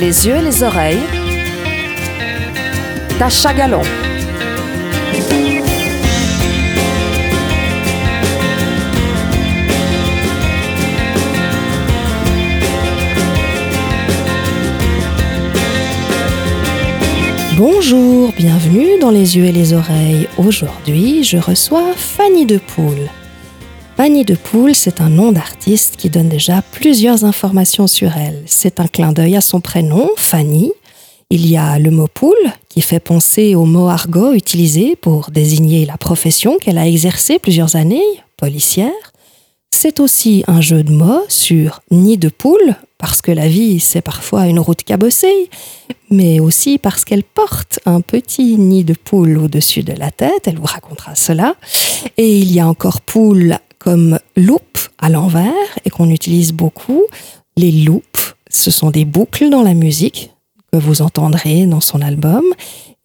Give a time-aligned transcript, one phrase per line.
[0.00, 1.00] Les yeux et les oreilles.
[3.18, 3.80] Tacha Galon.
[17.56, 20.28] Bonjour, bienvenue dans les yeux et les oreilles.
[20.36, 22.58] Aujourd'hui, je reçois Fanny de
[23.98, 28.44] Fanny de Poule, c'est un nom d'artiste qui donne déjà plusieurs informations sur elle.
[28.46, 30.70] C'est un clin d'œil à son prénom, Fanny.
[31.30, 32.36] Il y a le mot poule,
[32.68, 37.74] qui fait penser au mot argot utilisé pour désigner la profession qu'elle a exercée plusieurs
[37.74, 38.04] années,
[38.36, 38.92] policière.
[39.68, 44.00] C'est aussi un jeu de mots sur nid de poule, parce que la vie, c'est
[44.00, 45.50] parfois une route cabossée,
[46.08, 50.58] mais aussi parce qu'elle porte un petit nid de poule au-dessus de la tête, elle
[50.58, 51.56] vous racontera cela.
[52.16, 53.58] Et il y a encore poule
[53.88, 57.04] comme loupe à l'envers et qu'on utilise beaucoup.
[57.56, 58.18] Les loupes,
[58.50, 60.30] ce sont des boucles dans la musique
[60.70, 62.44] que vous entendrez dans son album.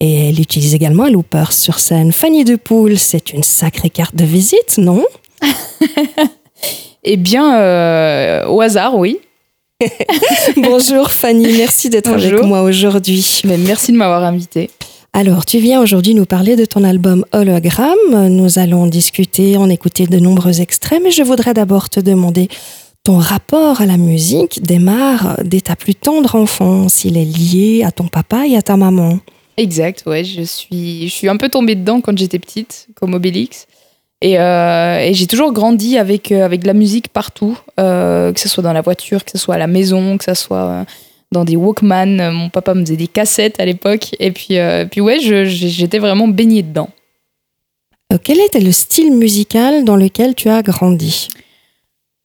[0.01, 2.11] Et elle utilise également un looper sur scène.
[2.11, 5.05] Fanny de Poule, c'est une sacrée carte de visite, non?
[7.05, 9.19] Eh bien, euh, au hasard, oui.
[10.57, 13.41] Bonjour Fanny, merci d'être avec moi aujourd'hui.
[13.45, 14.69] Mais merci de m'avoir invitée.
[15.15, 18.29] Alors, tu viens aujourd'hui nous parler de ton album Hologramme.
[18.29, 22.47] Nous allons discuter, en écouter de nombreux extraits, mais je voudrais d'abord te demander
[23.03, 27.05] ton rapport à la musique démarre dès ta plus tendre enfance.
[27.05, 29.19] Il est lié à ton papa et à ta maman.
[29.57, 30.23] Exact, ouais.
[30.23, 33.67] Je suis, je suis un peu tombée dedans quand j'étais petite, comme Obélix.
[34.21, 38.49] Et, euh, j'ai toujours grandi avec, euh, avec de la musique partout, euh, que ce
[38.49, 40.87] soit dans la voiture, que ce soit à la maison, que ce soit
[41.33, 42.31] dans des Walkman.
[42.31, 44.15] Mon papa me faisait des cassettes à l'époque.
[44.19, 46.89] Et puis, euh, puis ouais, j'étais vraiment baignée dedans.
[48.13, 51.27] Euh, Quel était le style musical dans lequel tu as grandi?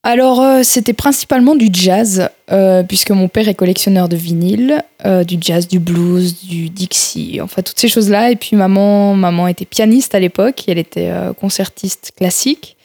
[0.04, 5.24] Alors, euh, c'était principalement du jazz, euh, puisque mon père est collectionneur de vinyles, euh,
[5.24, 8.30] du jazz, du blues, du Dixie, enfin toutes ces choses-là.
[8.30, 12.77] Et puis maman, maman était pianiste à l'époque, elle était concertiste classique.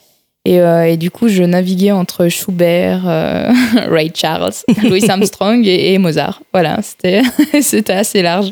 [0.46, 3.50] Et, euh, et du coup, je naviguais entre Schubert, euh,
[3.90, 4.52] Ray Charles,
[4.84, 6.42] Louis Armstrong et, et Mozart.
[6.52, 7.22] Voilà, c'était
[7.62, 8.52] c'était assez large.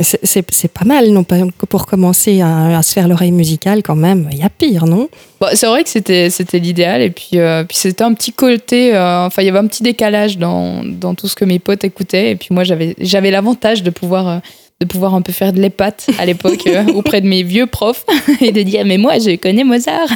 [0.00, 3.32] C'est- C'est c'est pas mal, non pas que pour commencer à, à se faire l'oreille
[3.32, 4.28] musicale quand même.
[4.32, 5.08] Il y a pire, non?
[5.40, 8.90] Bon, c'est vrai que c'était c'était l'idéal et puis euh, puis c'était un petit côté
[8.94, 12.30] enfin il y avait un petit décalage dans, dans tout ce que mes potes écoutaient
[12.32, 14.40] et puis moi j'avais j'avais l'avantage de pouvoir
[14.80, 18.04] de pouvoir un peu faire de l'épate à l'époque euh, auprès de mes vieux profs
[18.42, 20.08] et de dire mais moi je connais Mozart.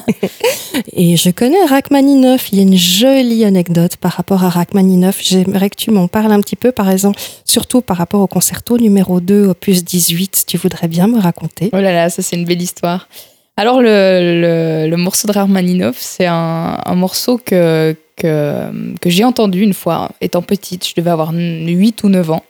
[0.93, 2.53] Et je connais Rachmaninoff.
[2.53, 5.19] Il y a une jolie anecdote par rapport à Rachmaninoff.
[5.23, 8.77] J'aimerais que tu m'en parles un petit peu, par exemple, surtout par rapport au concerto
[8.79, 10.45] numéro 2, opus 18.
[10.47, 13.09] Tu voudrais bien me raconter Oh là là, ça c'est une belle histoire.
[13.57, 19.25] Alors le, le, le morceau de Rachmaninoff, c'est un, un morceau que, que, que j'ai
[19.25, 22.45] entendu une fois étant petite, je devais avoir 8 ou 9 ans.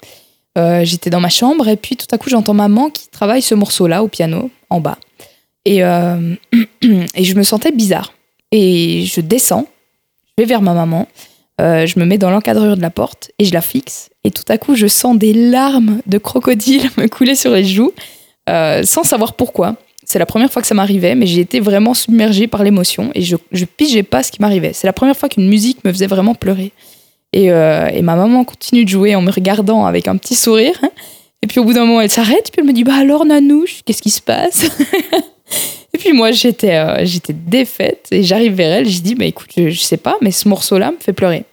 [0.58, 3.54] Euh, J'étais dans ma chambre et puis tout à coup j'entends maman qui travaille ce
[3.54, 4.98] morceau-là au piano, en bas.
[5.64, 6.34] Et, euh,
[7.14, 8.12] et je me sentais bizarre.
[8.52, 9.68] Et je descends,
[10.26, 11.06] je vais vers ma maman,
[11.60, 14.10] euh, je me mets dans l'encadrure de la porte et je la fixe.
[14.24, 17.92] Et tout à coup je sens des larmes de crocodile me couler sur les joues
[18.48, 19.76] sans savoir pourquoi.
[20.02, 23.22] C'est la première fois que ça m'arrivait, mais j'ai été vraiment submergée par l'émotion et
[23.22, 24.72] je, je pigeais pas ce qui m'arrivait.
[24.72, 26.72] C'est la première fois qu'une musique me faisait vraiment pleurer.
[27.32, 30.78] Et, euh, et ma maman continue de jouer en me regardant avec un petit sourire.
[31.42, 33.82] Et puis au bout d'un moment, elle s'arrête, puis elle me dit Bah alors, Nanouche,
[33.84, 34.64] qu'est-ce qui se passe?
[35.92, 38.88] Et puis moi, j'étais euh, j'étais défaite et j'arrive vers elle.
[38.88, 41.44] Je dis Bah écoute, je, je sais pas, mais ce morceau-là me fait pleurer.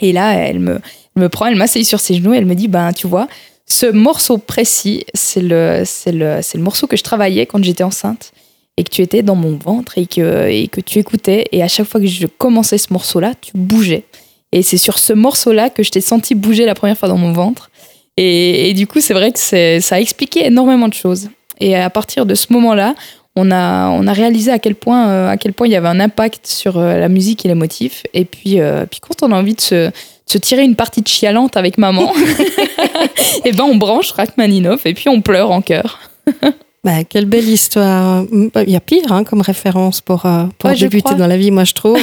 [0.00, 0.80] Et là, elle me,
[1.16, 3.28] elle me prend, elle m'asseye sur ses genoux et elle me dit Ben tu vois,
[3.66, 8.32] ce morceau précis, c'est le, c'est le, le morceau que je travaillais quand j'étais enceinte
[8.76, 11.46] et que tu étais dans mon ventre et que, et que tu écoutais.
[11.52, 14.04] Et à chaque fois que je commençais ce morceau-là, tu bougeais.
[14.52, 17.32] Et c'est sur ce morceau-là que je t'ai senti bouger la première fois dans mon
[17.32, 17.70] ventre.
[18.16, 21.28] Et, et du coup, c'est vrai que ça a expliqué énormément de choses.
[21.60, 22.94] Et à partir de ce moment-là,
[23.36, 25.88] on a, on a réalisé à quel point, euh, à quel point il y avait
[25.88, 28.02] un impact sur euh, la musique et les motifs.
[28.12, 29.92] Et puis, euh, puis quand on a envie de se, de
[30.26, 32.12] se tirer une partie de chialante avec maman,
[33.44, 36.00] et ben on branche Rachmaninoff et puis on pleure en chœur.
[36.84, 38.24] bah, Quelle belle histoire.
[38.32, 41.50] Il y a pire hein, comme référence pour, pour Ouais, je débuter dans la vie,
[41.50, 42.00] moi je trouve.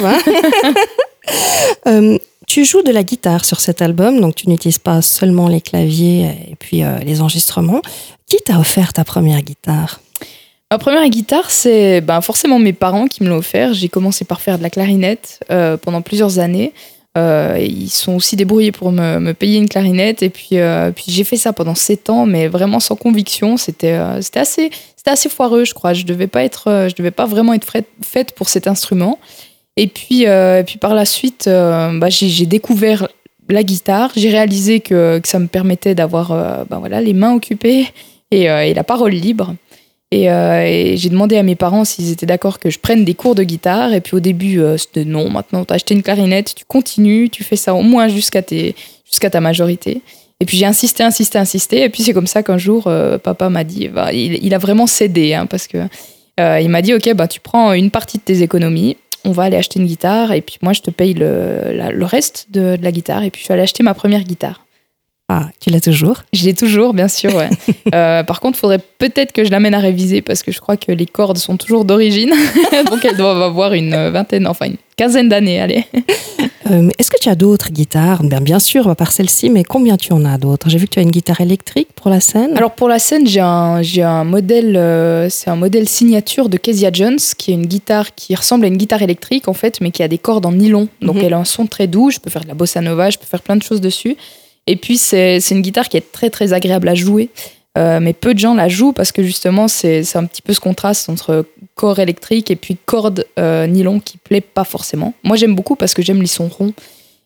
[1.86, 2.18] hein.
[2.48, 6.30] Tu joues de la guitare sur cet album, donc tu n'utilises pas seulement les claviers
[6.50, 7.82] et puis euh, les enregistrements.
[8.26, 10.00] Qui t'a offert ta première guitare?
[10.72, 13.74] Ma première guitare, c'est ben, forcément mes parents qui me l'ont offert.
[13.74, 16.72] J'ai commencé par faire de la clarinette euh, pendant plusieurs années.
[17.18, 20.24] Euh, ils sont aussi débrouillés pour me, payer une clarinette.
[20.24, 20.58] Et puis,
[20.96, 23.58] puis j'ai fait ça pendant sept ans, mais vraiment sans conviction.
[23.58, 24.00] C'était
[24.36, 24.70] assez,
[25.06, 25.92] assez foireux, je crois.
[25.92, 27.68] Je devais pas être, je devais pas vraiment être
[28.02, 29.20] faite pour cet instrument.
[29.78, 33.08] Et puis, euh, et puis par la suite, euh, bah, j'ai découvert
[33.48, 34.12] la guitare.
[34.18, 37.86] J'ai réalisé que, que, ça me permettait d'avoir ben voilà, les mains occupées
[38.32, 39.56] et, et la parole libre.
[40.12, 40.24] Et,
[40.98, 43.94] j'ai demandé à mes parents s'ils étaient d'accord que je prenne des cours de guitare.
[43.94, 47.46] Et puis au début, c'était non, maintenant tu as acheté une clarinette, tu continues, tu
[47.46, 48.42] fais ça au moins jusqu'à
[49.06, 50.02] jusqu'à ta majorité.
[50.42, 51.84] Et puis j'ai insisté, insisté, insisté.
[51.84, 52.92] Et puis c'est comme ça qu'un jour,
[53.24, 55.78] papa m'a dit, bah, il, a vraiment cédé, hein, parce que
[56.38, 58.98] il m'a dit, ok, bah tu prends une partie de tes économies,
[59.28, 62.48] on va aller acheter une guitare, et puis moi je te paye le, le reste
[62.50, 63.24] de, de, la guitare.
[63.24, 64.66] Et puis je suis allée acheter ma première guitare.
[65.30, 66.24] Ah, tu l'as toujours?
[66.32, 67.36] Je l'ai toujours, bien sûr.
[67.36, 67.50] Ouais.
[67.94, 70.78] euh, par contre, il faudrait peut-être que je l'amène à réviser parce que je crois
[70.78, 72.34] que les cordes sont toujours d'origine.
[72.90, 75.86] Donc elles doivent avoir une vingtaine, enfin une quinzaine d'années, allez.
[76.72, 78.24] Euh, Est-ce que tu as d'autres guitares?
[78.24, 80.70] Bien, bien sûr, à part celle-ci, mais combien tu en as d'autres?
[80.70, 82.56] J'ai vu que tu as une guitare électrique pour la scène.
[82.58, 86.90] Alors pour la scène, j'ai un, un modèle, euh, c'est un modèle signature de Kezia
[86.92, 90.04] Jones, qui est une guitare qui ressemble à une guitare électrique en fait, mais qui
[90.04, 90.88] a des cordes en nylon.
[91.02, 91.26] Donc mm -hmm.
[91.26, 92.10] elle a un son très doux.
[92.12, 94.16] Je peux faire de la bossa nova, je peux faire plein de choses dessus.
[94.70, 97.30] Et puis, c'est une guitare qui est très, très agréable à jouer.
[97.78, 100.60] Euh, mais peu de gens la jouent parce que justement, c'est un petit peu ce
[100.60, 101.46] contraste entre
[101.78, 105.14] corps électrique et puis corde euh, nylon qui plaît pas forcément.
[105.24, 106.74] Moi, j'aime beaucoup parce que j'aime les sons ronds.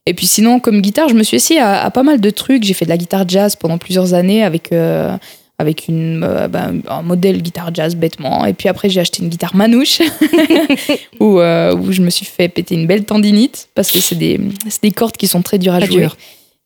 [0.06, 2.64] Et puis sinon, comme guitare, je me suis essayé à, à pas mal de trucs.
[2.64, 5.16] J'ai fait de la guitare jazz pendant plusieurs années avec, euh,
[5.60, 8.46] avec une, euh, ben, un modèle guitare jazz bêtement.
[8.46, 10.02] Et puis après, j'ai acheté une guitare manouche
[11.20, 14.40] où, où je me suis fait péter une belle tendinite parce que c'est des,
[14.82, 16.02] des cordes qui sont très dures à Pas jouer.
[16.02, 16.18] dur.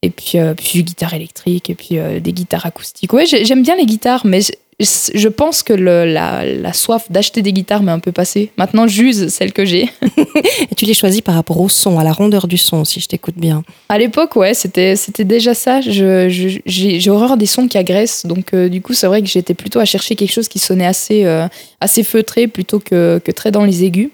[0.01, 3.11] Et puis, euh, puis guitare électrique, et puis euh, des guitares acoustiques.
[3.11, 4.39] Ouais, j'ai- j'aime bien les guitares, mais
[4.80, 8.51] je, pense que le- la, la soif d'acheter des guitares m'est un peu passée.
[8.57, 9.83] Maintenant, j'use celles que j'ai.
[10.69, 13.07] Et tu les choisis par rapport au son, à la rondeur du son, si je
[13.07, 13.63] t'écoute bien.
[13.89, 15.80] À l'époque, ouais, c'était c'était déjà ça.
[15.81, 19.22] Je- je- J'ai j'ai horreur des sons qui agressent, donc euh, du coup, c'est vrai
[19.22, 21.48] que j'étais plutôt à chercher quelque chose qui sonnait assez, euh,
[21.80, 24.10] assez feutré plutôt que, que très dans les aigus.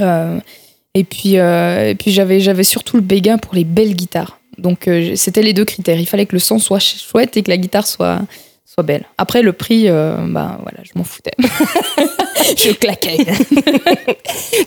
[0.00, 0.38] Euh,
[0.94, 4.38] et puis, et puis j'avais j'avais surtout le béguin pour les belles guitares.
[4.58, 5.98] Donc c'était les deux critères.
[5.98, 8.20] Il fallait que le son soit ch- chouette et que la guitare soit
[8.80, 9.04] soit belle.
[9.18, 11.32] Après le prix, euh, bah voilà, je m'en foutais.
[12.56, 13.18] je claquais.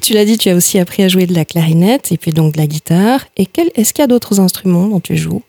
[0.01, 2.53] Tu l'as dit, tu as aussi appris à jouer de la clarinette et puis donc
[2.53, 3.25] de la guitare.
[3.37, 5.41] Et quel- est-ce qu'il y a d'autres instruments dont tu joues?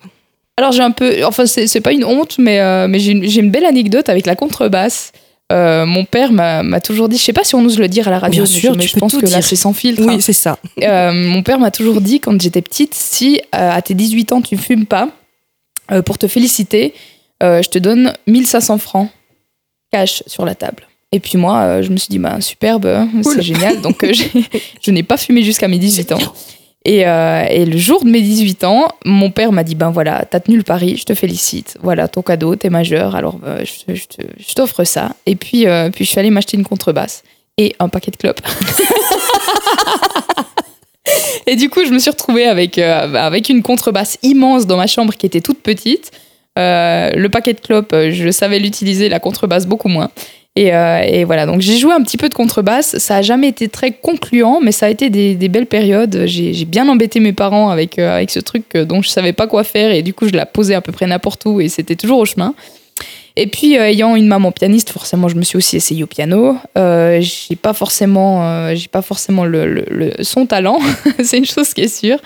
[0.57, 3.65] Alors j'ai un peu, enfin c'est pas une honte, mais, euh, mais j'ai une, belle
[3.67, 5.13] anecdote avec la contrebasse.
[5.53, 8.11] Euh, mon père m'a toujours dit, je sais pas si on ose le dire à
[8.11, 10.09] la radio, Bien mais sûr, je, mais pense que là c'est sans filtre.
[10.09, 10.19] hein.
[10.21, 10.59] c'est ça.
[11.13, 14.87] Mon père m'a toujours dit quand j'étais petite, si à tes 18 ans tu fumes
[14.87, 15.09] pas,
[16.07, 16.95] pour te féliciter,
[17.45, 19.09] euh, je te donne 1500 francs
[19.93, 20.89] cash sur la table.
[21.13, 23.25] Et puis moi, euh, je me suis dit, bah, superbe, Cool.
[23.25, 23.81] c'est génial.
[23.81, 24.13] Donc euh,
[24.83, 26.19] je n'ai pas fumé jusqu'à mes 18 ans.
[26.87, 30.27] Et, euh, et le jour de mes 18 ans, mon père m'a dit, ben voilà,
[30.31, 31.79] t'as tenu le pari, je te félicite.
[31.83, 35.17] Voilà, ton cadeau, t'es majeur, alors euh, je, t'offre ça.
[35.25, 37.23] Et puis, euh, puis je suis allée m'acheter une contrebasse
[37.57, 38.43] et un paquet de clopes.
[41.47, 45.13] Et du coup, je me suis retrouvée avec, avec une contrebasse immense dans ma chambre
[45.15, 46.11] qui était toute petite.
[46.59, 50.11] Euh, le paquet de clopes, euh, je savais l'utiliser, la contrebasse beaucoup moins.
[50.57, 52.97] Et, euh, et voilà, donc j'ai joué un petit peu de contrebasse.
[52.99, 56.27] Ça a jamais été très concluant, mais ça a été des, belles périodes.
[56.27, 59.91] J'ai bien embêté mes parents avec, avec ce truc dont je savais pas quoi faire
[59.91, 62.25] et du coup, je la posais à peu près n'importe où et c'était toujours au
[62.25, 62.55] chemin.
[63.37, 66.57] Et puis, ayant une maman pianiste, forcément, je me suis aussi essayée au piano.
[66.79, 70.79] Euh, j'ai pas forcément, j'ai pas forcément le- son talent,
[71.25, 72.21] c'est une chose qui est sûre.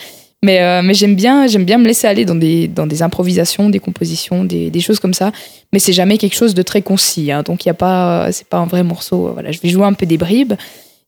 [0.45, 3.71] Mais, euh, mais j'aime bien, j'aime bien me laisser aller dans des, dans des improvisations,
[3.71, 5.33] des compositions, des, des choses comme ça.
[5.73, 7.33] Mais c'est jamais quelque chose de très concis.
[7.33, 7.42] hein.
[7.42, 9.30] donc il y a pas, c'est pas un vrai morceau.
[9.33, 10.54] Voilà, je vais jouer un peu des bribes.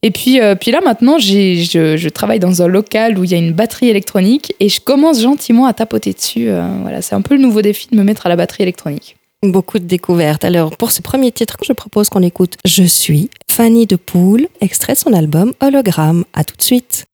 [0.02, 3.30] Et puis, euh, puis là maintenant, j'ai, je, je travaille dans un local où il
[3.30, 6.48] y a une batterie électronique et je commence gentiment à tapoter dessus.
[6.48, 9.16] euh, voilà, c'est un peu le nouveau défi de me mettre à la batterie électronique.
[9.42, 10.44] Beaucoup de découvertes.
[10.44, 14.94] Alors, pour ce premier titre, je propose qu'on écoute Je suis Fanny de Poule, extrait
[14.94, 16.24] son album Hologramme.
[16.34, 17.04] À tout de suite.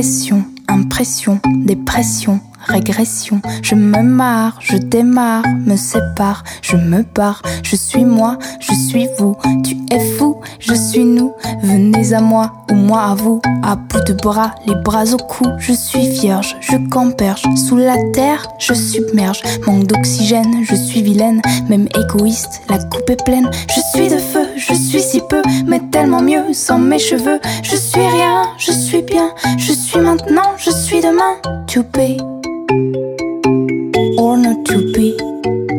[0.00, 3.40] Pression, impression, dépression, régression.
[3.62, 7.42] Je me marre, je démarre, me sépare, je me barre.
[7.62, 9.36] Je suis moi, je suis vous.
[9.64, 11.32] Tu es fou, je suis nous.
[11.62, 13.40] Venez à moi ou moi à vous.
[13.62, 15.46] À bout de bras, les bras au cou.
[15.58, 17.42] Je suis vierge, je camperge.
[17.56, 19.42] Sous la terre, je submerge.
[19.66, 21.42] Manque d'oxygène, je suis vilaine.
[21.68, 23.50] Même égoïste, la coupe est pleine.
[23.68, 27.40] Je suis de feu, je suis si peu, mais tellement mieux sans mes cheveux.
[27.62, 29.30] Je suis rien, je suis bien.
[29.58, 31.36] Je suis maintenant, je suis demain.
[31.68, 32.39] To be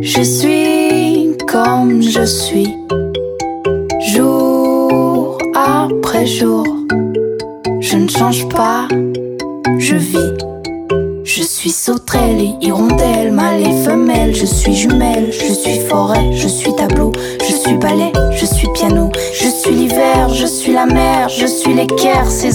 [0.02, 2.76] Je suis comme je suis.
[4.14, 6.66] Jour après jour.
[7.80, 8.88] Je ne change pas,
[9.78, 10.38] je vis.
[11.24, 14.36] Je suis sauterelle et hirondelle, mâle et femelle.
[14.36, 19.10] Je suis jumelle, je suis forêt, je suis tableau, je suis ballet, je suis piano.
[19.34, 20.12] Je suis l'hiver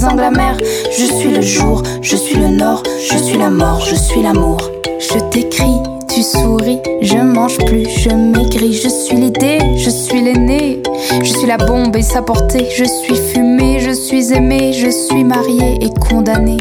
[0.04, 0.56] angles amers.
[0.90, 4.58] Je suis le jour, je suis le nord, je suis la mort, je suis l'amour.
[4.98, 5.80] Je t'écris,
[6.16, 10.82] tu souris, je mange plus, je maigris, je suis l'idée, je suis l'aîné.
[11.22, 15.24] Je suis la bombe et sa portée, je suis fumée, je suis aimée, je suis
[15.24, 16.56] mariée et condamnée.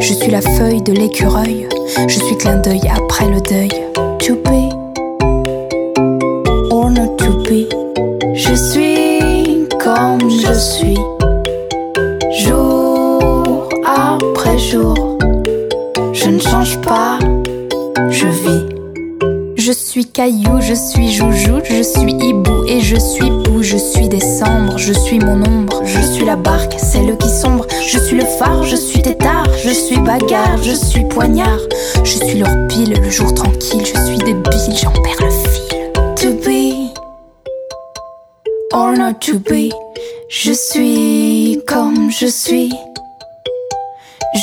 [0.00, 1.68] Je suis la feuille de l'écureuil,
[2.06, 3.70] je suis clin d'œil après le deuil.
[4.20, 4.70] To be
[6.70, 7.16] or not
[8.34, 10.98] je suis comme je suis,
[12.46, 15.18] jour après jour.
[16.12, 17.18] Je ne change pas,
[19.92, 24.78] suis caillou, je suis joujou, je suis hibou et je suis bou, je suis décembre,
[24.78, 28.64] je suis mon ombre, je suis la barque, celle qui sombre, je suis le phare,
[28.64, 31.58] je suis tétard, je suis bagarre, je suis poignard,
[32.04, 35.92] je suis leur pile, le jour tranquille, je suis débile, j'en perds le fil.
[36.16, 36.94] To be
[38.72, 39.70] or not to be,
[40.30, 42.72] je suis comme je suis,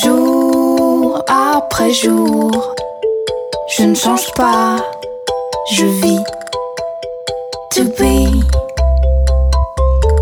[0.04, 2.76] jour après jour,
[3.76, 4.76] je ne change pas
[5.72, 6.24] je vis.
[7.72, 8.44] To be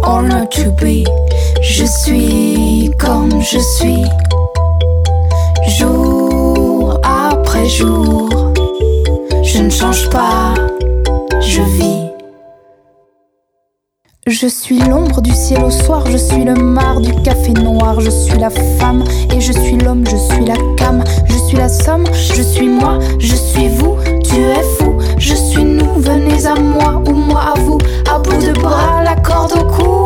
[0.03, 1.05] or not to be,
[1.61, 4.03] je suis comme je suis.
[5.79, 8.29] Jour après jour,
[9.43, 10.53] je ne change pas,
[11.41, 12.07] je vis.
[14.27, 18.09] Je suis l'ombre du ciel au soir, je suis le mar du café noir, je
[18.09, 22.03] suis la femme et je suis l'homme, je suis la cam, je suis la somme,
[22.13, 23.95] je suis moi, je suis vous,
[24.37, 28.37] tu es fou, je suis nous, venez à moi ou moi à vous, à bout
[28.37, 29.96] de bras, la corde au cou.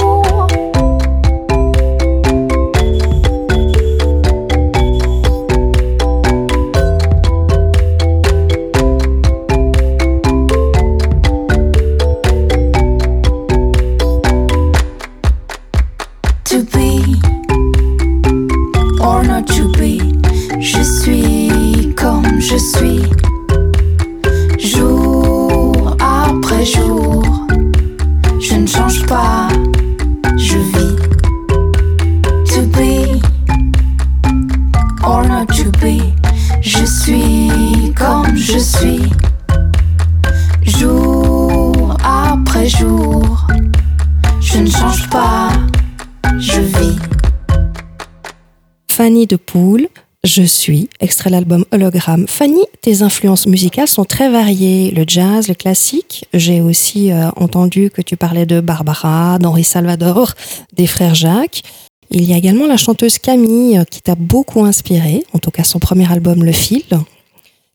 [49.02, 49.88] Fanny de Poule,
[50.24, 52.28] Je suis, extrait l'album Hologramme.
[52.28, 54.92] Fanny, tes influences musicales sont très variées.
[54.92, 56.26] Le jazz, le classique.
[56.36, 60.36] J'ai aussi euh, entendu que tu parlais de Barbara, d'Henri Salvador,
[60.74, 61.64] des frères Jacques.
[62.12, 65.64] Il y a également la chanteuse Camille euh, qui t'a beaucoup inspiré, en tout cas
[65.64, 66.86] son premier album Le Fil.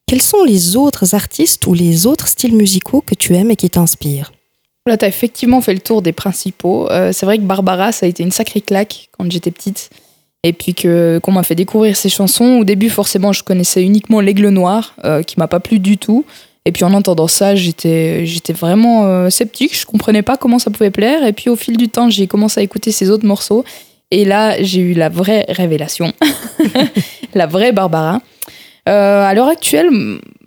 [0.07, 3.69] Quels sont les autres artistes ou les autres styles musicaux que tu aimes et qui
[3.69, 4.33] t'inspirent?
[4.87, 6.89] Là, tu as effectivement fait le tour des principaux.
[6.93, 9.91] Euh, c'est vrai que Barbara, ça a été une sacrée claque quand j'étais petite.
[10.47, 12.59] Et puis qu'on m'a fait découvrir ses chansons.
[12.61, 16.25] Au début, forcément, je connaissais uniquement L'Aigle Noir, euh, qui m'a pas plu du tout.
[16.65, 19.77] Et puis en entendant ça, j'étais vraiment euh, sceptique.
[19.77, 21.27] Je comprenais pas comment ça pouvait plaire.
[21.27, 23.65] Et puis au fil du temps, j'ai commencé à écouter ses autres morceaux.
[24.13, 26.13] Et là, j'ai eu la vraie révélation,
[27.35, 28.21] la vraie Barbara.
[28.89, 29.89] Euh, à l'heure actuelle,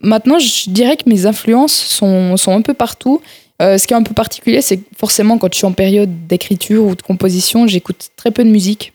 [0.01, 3.20] maintenant, je dirais que mes influences sont, sont un peu partout.
[3.62, 6.27] Euh, ce qui est un peu particulier, c'est que forcément, quand je suis en période
[6.27, 8.94] d'écriture ou de composition, j'écoute très peu de musique.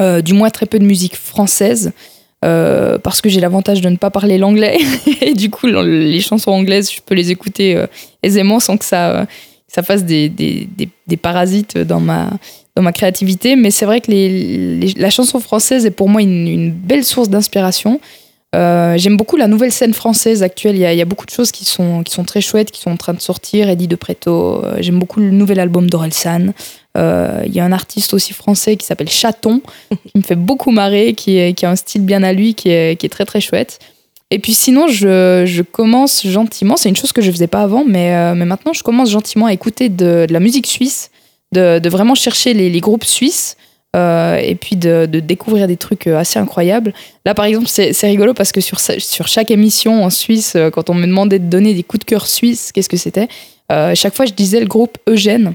[0.00, 1.92] Euh, du moins, très peu de musique française.
[2.44, 4.76] euh, parce que j'ai l'avantage de ne pas parler l'anglais.
[5.20, 7.86] Et du coup, le- les chansons anglaises, je peux les écouter euh,
[8.24, 9.26] aisément sans que ça,
[9.68, 10.66] ça fasse des, des,
[11.06, 12.30] des, parasites dans ma,
[12.74, 13.54] dans ma créativité.
[13.54, 14.10] Mais c'est vrai que
[14.98, 18.00] la chanson française est pour moi une belle source d'inspiration.
[18.54, 20.76] Euh, J'aime beaucoup la nouvelle scène française actuelle.
[20.76, 22.70] Il y, a, il y a beaucoup de choses qui sont, qui sont très chouettes,
[22.70, 23.68] qui sont en train de sortir.
[23.70, 24.62] Eddie de Preto.
[24.64, 26.52] euh, J'aime beaucoup le nouvel album d'Orelsan.
[26.98, 30.70] Euh, Il y a un artiste aussi français qui s'appelle Chaton, qui me fait beaucoup
[30.70, 33.24] marrer, qui, est- qui a un style bien à lui, qui est, qui est très
[33.24, 33.78] très chouette.
[34.30, 37.84] Et puis sinon, je, je commence gentiment, c'est une chose que je faisais pas avant,
[37.86, 41.10] mais, mais maintenant je commence gentiment à écouter de, de la musique suisse,
[41.52, 43.58] de, de vraiment chercher les, les groupes suisses.
[43.94, 46.94] Euh, et puis de, découvrir des trucs euh, assez incroyables.
[47.26, 50.88] Là, par exemple, c'est rigolo parce que sur, sur chaque émission en Suisse, euh, quand
[50.88, 53.28] on me demandait de donner des coups de cœur suisses, qu'est-ce que c'était
[53.94, 55.54] Chaque fois, je disais le groupe Eugène,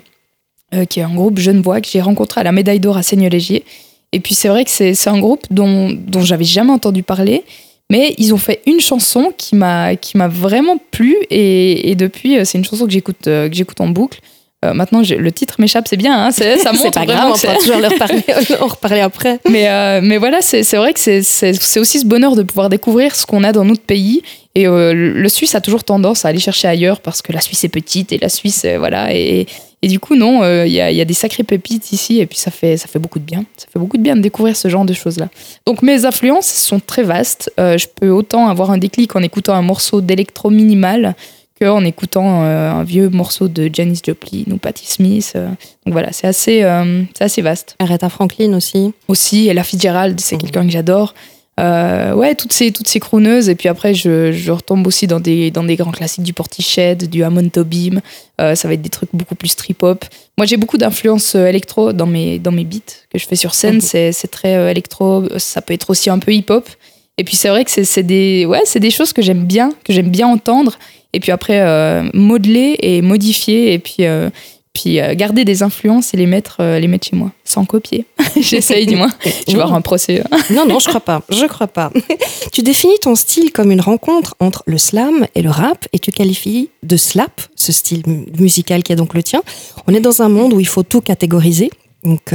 [0.90, 3.64] qui est un groupe genevois que j'ai rencontré à la médaille d'or à Seigneur-Légier.
[4.12, 7.44] Et puis, c'est vrai que c'est un groupe dont, dont j'avais jamais entendu parler,
[7.92, 9.96] mais ils ont fait une chanson qui m'a
[10.30, 11.16] vraiment plu.
[11.30, 14.20] Et, depuis, c'est une chanson que j'écoute que j'écoute en boucle.
[14.66, 16.80] Euh, maintenant, le titre m'échappe, c'est bien, hein, ça montre.
[16.82, 18.24] c'est pas grave, on pourra toujours leur reparler,
[18.60, 19.40] en reparler après.
[19.48, 23.28] Mais, euh, mais voilà, c'est vrai que c'est aussi ce bonheur de pouvoir découvrir ce
[23.28, 24.24] qu'on a dans notre pays.
[24.56, 27.64] Et euh, le Suisse a toujours tendance à aller chercher ailleurs parce que la Suisse
[27.64, 29.14] est petite et la Suisse, voilà.
[29.14, 29.46] Et,
[29.84, 32.40] et du coup, non, il y, a, y, a, des sacrées pépites ici et puis
[32.40, 33.44] ça fait, ça fait beaucoup de bien.
[33.58, 35.30] Ça fait beaucoup de bien de découvrir ce genre de choses-là.
[35.68, 37.52] Donc mes influences sont très vastes.
[37.60, 41.16] je peux autant avoir un déclic en écoutant un morceau d'électro minimal
[41.66, 45.34] en écoutant euh, un vieux morceau de Janis Joplin ou Patti Smith.
[45.36, 45.48] Euh.
[45.86, 47.76] donc voilà, c'est assez, euh, c'est assez vaste.
[47.80, 48.94] Aretha Franklin aussi.
[49.08, 50.40] Aussi, Ella Fitzgerald, c'est mmh.
[50.40, 51.16] quelqu'un que j'adore.
[51.58, 53.50] ouais, toutes ces, toutes ces crooneuses.
[53.50, 57.10] Et puis après, je, je, retombe aussi dans des, dans des grands classiques du Portiched,
[57.10, 58.02] du Hammond Tobim.
[58.38, 60.06] ça va être des trucs beaucoup plus trip-hop.
[60.38, 63.78] Moi, j'ai beaucoup d'influence électro dans mes, dans mes beats que je fais sur scène.
[63.78, 64.12] Mmh.
[64.12, 65.24] C'est très électro.
[65.40, 66.70] Ça peut être aussi un peu hip-hop.
[67.20, 70.10] Et puis c'est vrai que c'est des, ouais, des choses que j'aime bien, que j'aime
[70.10, 70.78] bien entendre
[71.14, 74.30] et puis après euh, modeler et modifier et puis euh,
[74.74, 78.06] puis euh, garder des influences et les mettre les mettre chez moi sans copier.
[78.40, 79.12] J'essaye du moins.
[79.48, 80.24] Je vais avoir un procès.
[80.52, 81.22] Non non je crois pas.
[81.30, 81.92] Je crois pas.
[82.52, 86.12] Tu définis ton style comme une rencontre entre le slam et le rap et tu
[86.12, 88.04] qualifies de slap ce style
[88.40, 89.42] musical qui est donc le tien.
[89.88, 91.70] On est dans un monde où il faut tout catégoriser.
[92.04, 92.32] Donc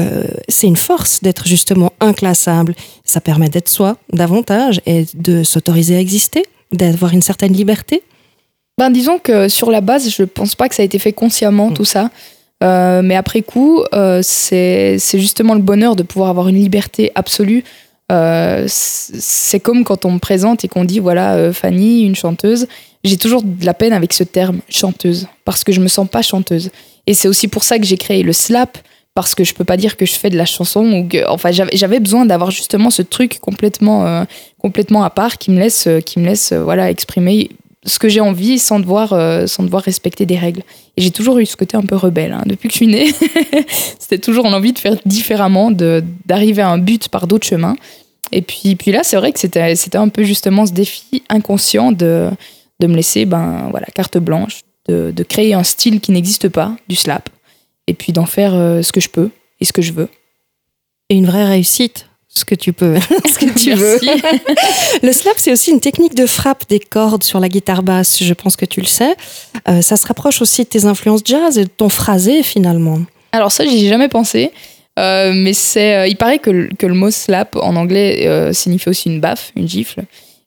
[0.48, 2.74] c'est une force d'être justement inclassable.
[3.04, 8.02] Ça permet d'être soi davantage et de s'autoriser à exister, d'avoir une certaine liberté.
[8.82, 11.70] Ben, disons que sur la base, je pense pas que ça a été fait consciemment,
[11.70, 11.74] mm.
[11.74, 12.10] tout ça.
[12.64, 17.62] Euh, mais après coup, euh, c'est justement le bonheur de pouvoir avoir une liberté absolue.
[18.10, 22.66] Euh, c'est comme quand on me présente et qu'on dit voilà, Fanny, une chanteuse.
[23.04, 26.22] J'ai toujours de la peine avec ce terme chanteuse parce que je me sens pas
[26.22, 26.72] chanteuse.
[27.06, 28.78] Et c'est aussi pour ça que j'ai créé le slap
[29.14, 31.52] parce que je peux pas dire que je fais de la chanson ou que, enfin
[31.52, 34.26] j'avais besoin d'avoir justement ce truc complètement
[34.58, 37.50] complètement à part qui me laisse qui me laisse voilà exprimer
[37.84, 40.62] ce que j'ai envie sans devoir, euh, sans devoir respecter des règles.
[40.96, 42.32] Et j'ai toujours eu ce côté un peu rebelle.
[42.32, 42.42] Hein.
[42.46, 43.12] Depuis que je suis née,
[43.98, 47.76] c'était toujours l'envie de faire différemment, d'arriver à un but par d'autres chemins.
[48.30, 52.30] Et puis, puis là, c'est vrai que c'était un peu justement ce défi inconscient de,
[52.80, 56.74] de me laisser ben, voilà, carte blanche, de, de créer un style qui n'existe pas,
[56.88, 57.28] du slap,
[57.86, 59.30] et puis d'en faire euh, ce que je peux
[59.60, 60.08] et ce que je veux.
[61.08, 63.98] Et une vraie réussite ce que tu peux, ce que tu veux.
[65.02, 68.22] le slap, c'est aussi une technique de frappe des cordes sur la guitare basse.
[68.22, 69.14] Je pense que tu le sais.
[69.68, 73.00] Euh, ça se rapproche aussi de tes influences jazz et de ton phrasé finalement.
[73.32, 74.50] Alors ça, j'y ai jamais pensé.
[74.98, 79.20] Euh, mais c'est, euh, il paraît que, le mot slap en anglais signifie aussi une
[79.20, 80.02] baffe, une gifle.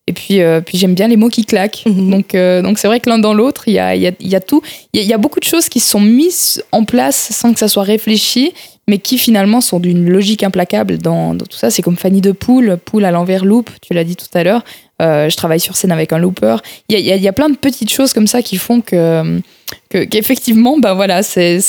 [0.07, 1.81] Et puis, puis j'aime bien les mots qui claquent.
[1.87, 2.11] Mhm.
[2.11, 4.39] Donc, donc c'est vrai que l'un dans l'autre, il y a, y, a, y a,
[4.39, 4.61] tout.
[4.93, 7.67] Il y, y, a beaucoup de choses qui sont mises en place sans que ça
[7.67, 8.53] soit réfléchi
[8.87, 11.71] mais qui finalement sont d'une logique implacable dans, tout ça.
[11.71, 14.63] C'est comme Fanny de Poule, Poule à l'envers loop, tu l'as dit tout à l'heure.
[15.01, 16.57] Euh, je travaille sur scène avec un looper.
[16.89, 19.41] Il y a, plein de petites choses comme ça qui font que
[19.89, 21.59] qu'effectivement, ben voilà, c'est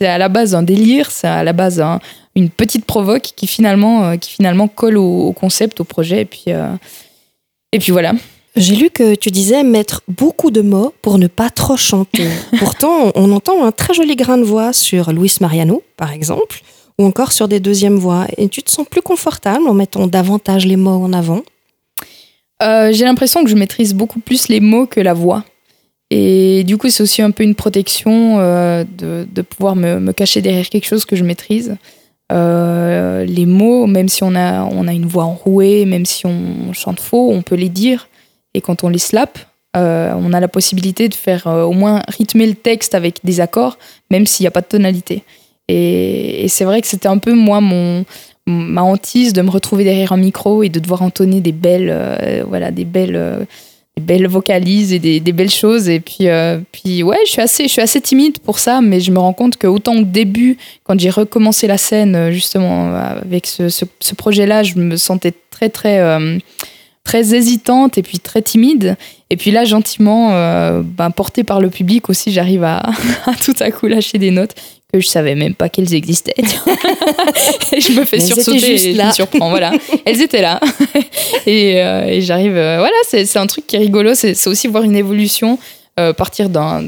[0.00, 1.82] à la base un délire, c'est à la base
[2.34, 6.22] une petite provoque qui finalement, euh, qui finalement colle au, concept, au projet.
[6.22, 6.72] Et puis, euh,
[7.72, 8.12] et puis voilà.
[8.54, 12.28] J'ai lu que tu disais mettre beaucoup de mots pour ne pas trop chanter.
[12.58, 16.60] Pourtant, on entend un très joli grain de voix sur Luis Mariano, par exemple,
[16.98, 18.26] ou encore sur des deuxièmes voix.
[18.36, 21.42] Et tu te sens plus confortable en mettant davantage les mots en avant?
[22.62, 25.44] Euh, J'ai l'impression que je maîtrise beaucoup plus les mots que la voix.
[26.10, 30.68] Et du coup, c'est aussi un peu une protection euh, de, pouvoir me, cacher derrière
[30.68, 31.76] quelque chose que je maîtrise.
[32.30, 36.74] Euh, les mots, même si on a, on a une voix enrouée, même si on
[36.74, 38.08] chante faux, on peut les dire.
[38.54, 39.38] Et quand on les slap,
[39.76, 43.40] euh, on a la possibilité de faire euh, au moins rythmer le texte avec des
[43.40, 43.78] accords,
[44.10, 45.22] même s'il n'y a pas de tonalité.
[45.68, 48.04] Et, c'est vrai que c'était un peu moi mon
[48.46, 52.42] ma hantise de me retrouver derrière un micro et de devoir entonner des belles euh,
[52.48, 53.46] voilà des belles
[53.96, 56.26] des belles vocalises et des, belles choses et puis
[56.72, 59.32] puis ouais je suis assez je suis assez timide pour ça mais je me rends
[59.32, 64.44] compte que autant au début quand j'ai recommencé la scène justement avec ce, ce projet
[64.44, 66.00] là je me sentais très très
[67.04, 68.96] très hésitante et puis très timide.
[69.30, 72.82] Et puis là, gentiment, euh, ben, portée par le public aussi, j'arrive à,
[73.44, 74.54] tout à coup lâcher des notes
[74.92, 76.34] que je savais même pas qu'elles existaient.
[77.72, 79.48] et je me fais sursauter et je me surprends.
[79.48, 79.72] Voilà,
[80.04, 80.60] elles étaient là.
[81.46, 82.56] et, euh, et j'arrive.
[82.56, 84.14] Euh, voilà, c'est un truc qui est rigolo.
[84.14, 85.58] C'est aussi voir une évolution,
[86.16, 86.84] partir d'un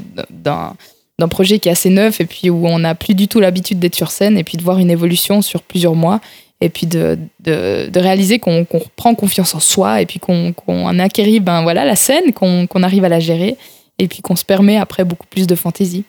[1.19, 3.79] d'un projet qui est assez neuf et puis où on n'a plus du tout l'habitude
[3.79, 6.21] d'être sur scène et puis de voir une évolution sur plusieurs mois
[6.61, 11.01] et puis de, de, réaliser qu'on qu prend confiance en soi et puis qu'on qu
[11.01, 13.57] acquérit ben, voilà, la scène, qu'on arrive à la gérer
[13.99, 16.05] et puis qu'on se permet après beaucoup plus de fantaisie.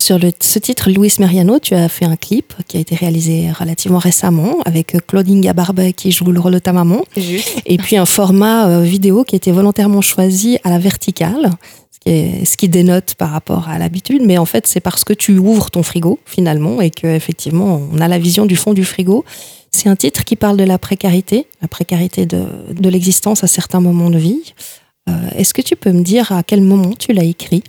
[0.00, 3.50] Sur le, ce titre, Luis Mariano, tu as fait un clip qui a été réalisé
[3.50, 7.04] relativement récemment avec Claudine Gabarbe qui joue le rôle de ta maman.
[7.16, 7.60] Juste.
[7.66, 11.50] Et puis un format euh, vidéo qui a été volontairement choisi à la verticale,
[12.06, 15.70] ce qui dénote par rapport à l'habitude, mais en fait c'est parce que tu ouvres
[15.70, 19.24] ton frigo finalement et que effectivement on a la vision du fond du frigo.
[19.70, 23.80] C'est un titre qui parle de la précarité, la précarité de, de l'existence à certains
[23.80, 24.54] moments de vie.
[25.08, 27.62] Euh, est-ce que tu peux me dire à quel moment tu l'as écrit?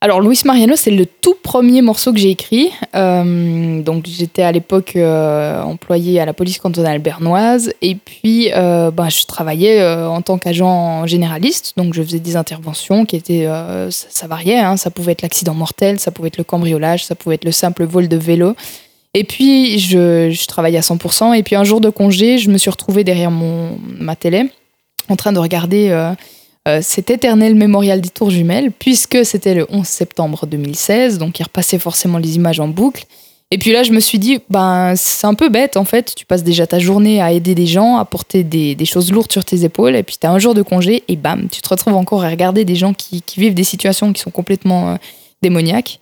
[0.00, 2.70] Alors, Luis Mariano, c'est le tout premier morceau que j'ai écrit.
[2.94, 7.72] Euh, donc, j'étais à l'époque euh, employée à la police cantonale bernoise.
[7.82, 11.72] Et puis, euh, bah, je travaillais en tant qu'agent généraliste.
[11.76, 13.48] Donc, je faisais des interventions qui étaient.
[13.90, 14.58] Ça, variait.
[14.58, 14.76] Hein.
[14.76, 17.84] Ça pouvait être l'accident mortel, ça pouvait être le cambriolage, ça pouvait être le simple
[17.84, 18.54] vol de vélo.
[19.14, 21.34] Et puis, je, je travaillais à 100%.
[21.34, 24.48] Et puis, un jour de congé, je me suis retrouvée derrière mon, ma télé
[25.08, 25.90] en train de regarder
[26.68, 31.42] euh, cet éternel mémorial des tours jumelles, puisque c'était le 11 septembre 2016, donc il
[31.42, 33.06] repassait forcément les images en boucle.
[33.50, 36.14] Et puis là, je me suis dit, ben, c'est un peu bête en fait.
[36.14, 39.46] Tu passes déjà ta journée à aider des gens, à porter des, choses lourdes sur
[39.46, 41.94] tes épaules, et puis tu as un jour de congé, et bam, tu te retrouves
[41.94, 44.96] encore à regarder des gens qui, vivent des situations qui sont complètement euh,
[45.40, 45.98] démoniaques.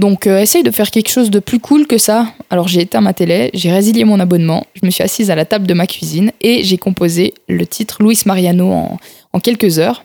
[0.00, 2.32] Donc, euh, essaye de faire quelque chose de plus cool que ça.
[2.48, 5.44] Alors, j'ai éteint ma télé, j'ai résilié mon abonnement, je me suis assise à la
[5.44, 8.98] table de ma cuisine et j'ai composé le titre Luis Mariano en,
[9.34, 10.02] en quelques heures.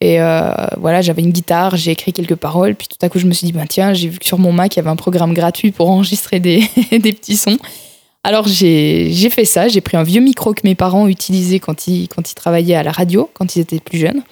[0.00, 3.26] Et euh, voilà, j'avais une guitare, j'ai écrit quelques paroles, puis tout à coup je
[3.26, 4.96] me suis dit, ben tiens, j'ai vu que sur mon Mac, il y avait un
[4.96, 7.58] programme gratuit pour enregistrer des, des petits sons.
[8.22, 12.06] Alors j'ai fait ça, j'ai pris un vieux micro que mes parents utilisaient quand ils,
[12.06, 14.22] quand ils travaillaient à la radio, quand ils étaient plus jeunes.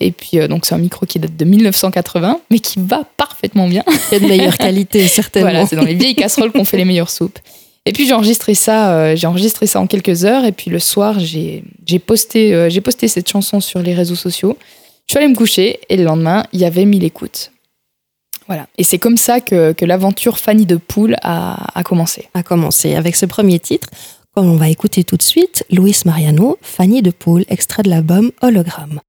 [0.00, 3.68] Et puis euh, donc c'est un micro qui date de 1980, mais qui va parfaitement
[3.68, 3.84] bien.
[3.86, 5.50] Il y a de meilleure qualité, certainement.
[5.50, 7.38] Voilà, c'est dans les vieilles casseroles qu'on fait les meilleures soupes.
[7.84, 10.44] Et puis j'ai enregistré ça, euh, j'ai enregistré ça en quelques heures.
[10.44, 11.62] Et puis le soir, j'ai
[12.04, 14.56] posté, j'ai posté cette chanson sur les réseaux sociaux.
[15.06, 17.50] Je suis allée me coucher et le lendemain, il y avait mille écoutes.
[18.46, 18.66] Voilà.
[18.78, 22.28] Et c'est comme ça que, l'aventure Fanny de Poule a, a, commencé.
[22.34, 23.88] A commencé avec ce premier titre,
[24.34, 28.30] comme on va écouter tout de suite, Louis Mariano, Fanny de Poule, extrait de l'album
[28.40, 29.00] Hologramme.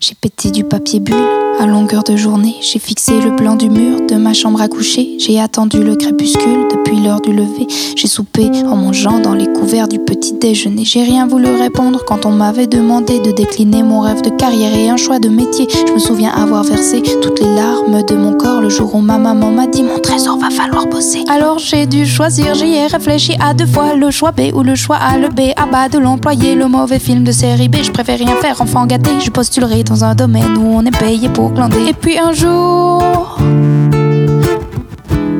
[0.00, 2.56] J'ai pété du papier bulle à longueur de journée.
[2.62, 5.16] J'ai fixé le plan du mur de ma chambre à coucher.
[5.18, 7.66] J'ai attendu le crépuscule depuis l'heure du lever.
[7.96, 10.84] J'ai soupé en mangeant dans les couverts du petit déjeuner.
[10.86, 14.88] J'ai rien voulu répondre quand on m'avait demandé de décliner mon rêve de carrière et
[14.88, 15.68] un choix de métier.
[15.86, 19.18] Je me souviens avoir versé toutes les larmes de mon corps le jour où ma
[19.18, 21.24] maman m'a dit mon trésor va falloir bosser.
[21.28, 24.74] Alors j'ai dû choisir, j'y ai réfléchi à deux fois le choix B ou le
[24.74, 25.18] choix A.
[25.18, 27.76] Le B à bas de l'employé, le mauvais film de série B.
[27.82, 29.10] Je préfère rien faire, enfant gâté.
[29.20, 33.38] Je postulerai dans un domaine où on est payé pour Et puis un jour,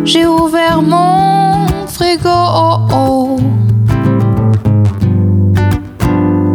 [0.05, 2.29] j'ai ouvert mon frigo.
[2.29, 3.41] Oh, oh.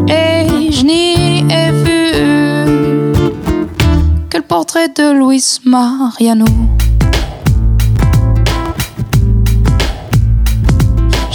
[0.07, 2.11] Et je n'y ai vu
[4.29, 6.45] que le portrait de Luis Mariano.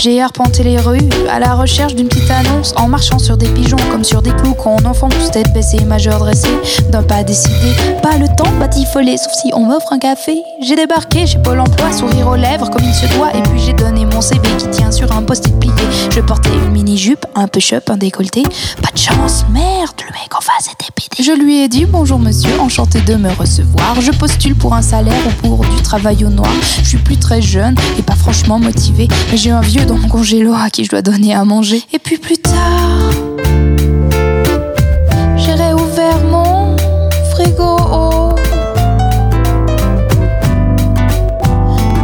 [0.02, 3.76] J'ai arpenté les rues à la recherche d'une petite annonce en marchant sur des pigeons
[3.90, 6.48] comme sur des clous quand on enfonce tête baissée, majeur dressé
[6.90, 7.74] d'un pas décidé.
[8.02, 10.42] Pas le temps batifoler sauf si on m'offre un café.
[10.62, 13.74] J'ai débarqué chez Pôle emploi, sourire aux lèvres comme il se doit et puis j'ai
[13.74, 15.74] donné mon CV qui tient sur un post-it plié.
[16.10, 18.42] Je portais une mini-jupe, un push-up, un décolleté.
[18.80, 21.22] Pas de chance, merde, le mec en face était pédé.
[21.22, 24.00] Je lui ai dit bonjour monsieur, enchanté de me recevoir.
[24.00, 26.50] Je postule pour un salaire ou pour du travail au noir.
[26.82, 30.08] Je suis plus très jeune et pas franchement motivé, mais j'ai un vieux dans mon
[30.08, 31.82] congélo à qui je dois donner à manger.
[31.92, 33.10] Et puis plus tard,
[35.36, 36.76] j'ai réouvert mon
[37.32, 38.36] frigo.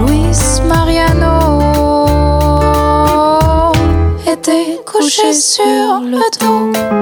[0.05, 1.73] Luis Mariano
[4.27, 6.96] était couché sur le dos.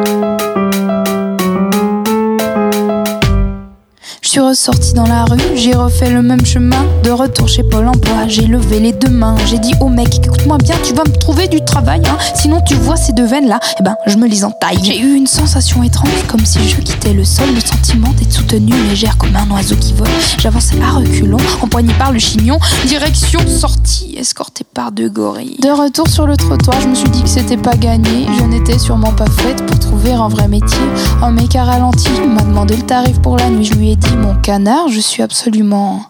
[4.55, 6.87] Suis ressortie dans la rue, j'ai refait le même chemin.
[7.03, 9.37] De retour chez Pôle emploi, j'ai levé les deux mains.
[9.47, 12.03] J'ai dit au mec, écoute-moi bien, tu vas me trouver du travail.
[12.07, 12.17] Hein.
[12.35, 14.79] Sinon, tu vois ces deux veines là, eh ben, je me les entaille.
[14.83, 17.47] J'ai eu une sensation étrange, comme si je quittais le sol.
[17.55, 20.09] Le sentiment d'être soutenue, légère comme un oiseau qui vole.
[20.39, 22.59] J'avançais à reculons, empoigné par le chignon.
[22.87, 25.59] Direction sortie, escortée par deux gorilles.
[25.61, 28.27] De retour sur le trottoir, je me suis dit que c'était pas gagné.
[28.39, 30.79] Je n'étais sûrement pas faite pour trouver un vrai métier.
[31.23, 33.65] Un mec a ralenti, m'a demandé le tarif pour la nuit.
[33.65, 36.03] Je lui ai dit, mon canard, je suis absolument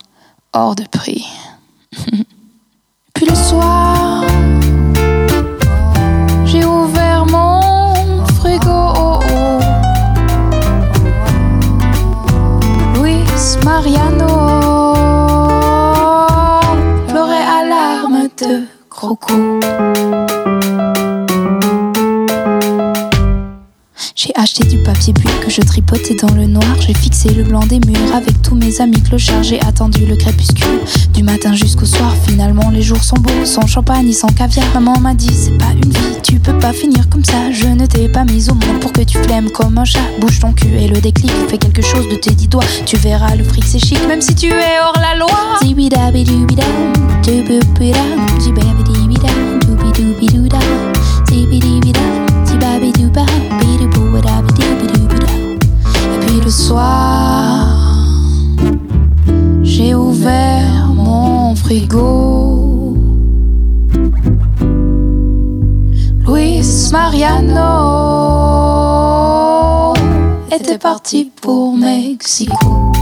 [0.52, 1.24] hors de prix.
[3.14, 4.24] Puis le soir,
[6.44, 9.20] j'ai ouvert mon frigo.
[12.96, 14.26] Luis Mariano
[17.06, 19.60] pleurait à larmes de croco.
[24.84, 26.76] Papier bulle que je tripotais dans le noir.
[26.78, 29.42] J'ai fixé le blanc des murs avec tous mes amis clochards.
[29.42, 30.80] J'ai attendu le crépuscule
[31.12, 32.14] du matin jusqu'au soir.
[32.26, 34.66] Finalement, les jours sont beaux, sans champagne, sans caviar.
[34.74, 37.50] Maman m'a dit, c'est pas une vie, tu peux pas finir comme ça.
[37.50, 40.00] Je ne t'ai pas mise au monde pour que tu flemmes comme un chat.
[40.20, 42.64] Bouge ton cul et le déclic, fais quelque chose de tes dix doigts.
[42.84, 45.58] Tu verras, le fric c'est chic, même si tu es hors la loi.
[45.62, 45.74] Et
[56.64, 57.68] soir,
[59.62, 62.96] j'ai ouvert mon frigo.
[66.26, 67.52] Luis Mariano
[70.50, 72.93] était parti pour Mexico.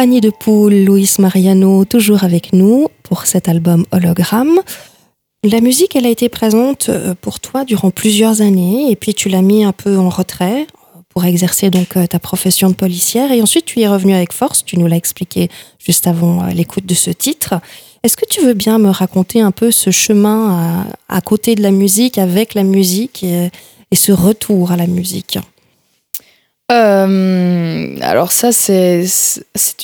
[0.00, 4.58] Fanny de Poule, Luis Mariano, toujours avec nous pour cet album Hologramme.
[5.44, 9.28] La musique, elle a été présente euh, pour toi durant plusieurs années et puis tu
[9.28, 10.66] l'as mis un peu en retrait
[11.10, 14.32] pour exercer donc euh, ta profession de policière et ensuite tu y es revenu avec
[14.32, 17.60] force, tu nous l'as expliqué juste avant euh, l'écoute de ce titre.
[18.02, 21.72] Est-ce que tu veux bien me raconter un peu ce chemin à, côté de la
[21.72, 23.50] musique, avec la musique et
[23.94, 25.38] ce retour à la musique?
[26.70, 29.04] Euh, alors ça, c'est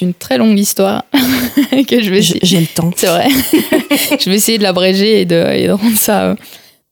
[0.01, 1.05] une très longue histoire
[1.89, 2.23] que je vais.
[2.23, 2.91] J'ai le temps.
[2.97, 3.29] C'est vrai.
[4.21, 6.37] je vais essayer de l'abréger et de, rendre ça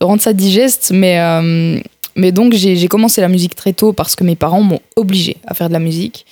[0.00, 1.78] de rendre ça digeste, mais euh,
[2.16, 5.54] mais donc j'ai commencé la musique très tôt parce que mes parents m'ont obligé à
[5.54, 6.26] faire de la musique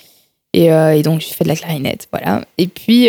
[0.53, 2.43] et, euh, et donc j'ai fait de la clarinette, voilà.
[2.57, 3.07] Et puis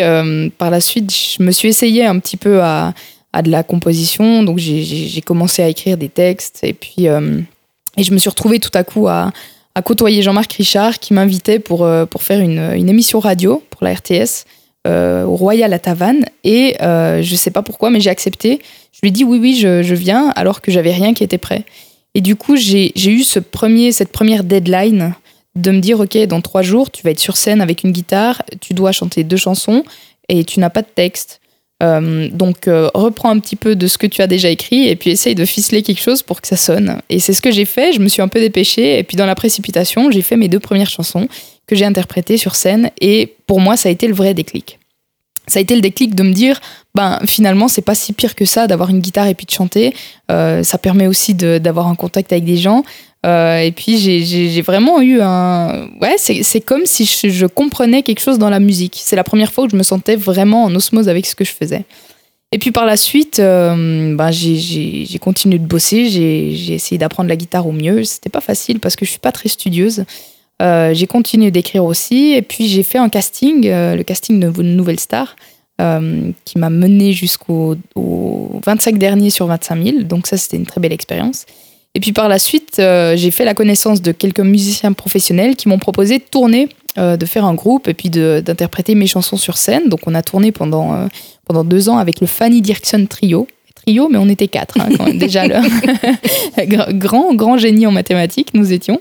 [0.59, 2.95] par la suite, je me suis essayée un petit peu à
[3.33, 8.13] à de la composition, donc j'ai commencé à écrire des textes et puis et je
[8.13, 9.33] me suis retrouvée tout à coup à
[9.75, 13.85] à côtoyer Jean-Marc Richard qui m'invitait pour, euh, pour faire une, une, émission radio pour
[13.85, 14.45] la RTS
[14.87, 16.27] euh, au Royal à Tavannes.
[16.45, 18.61] Et euh, je sais pas pourquoi, mais j'ai accepté.
[18.93, 21.39] Je lui ai dit oui, oui, je, je viens, alors que j'avais rien qui était
[21.39, 21.65] prêt.
[22.15, 25.15] Et du coup, j'ai eu ce premier, cette première deadline
[25.57, 28.43] de me dire ok, dans trois jours, tu vas être sur scène avec une guitare,
[28.61, 29.85] tu dois chanter deux chansons
[30.29, 31.41] et tu n'as pas de texte.
[31.85, 34.97] Euh, donc euh, reprends un petit peu de ce que tu as déjà écrit et
[34.97, 37.01] puis essaye de ficeler quelque chose pour que ça sonne.
[37.11, 39.27] Et c'est ce que j'ai fait, je me suis un peu dépêchée et puis dans
[39.27, 41.29] la précipitation, j'ai fait mes deux premières chansons
[41.67, 44.79] que j'ai interprétées sur scène et pour moi ça a été le vrai déclic.
[45.47, 46.59] Ça a été le déclic de me dire,
[46.95, 49.95] ben finalement c'est pas si pire que ça d'avoir une guitare et puis de chanter.
[50.31, 52.83] Euh, ça permet aussi d'avoir un contact avec des gens.
[53.25, 55.89] Euh, et puis j'ai vraiment eu un...
[56.01, 59.01] Ouais, c'est comme si je, comprenais quelque chose dans la musique.
[59.03, 61.53] C'est la première fois où je me sentais vraiment en osmose avec ce que je
[61.53, 61.85] faisais.
[62.53, 67.37] Et puis par la suite, euh, ben, j'ai continué de bosser, j'ai essayé d'apprendre la
[67.37, 68.05] guitare au mieux.
[68.05, 70.05] C'était pas facile parce que je suis pas très studieuse.
[70.63, 72.33] Euh, j'ai continué d'écrire aussi.
[72.33, 75.35] Et puis j'ai fait un casting, le casting de Nouvelle Star.
[75.79, 80.03] qui m'a mené jusqu'au 25 dernier sur 25 000.
[80.03, 81.47] Donc ça, c'était une très belle expérience.
[81.95, 85.69] Et puis par la suite, euh, j'ai fait la connaissance de quelques musiciens professionnels qui
[85.69, 89.57] m'ont proposé de tourner, euh, de faire un groupe et puis d'interpréter mes chansons sur
[89.57, 89.89] scène.
[89.89, 91.07] Donc on a tourné pendant, euh,
[91.45, 93.47] pendant deux ans avec le Fanny Dirksen Trio.
[93.77, 95.57] Trio, mais on était quatre, hein, déjà le
[96.93, 99.01] grand, grand génie en mathématiques, nous étions.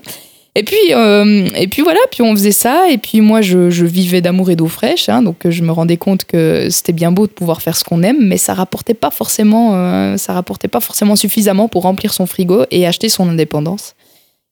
[0.56, 4.20] Et puis, euh, et puis voilà, puis on faisait ça, et puis moi je, vivais
[4.20, 7.32] d'amour et d'eau fraîche, hein, donc je me rendais compte que c'était bien beau de
[7.32, 11.16] pouvoir faire ce qu'on aime, mais ça rapportait pas forcément, euh, ça rapportait pas forcément
[11.16, 13.96] suffisamment pour remplir son frigo et acheter son indépendance.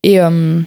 [0.03, 0.61] Et euh,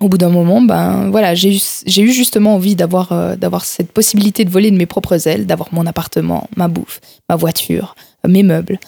[0.00, 4.44] au bout d'un moment, ben voilà, j'ai eu, eu justement envie d'avoir, d'avoir cette possibilité
[4.44, 7.94] de voler de mes propres ailes, d'avoir mon appartement, ma bouffe, ma voiture,
[8.26, 8.80] mes meubles.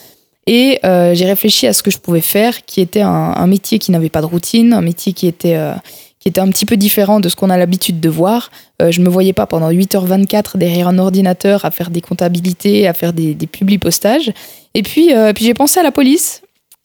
[0.46, 3.92] Et euh, j'ai réfléchi à ce que je pouvais faire, qui était un, métier qui
[3.92, 5.74] n'avait pas de routine, un métier qui était, euh,
[6.18, 8.50] qui était un petit peu différent de ce qu'on a l'habitude de voir.
[8.80, 12.88] Euh, je ne me voyais pas pendant 8h24 derrière un ordinateur à faire des comptabilités,
[12.88, 14.32] à faire des, des publi-postages.
[14.74, 16.42] Et puis, puis j'ai pensé à la police.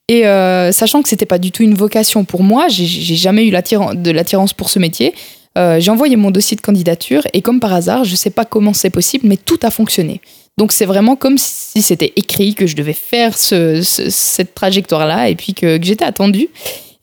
[0.10, 0.24] Et
[0.72, 4.54] sachant que c'était pas du tout une vocation pour moi, j'ai jamais eu de l'attirance
[4.54, 5.14] pour ce métier.
[5.56, 8.74] j'ai envoyé mon dossier de candidature et comme par hasard, je ne sais pas comment
[8.74, 10.20] c'est possible, mais tout a fonctionné.
[10.58, 15.54] Donc c'est vraiment comme si c'était écrit que je devais faire cette trajectoire-là et puis
[15.54, 16.50] que, j'étais attendue.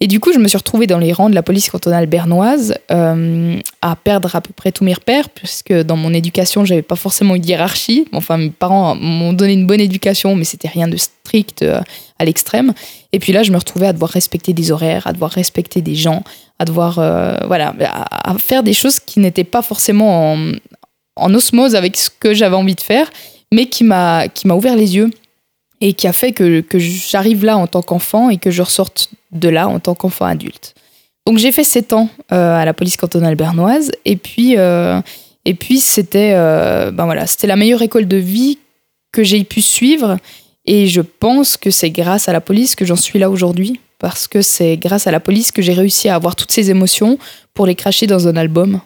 [0.01, 2.75] Et du coup, je me suis retrouvée dans les rangs de la police cantonale bernoise
[2.91, 6.97] euh, à perdre à peu près tous mes repères, puisque dans mon éducation, j'avais pas
[6.97, 8.07] forcément une hiérarchie.
[8.13, 11.81] Enfin, mes parents m'ont donné une bonne éducation, mais c'était rien de strict euh,
[12.19, 12.75] à l'extrême.
[13.13, 15.95] Et puis là, je me retrouvais à devoir respecter des horaires, à devoir respecter des
[15.95, 16.25] gens,
[16.59, 17.73] à devoir, euh, voilà,
[18.11, 20.53] à, faire des choses qui n'étaient pas forcément en,
[21.17, 23.09] en osmose avec ce que j'avais envie de faire
[23.53, 25.11] mais qui m'a qui m'a ouvert les yeux
[25.81, 29.11] et qui a fait que, que j'arrive là en tant qu'enfant et que je ressorte
[29.33, 30.75] de là en tant qu'enfant adulte.
[31.27, 35.01] Donc j'ai fait 7 ans euh, à la police cantonale bernoise et puis, euh,
[35.45, 38.59] et puis c'était euh, ben voilà, c'était la meilleure école de vie
[39.13, 40.19] que j'ai pu suivre
[40.67, 44.29] et je pense que c'est grâce à la police que j'en suis là aujourd'hui parce
[44.29, 47.19] que c'est grâce à la police que j'ai réussi à avoir toutes ces émotions
[47.55, 48.81] pour les cracher dans un album.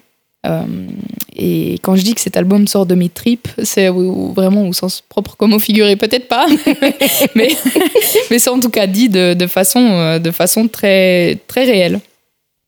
[1.36, 5.02] Et quand je dis que cet album sort de mes tripes, c'est vraiment au sens
[5.08, 6.46] propre comme au figuré, peut-être pas,
[7.34, 7.48] mais,
[8.30, 12.00] mais c'est en tout cas dit de, de, façon, de façon très, très réelle.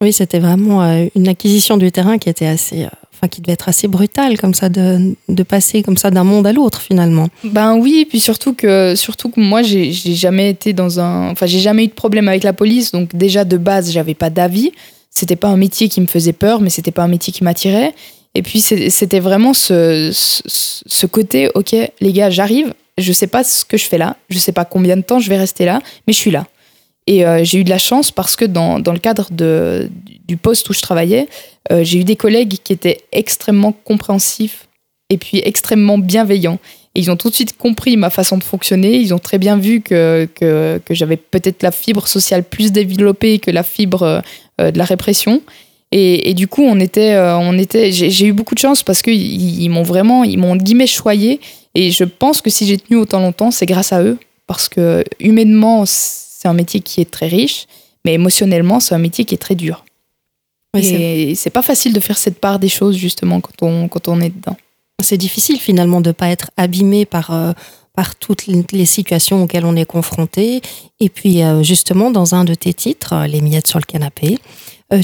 [0.03, 3.53] Oui, c'était vraiment euh, une acquisition du terrain qui était assez, euh, enfin qui devait
[3.53, 7.29] être assez brutale comme ça de, de passer comme ça d'un monde à l'autre finalement.
[7.45, 11.45] Ben oui, et puis surtout que surtout que moi j'ai jamais été dans un, enfin
[11.45, 14.73] j'ai jamais eu de problème avec la police, donc déjà de base j'avais pas d'avis.
[15.11, 17.95] C'était pas un métier qui me faisait peur, mais c'était pas un métier qui m'attirait.
[18.35, 23.65] Et puis c'était vraiment ce, ce, côté, ok les gars, j'arrive, je sais pas ce
[23.65, 26.13] que je fais là, je sais pas combien de temps je vais rester là, mais
[26.13, 26.47] je suis là.
[27.09, 29.91] Et euh, j'ai eu de la chance parce que dans, dans, le cadre de,
[30.29, 31.29] du poste où je travaillais,
[31.73, 34.69] euh, j'ai eu des collègues qui étaient extrêmement compréhensifs
[35.09, 36.61] et puis extrêmement bienveillants.
[36.95, 38.97] Et ils ont tout de suite compris ma façon de fonctionner.
[38.97, 43.39] Ils ont très bien vu que, que, que j'avais peut-être la fibre sociale plus développée
[43.39, 44.21] que la fibre euh,
[44.61, 45.43] de la répression.
[45.93, 49.61] Et, et, du coup, on était, on était, j'ai eu beaucoup de chance parce qu'ils
[49.63, 51.41] ils, m'ont vraiment, ils m'ont guillemets choyé.
[51.75, 54.19] Et je pense que si j'ai tenu autant longtemps, c'est grâce à eux.
[54.47, 57.67] Parce que humainement, c'est un métier qui est très riche,
[58.05, 59.85] mais émotionnellement, c'est un métier qui est très dur.
[60.75, 64.09] Oui, et c'est pas facile de faire cette part des choses, justement, quand on, quand
[64.09, 64.57] on est dedans.
[65.03, 67.53] C'est difficile, finalement, de ne pas être abîmé par, euh,
[68.19, 70.63] toutes les situations auxquelles on est confronté.
[71.01, 74.39] Et puis, euh, justement, dans un de tes titres, euh, Les miettes sur le canapé,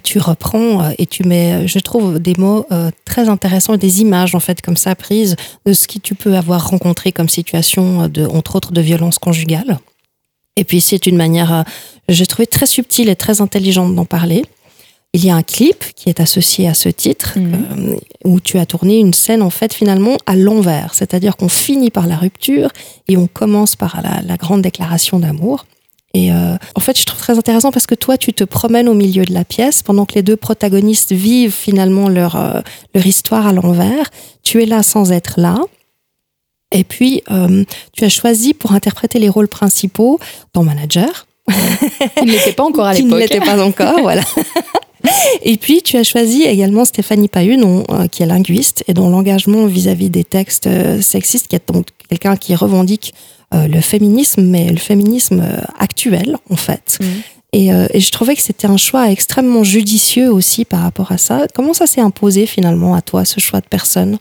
[0.02, 2.66] tu reprends et tu mets, je trouve, des mots
[3.04, 6.70] très intéressants des images, en fait, comme ça, prises de ce que tu peux avoir
[6.70, 9.78] rencontré comme situation, de, entre autres, de violence conjugale.
[10.56, 11.62] Et puis c'est une manière, euh,
[12.08, 14.44] je trouvais très subtile et très intelligente d'en parler.
[15.16, 17.54] Il y a un clip qui est associé à ce titre mhm.
[17.78, 21.90] euh, où tu as tourné une scène en fait finalement à l'envers, c'est-à-dire qu'on finit
[21.90, 22.68] par la rupture
[23.08, 25.64] et on commence par la, grande déclaration d'amour.
[26.12, 28.94] Et euh, en fait, je trouve très intéressant parce que toi, tu te promènes au
[28.94, 32.62] milieu de la pièce pendant que les deux protagonistes vivent finalement leur,
[32.94, 34.10] leur histoire à l'envers.
[34.42, 35.56] Tu es là sans être là.
[36.72, 40.20] Et puis, euh, tu as choisi pour interpréter les rôles principaux
[40.52, 41.26] ton manager.
[42.22, 43.08] Il n'était pas encore à l'époque.
[43.10, 44.22] Il ne l'était pas encore, voilà.
[45.42, 49.66] Et puis, tu as choisi également Stéphanie Pahu, euh, qui est linguiste et dont l'engagement
[49.66, 53.14] vis-à-vis des textes euh, sexistes, qui est donc quelqu'un qui revendique
[53.52, 55.42] le féminisme, mais le féminisme
[55.78, 56.98] actuel, en fait.
[57.00, 57.06] Mhm.
[57.52, 61.46] Et, et, je trouvais que c'était un choix extrêmement judicieux aussi par rapport à ça.
[61.54, 64.18] Comment ça s'est imposé finalement à toi, ce choix de personne?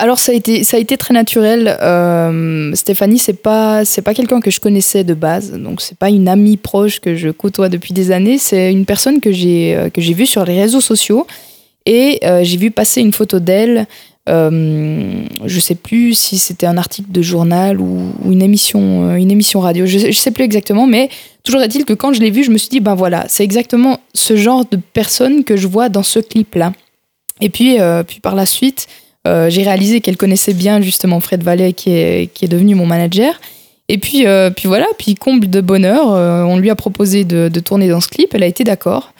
[0.00, 1.76] Alors ça a été ça a été très naturel.
[1.82, 6.08] Euh, Stéphanie c'est pas c'est pas quelqu'un que je connaissais de base, donc c'est pas
[6.08, 8.38] une amie proche que je côtoie depuis des années.
[8.38, 11.26] C'est une personne que j'ai euh, que j'ai vue sur les réseaux sociaux
[11.84, 13.88] et euh, j'ai vu passer une photo d'elle.
[14.28, 19.58] Euh, je sais plus si c'était un article de journal ou, une émission une émission
[19.58, 19.84] radio.
[19.84, 21.08] Je, je sais plus exactement, mais
[21.42, 23.98] toujours est-il que quand je l'ai vue, je me suis dit ben voilà c'est exactement
[24.14, 26.72] ce genre de personne que je vois dans ce clip là.
[27.40, 28.86] Et puis puis par la suite
[29.26, 32.86] euh, j'ai réalisé qu'elle connaissait bien justement Fred Vallet qui est, qui est devenu mon
[32.86, 33.40] manager.
[33.88, 37.48] Et puis, euh, puis voilà, puis comble de bonheur, euh, on lui a proposé de,
[37.48, 39.12] de, tourner dans ce clip, elle a été d'accord.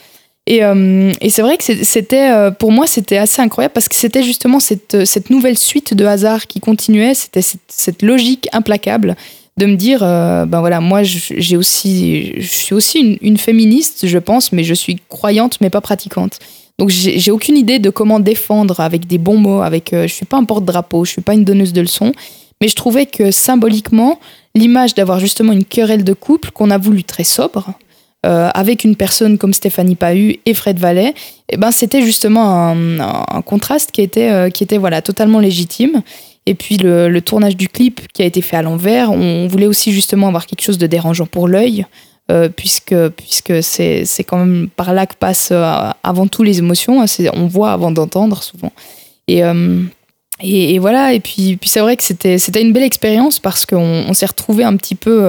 [0.47, 4.61] Et, et c'est vrai que c'était, pour moi, c'était assez incroyable parce que c'était justement
[4.61, 9.15] cette, cette nouvelle suite de hasard qui continuait, c'était cette, logique implacable
[9.59, 14.51] de me dire, ben voilà, moi, j'ai aussi, je suis aussi une, féministe, je pense,
[14.51, 16.39] mais je suis croyante, mais pas pratiquante.
[16.79, 19.63] Donc j'ai aucune idée de comment défendre avec des bons mots.
[19.63, 22.13] Avec, euh, je suis pas un porte-drapeau, je suis pas une donneuse de leçons,
[22.61, 24.21] mais je trouvais que symboliquement,
[24.55, 27.73] l'image d'avoir justement une querelle de couple qu'on a voulu très sobre,
[28.27, 31.15] euh, avec une personne comme Stéphanie Pahu et Fred Vallet,
[31.49, 36.03] eh ben c'était justement un, contraste qui était, euh, qui était voilà totalement légitime.
[36.47, 39.67] Et puis le, le, tournage du clip qui a été fait à l'envers, on voulait
[39.67, 41.85] aussi justement avoir quelque chose de dérangeant pour l'œil.
[42.31, 47.03] Euh, puisque, puisque c'est, quand même par là que passent euh, avant tout les émotions.
[47.03, 48.71] Hein, on voit avant d'entendre souvent.
[49.29, 49.83] Et, euh,
[50.43, 54.05] et, et, voilà, et puis, puis c'est vrai que c'était, une belle expérience parce qu'on
[54.07, 55.23] on s'est retrouvé un petit peu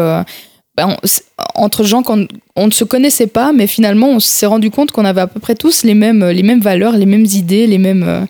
[0.75, 0.97] ben,
[1.55, 5.05] entre gens qu'on on ne se connaissait pas, mais finalement on s'est rendu compte qu'on
[5.05, 8.27] avait à peu près tous les mêmes, les mêmes valeurs, les mêmes idées, les mêmes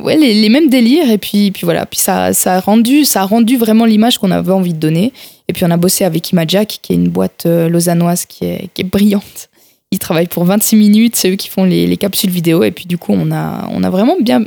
[0.00, 1.10] ouais, les, mêmes délires.
[1.10, 4.30] Et puis, puis voilà, puis ça, ça, a rendu, ça a rendu vraiment l'image qu'on
[4.30, 5.12] avait envie de donner.
[5.48, 8.68] Et puis on a bossé avec Imajack, qui est une boîte euh, lausannoise qui est,
[8.72, 9.48] qui est brillante.
[9.90, 12.64] Ils travaillent pour 26 minutes, c'est eux qui font les, les, capsules vidéo.
[12.64, 14.44] Et puis du coup, on a, on a vraiment bien.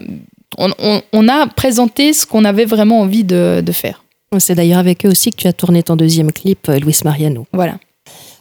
[0.57, 4.03] On, on, on a présenté ce qu'on avait vraiment envie de, de faire.
[4.39, 7.45] C'est d'ailleurs avec eux aussi que tu as tourné ton deuxième clip, Louis Mariano.
[7.53, 7.77] Voilà.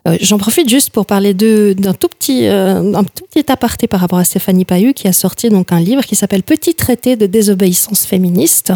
[0.06, 4.00] Euh, j'en profite juste pour parler d'un tout petit euh, un tout petit aparté par
[4.00, 7.26] rapport à Stéphanie Pahu qui a sorti donc un livre qui s'appelle Petit traité de
[7.26, 8.72] désobéissance féministe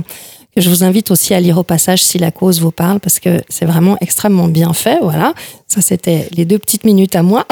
[0.57, 3.43] je vous invite aussi à lire au passage si la cause vous parle parce que
[3.49, 5.35] c'est vraiment extrêmement bien fait voilà
[5.73, 7.47] ça, c'était les deux petites minutes à moi.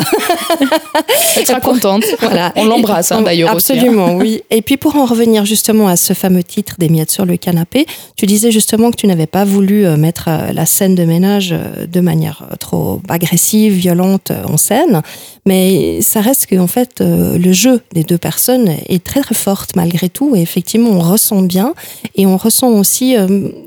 [1.37, 2.05] Elle sera contente.
[2.21, 2.53] Voilà.
[2.57, 3.73] On l'embrasse hein, d'ailleurs aussi.
[3.73, 3.77] Hein.
[3.77, 4.43] Absolument, oui.
[4.51, 7.87] Et puis pour en revenir justement à ce fameux titre des miettes sur le canapé,
[8.17, 11.53] tu disais justement que tu n'avais pas voulu euh, mettre euh, la scène de ménage
[11.53, 15.03] euh, de manière trop agressive, violente en scène,
[15.47, 20.09] mais ça reste qu'en fait le jeu des deux personnes est très très forte malgré
[20.09, 21.75] tout et effectivement on ressent bien
[22.17, 23.17] et on ressent aussi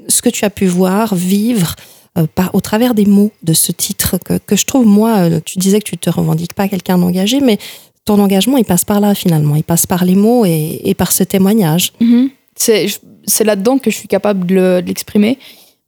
[0.08, 1.76] ce que tu as pu voir, vivre
[2.18, 5.80] euh, au travers des mots de ce titre que, je trouve, moi, euh, tu disais
[5.80, 7.58] que tu te revendiques pas quelqu'un d'engagé, mais
[8.04, 9.56] ton engagement, il passe par là finalement.
[9.56, 11.94] Il passe par les mots et, par ce témoignage.
[12.02, 12.30] Mhm.
[12.58, 15.38] C'est là-dedans que je suis capable de l'exprimer.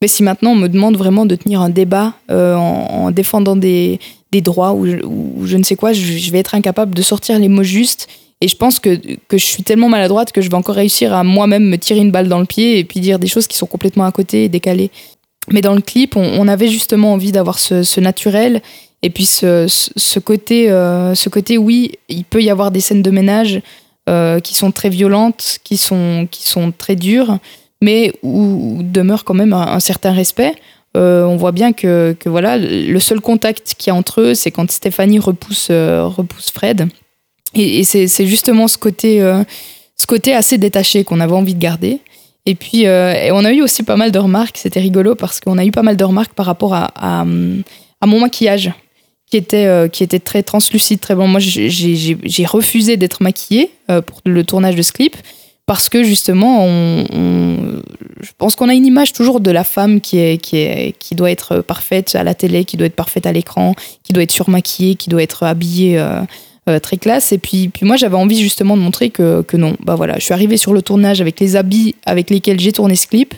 [0.01, 3.99] Mais si maintenant on me demande vraiment de tenir un débat euh, en, défendant des,
[4.31, 8.07] droits ou, je ne sais quoi, je, vais être incapable de sortir les mots justes.
[8.39, 11.23] Et je pense que, que je suis tellement maladroite que je vais encore réussir à
[11.23, 13.65] moi-même me tirer une balle dans le pied et puis dire des choses qui sont
[13.65, 14.91] complètement à côté et décalées.
[15.51, 18.61] Mais dans le clip, on, avait justement envie d'avoir ce, naturel
[19.01, 23.11] et puis ce, côté, euh, ce côté, oui, il peut y avoir des scènes de
[23.11, 23.61] ménage
[24.09, 27.39] euh, qui sont très violentes, qui sont, qui sont très dures,
[27.81, 30.55] mais où, demeure quand même un, certain respect.
[30.95, 34.33] Euh, on voit bien que, que, voilà, le seul contact qu'il y a entre eux,
[34.35, 36.87] c'est quand Stéphanie repousse, repousse Fred.
[37.55, 39.19] Et, et c'est justement ce côté,
[39.97, 41.99] ce côté assez détaché qu'on avait envie de garder.
[42.45, 44.57] Et puis, euh, on a eu aussi pas mal de remarques.
[44.57, 48.71] C'était rigolo parce qu'on a eu pas mal de remarques par rapport à, mon maquillage,
[49.29, 51.27] qui était, euh, qui était très translucide, très bon.
[51.27, 55.15] Moi, j'ai refusé d'être maquillée euh, pour le tournage de ce clip
[55.65, 56.67] parce que justement,
[57.07, 61.31] je pense qu'on a une image toujours de la femme qui, est, qui, qui doit
[61.31, 63.73] être parfaite à la télé, qui doit être parfaite à l'écran,
[64.03, 66.05] qui doit être surmaquillée, qui doit être habillée
[66.69, 67.31] euh, très classe.
[67.31, 69.75] Et puis, puis moi, j'avais envie justement de montrer que, que non.
[69.83, 72.95] Bah voilà, je suis arrivée sur le tournage avec les habits avec lesquels j'ai tourné
[72.95, 73.33] ce clip.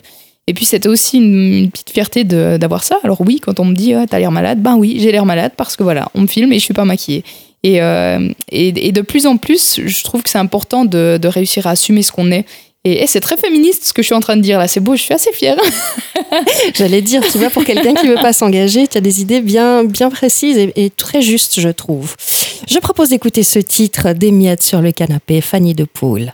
[0.48, 3.00] Et puis c'était aussi une, petite fierté d'avoir ça.
[3.04, 5.54] Alors oui, quand on me dit ah, t'as l'air malade, ben oui, j'ai l'air malade
[5.58, 7.24] parce que voilà, on me filme et je suis pas maquillée.
[7.64, 11.66] Et, euh, et, de plus en plus, je trouve que c'est important de, de, réussir
[11.66, 12.46] à assumer ce qu'on est
[12.86, 14.68] et, c'est très féministe ce que je suis en train de dire là.
[14.68, 15.58] C'est beau, je suis assez fière.
[16.76, 19.84] J'allais dire, tu vois, pour quelqu'un qui veut pas s'engager, tu as des idées bien,
[19.84, 22.16] bien précises et, et, très justes, je trouve.
[22.68, 26.34] Je propose d'écouter ce titre des miettes sur le canapé, Fanny de Poule.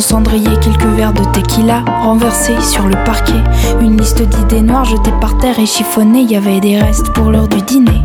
[0.00, 3.42] D'un cendrier, quelques verres de tequila renversés sur le parquet.
[3.82, 7.48] Une liste d'idées noires jetées par terre et chiffonnées, y avait des restes pour l'heure
[7.48, 8.00] du dîner.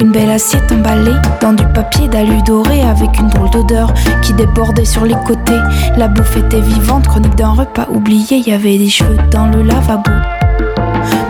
[0.00, 4.84] Une belle assiette emballée dans du papier d'alu doré avec une drôle d'odeur qui débordait
[4.84, 5.60] sur les côtés.
[5.96, 10.10] La bouffe était vivante, chronique d'un repas oublié, y avait des cheveux dans le lavabo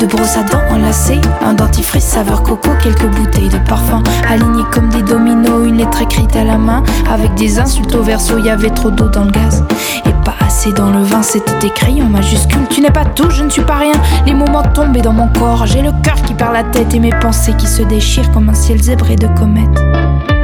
[0.00, 4.88] de brosse à dents enlacées, un dentifrice saveur coco, quelques bouteilles de parfum alignées comme
[4.88, 8.70] des dominos, une lettre écrite à la main avec des insultes au verso, y avait
[8.70, 9.62] trop d'eau dans le gaz
[10.06, 12.66] et pas assez dans le vin, c'était écrit en majuscule.
[12.70, 13.94] Tu n'es pas tout, je ne suis pas rien.
[14.26, 17.12] Les moments tombés dans mon corps, j'ai le cœur qui perd la tête et mes
[17.20, 20.39] pensées qui se déchirent comme un ciel zébré de comètes.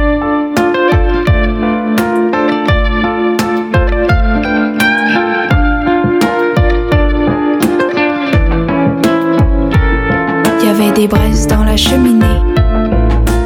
[10.77, 12.41] Des braises dans la cheminée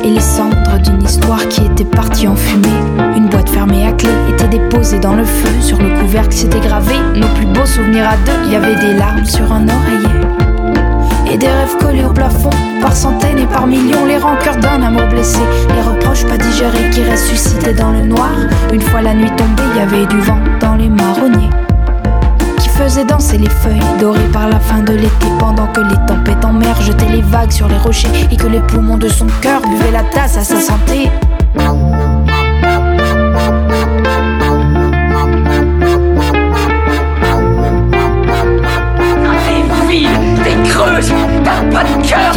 [0.03, 2.67] et les cendres d'une histoire qui était partie en fumée.
[3.15, 5.49] Une boîte fermée à clé était déposée dans le feu.
[5.61, 8.45] Sur le couvercle s'était gravé nos plus beaux souvenirs à deux.
[8.45, 12.49] Il y avait des larmes sur un oreiller et des rêves collés au plafond
[12.81, 14.05] par centaines et par millions.
[14.05, 15.39] Les rancœurs d'un amour blessé,
[15.73, 18.31] les reproches pas digérés qui ressuscitaient dans le noir.
[18.73, 21.49] Une fois la nuit tombée, il y avait du vent dans les marronniers
[22.83, 25.27] faisait danser les feuilles dorées par la fin de l'été.
[25.37, 28.59] Pendant que les tempêtes en mer jetaient les vagues sur les rochers et que les
[28.59, 31.09] poumons de son cœur buvaient la tasse à sa santé.
[39.93, 40.01] Il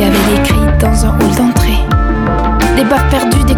[0.00, 1.78] y avait des cris dans un hall d'entrée,
[2.76, 3.54] des perdues, des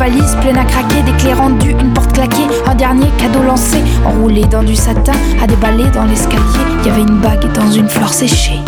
[0.00, 3.76] valises pleines à craquer, des clés rendues, une porte claquée, un dernier cadeau lancé,
[4.06, 6.40] enroulé dans du satin, à déballer dans l'escalier.
[6.80, 8.60] Il y avait une bague dans une fleur séchée.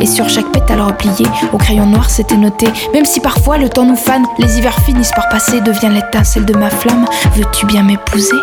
[0.00, 2.68] Et sur chaque pétale replié, au crayon noir, c'était noté.
[2.94, 6.54] Même si parfois le temps nous fane, les hivers finissent par passer, devient l'étincelle de
[6.54, 7.06] ma flamme.
[7.34, 8.36] Veux-tu bien m'épouser?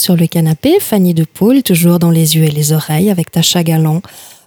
[0.00, 3.62] Sur le canapé, Fanny de Poule, toujours dans les yeux et les oreilles, avec Tacha
[3.62, 4.00] Galant.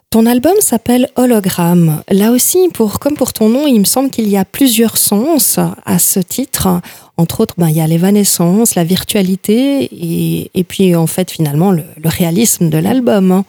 [0.09, 2.03] Ton album s'appelle Hologramme.
[2.09, 5.59] Là aussi, pour, comme pour ton nom, il me semble qu'il y a plusieurs sens
[5.85, 6.81] à ce titre.
[7.17, 11.71] Entre autres, ben, il y a l'évanescence, la virtualité et, et, puis en fait finalement
[11.71, 13.43] le, réalisme de l'album.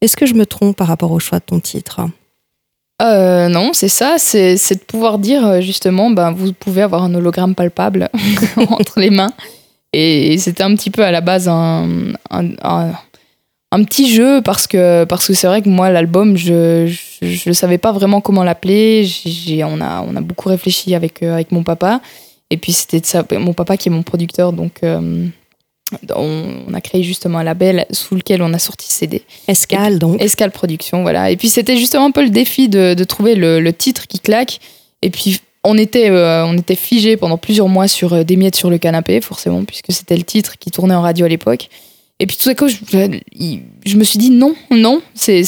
[0.00, 2.00] Est-ce que je me trompe par rapport au choix de ton titre?
[3.02, 7.54] Euh, non, c'est ça, c'est de pouvoir dire justement, ben, vous pouvez avoir un hologramme
[7.54, 8.08] palpable
[8.56, 9.32] entre les mains.
[9.94, 12.92] Et c'était un petit peu à la base un, un, un,
[13.70, 17.52] un petit jeu parce que parce que c'est vrai que moi l'album je, je je
[17.52, 19.04] savais pas vraiment comment l'appeler.
[19.04, 22.00] J'ai on a on a beaucoup réfléchi avec euh, avec mon papa
[22.50, 23.02] et puis c'était
[23.38, 25.26] mon papa qui est mon producteur donc euh,
[26.14, 29.22] on, on, a créé justement un label sous lequel on a sorti CD.
[29.48, 30.20] Escale donc.
[30.20, 31.30] Escale Production voilà.
[31.30, 34.18] Et puis c'était justement un peu le défi de, de trouver le, le titre qui
[34.20, 34.60] claque
[35.02, 38.70] et puis on était, euh, était figé pendant plusieurs mois sur euh, des miettes sur
[38.70, 41.68] le canapé, forcément, puisque c'était le titre qui tournait en radio à l'époque.
[42.20, 45.42] Et puis tout à coup, je, me suis dit non, non, c'est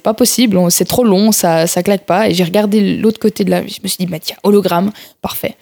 [0.00, 2.28] pas possible, c'est trop long, ça, ça claque pas.
[2.28, 3.66] Et j'ai regardé l'autre côté de la.
[3.66, 4.92] Je me suis dit, bah tiens, hologramme,
[5.22, 5.56] parfait.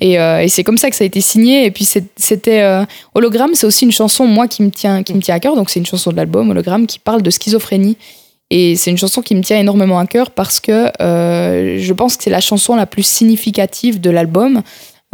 [0.00, 1.64] Et, euh, c'est comme ça que ça a été signé.
[1.64, 2.84] Et puis c'était
[3.14, 5.56] hologramme, c'est aussi une chanson moi qui me tient, qui me tient à cœur.
[5.56, 7.96] Donc c'est une chanson de l'album hologramme qui parle de schizophrénie.
[8.50, 12.16] Et c'est une chanson qui me tient énormément à cœur parce que euh, je pense
[12.16, 14.62] que c'est la chanson la plus significative de l'album.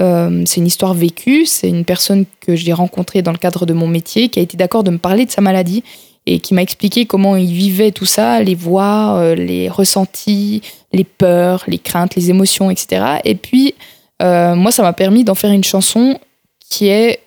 [0.01, 3.73] Euh, c'est une histoire vécue, c'est une personne que j'ai rencontrée dans le cadre de
[3.73, 5.83] mon métier qui a été d'accord de me parler de sa maladie
[6.27, 10.63] et qui m'a expliqué comment il vivait tout ça, les voix, euh, les ressentis,
[10.93, 13.21] les peurs, les craintes, les émotions, etc.
[13.25, 13.75] Et puis,
[14.21, 16.17] moi, ça m'a permis d'en faire une chanson
[16.61, 17.19] qui est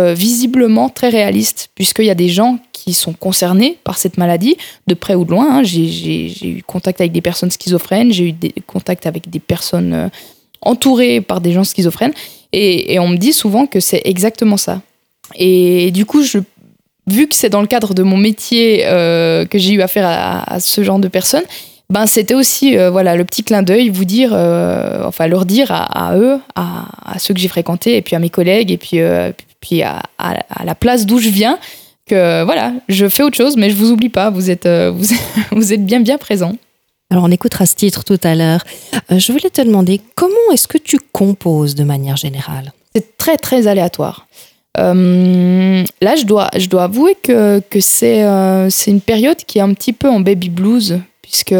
[0.00, 4.56] euh, visiblement très réaliste, puisqu'il y a des gens qui sont concernés par cette maladie,
[4.86, 5.58] de près ou de loin.
[5.58, 5.62] Hein.
[5.62, 10.08] J'ai eu contact avec des personnes schizophrènes, j'ai eu des contacts avec des personnes euh,
[10.62, 12.14] entourées par des gens schizophrènes,
[12.52, 14.80] et, on me dit souvent que c'est exactement ça.
[15.36, 16.22] Et du coup,
[17.06, 20.58] vu que c'est dans le cadre de mon métier euh, que j'ai eu affaire à,
[20.58, 21.44] ce genre de personnes,
[21.90, 24.32] ben c'était aussi voilà le petit clin d'œil, vous dire,
[25.04, 28.72] enfin leur dire à, eux, à, ceux que j'ai fréquentés, et puis à mes collègues,
[28.72, 28.98] et puis,
[29.36, 29.46] puis
[29.82, 31.58] à, à, la place d'où je viens,
[32.06, 35.14] que voilà, je fais autre chose, mais je vous oublie pas, vous êtes, euh, vous,
[35.52, 36.52] vous êtes bien bien présent.
[37.10, 38.62] Alors on écoutera ce titre tout à l'heure.
[39.10, 42.72] Euh, je voulais te demander comment est-ce que tu composes de manière générale?
[42.94, 44.26] C'est très très aléatoire.
[44.78, 49.62] Euh, là, je dois, je dois avouer que, que c'est euh, une période qui est
[49.62, 51.54] un petit peu en baby blues, puisque,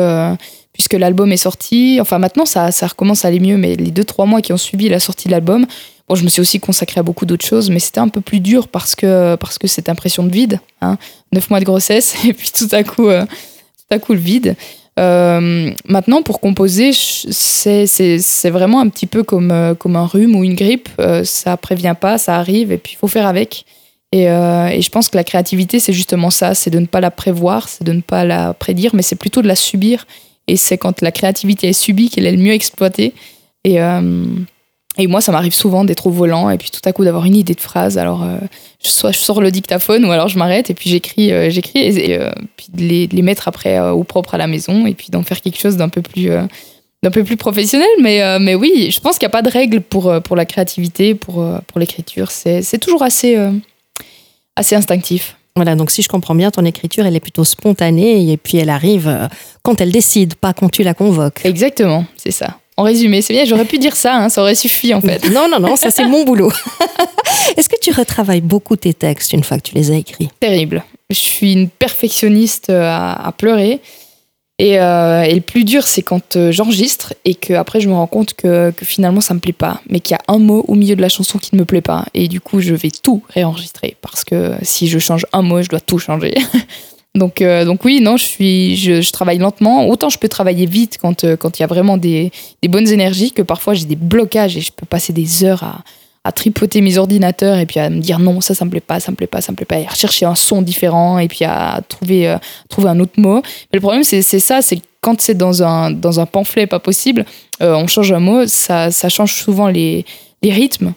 [0.81, 1.99] puisque l'album est sorti.
[2.01, 4.89] Enfin, maintenant, ça, recommence à aller mieux, mais les deux, trois mois qui ont suivi
[4.89, 5.67] la sortie de l'album,
[6.09, 8.41] Bon, je me suis aussi consacrée à beaucoup d'autres choses, mais c'était un peu plus
[8.41, 10.99] dur parce que, parce que cette impression de vide, hein,
[11.33, 14.57] neuf mois de grossesse, et puis tout à coup, euh, tout à coup le vide.
[14.99, 20.43] Euh, maintenant, pour composer, c'est vraiment un petit peu comme, euh, comme un rhume ou
[20.43, 20.89] une grippe.
[21.23, 23.67] Ça prévient pas, ça arrive, et puis il faut faire avec.
[24.11, 27.13] Et, et, je pense que la créativité, c'est justement ça, c'est de ne pas la
[27.13, 30.07] prévoir, c'est de ne pas la prédire, mais c'est plutôt de la subir.
[30.51, 33.15] Et c'est quand la créativité est subie qu'elle est le mieux exploitée.
[33.63, 34.25] Et, euh,
[34.99, 37.37] et moi, ça m'arrive souvent d'être au volant et puis tout à coup d'avoir une
[37.37, 37.99] idée de phrase.
[37.99, 38.39] Alors, euh,
[38.81, 42.19] soit je sors le dictaphone ou alors je m'arrête et puis j'écris, euh, j'écris et,
[42.57, 45.23] puis de les, de les, mettre après au propre à la maison et puis d'en
[45.23, 46.31] faire quelque chose d'un peu plus,
[47.05, 47.87] d'un peu plus professionnel.
[48.03, 51.15] Mais, mais oui, je pense qu'il n'y a pas de règle pour, pour la créativité,
[51.15, 52.33] pour, pour l'écriture.
[52.33, 53.39] C'est, c'est toujours assez,
[54.57, 55.37] assez instinctif.
[55.61, 58.71] Voilà, donc si je comprends bien, ton écriture, elle est plutôt spontanée et puis elle
[58.71, 59.29] arrive
[59.63, 61.43] quand elle décide, pas quand tu la convoques.
[61.45, 62.57] Exactement, c'est ça.
[62.79, 65.29] En résumé, c'est bien, j'aurais pu dire ça, hein, ça aurait suffi en fait.
[65.31, 66.51] Non, non, non, ça c'est mon boulot.
[67.59, 70.31] Est-ce que tu retravailles beaucoup tes textes une fois que tu les as écrits?
[70.41, 70.83] Terrible.
[71.11, 73.81] Je suis une perfectionniste à, à pleurer.
[74.61, 77.95] Et, euh, et, le plus dur, c'est quand euh, j'enregistre et que après je me
[77.95, 80.75] rends compte que, finalement ça me plaît pas, mais qu'il y a un mot au
[80.75, 82.05] milieu de la chanson qui ne me plaît pas.
[82.13, 85.71] Et du coup, je vais tout réenregistrer parce que si je change un mot, je
[85.71, 86.35] dois tout changer.
[87.17, 89.89] Donc, euh, donc oui, non, je, suis, je, travaille lentement.
[89.89, 92.31] Autant je peux travailler vite quand il y a vraiment des
[92.69, 95.83] bonnes énergies que parfois j'ai des blocages et je peux passer des heures à,
[96.25, 99.01] à tripoter mes ordinateurs et puis à me dire non, ça, ça me plaît pas,
[99.01, 101.29] ça me plaît pas, ça me plaît pas, et à rechercher un son différent et
[101.29, 102.37] puis à trouver, euh,
[102.69, 103.37] trouver un autre mot.
[103.37, 107.25] Mais le problème, c'est ça, c'est quand c'est dans un, dans un pamphlet pas possible,
[107.63, 110.05] euh, on change un mot, ça, ça change souvent les,
[110.43, 110.93] les rythmes.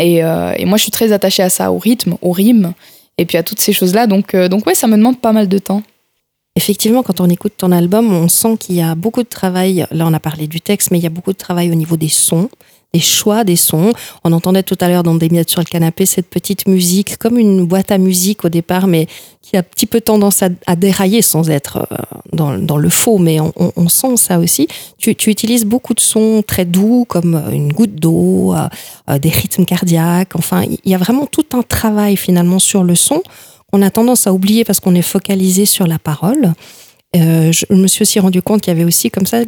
[0.00, 2.72] Et, euh, et, moi, je suis très attachée à ça, au rythme, au rime,
[3.18, 4.06] et puis à toutes ces choses-là.
[4.06, 5.82] Donc, donc ouais, ça me demande pas mal de temps.
[6.56, 9.86] Effectivement, quand on écoute ton album, on sent qu'il y a beaucoup de travail.
[9.90, 11.96] Là, on a parlé du texte, mais il y a beaucoup de travail au niveau
[11.96, 12.48] des sons
[12.94, 13.92] des choix des sons.
[14.24, 17.38] On entendait tout à l'heure dans des miettes sur le canapé cette petite musique, comme
[17.38, 19.06] une boîte à musique au départ, mais
[19.42, 21.96] qui a un petit peu tendance à, dérailler sans être euh,
[22.32, 24.68] dans, le faux, mais on, sent ça aussi.
[24.98, 29.64] Tu, utilises beaucoup de sons très doux, comme euh, une goutte d'eau, euh, des rythmes
[29.64, 30.34] cardiaques.
[30.34, 33.22] Enfin, il y a vraiment tout un travail finalement sur le son.
[33.72, 36.52] On a tendance à oublier parce qu'on est focalisé sur la parole.
[37.14, 39.40] je me suis aussi rendu compte qu'il y avait aussi comme ça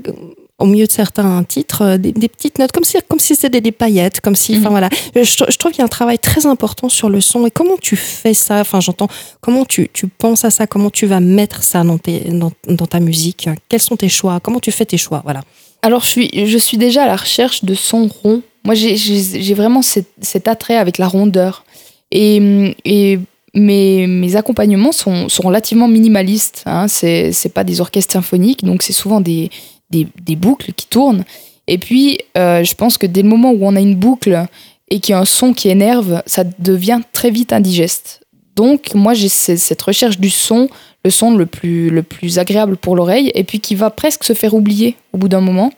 [0.60, 3.72] au milieu de certains titres, euh, des, petites notes, comme si, comme si c'était des
[3.72, 4.70] paillettes, comme si, enfin mhm.
[4.70, 4.88] voilà.
[5.16, 7.46] Je, trouve qu'il y a un travail très important sur le son.
[7.46, 8.60] Et comment tu fais ça?
[8.60, 9.08] Enfin, j'entends,
[9.40, 10.66] comment tu, tu penses à ça?
[10.66, 13.48] Comment tu vas mettre ça dans, tes, dans, dans, ta musique?
[13.68, 14.38] Quels sont tes choix?
[14.40, 15.22] Comment tu fais tes choix?
[15.24, 15.42] Voilà.
[15.82, 18.42] Alors, je suis, je suis déjà à la recherche de sons ronds.
[18.64, 21.64] Moi, j'ai vraiment cet, cet, attrait avec la rondeur.
[22.10, 23.18] Et, et
[23.54, 26.64] mes, mes accompagnements sont, sont relativement minimalistes.
[26.66, 26.86] Hein.
[26.86, 29.50] C'est pas des orchestres symphoniques, donc c'est souvent des,
[29.90, 31.24] des, boucles qui tournent.
[31.66, 34.46] Et puis, euh, je pense que dès le moment où on a une boucle
[34.88, 38.20] et qu'il y a un son qui énerve, ça devient très vite indigeste.
[38.56, 40.68] Donc, moi, j'ai cette recherche du son,
[41.04, 44.32] le son le plus, le plus agréable pour l'oreille, et puis qui va presque se
[44.32, 45.70] faire oublier au bout d'un moment.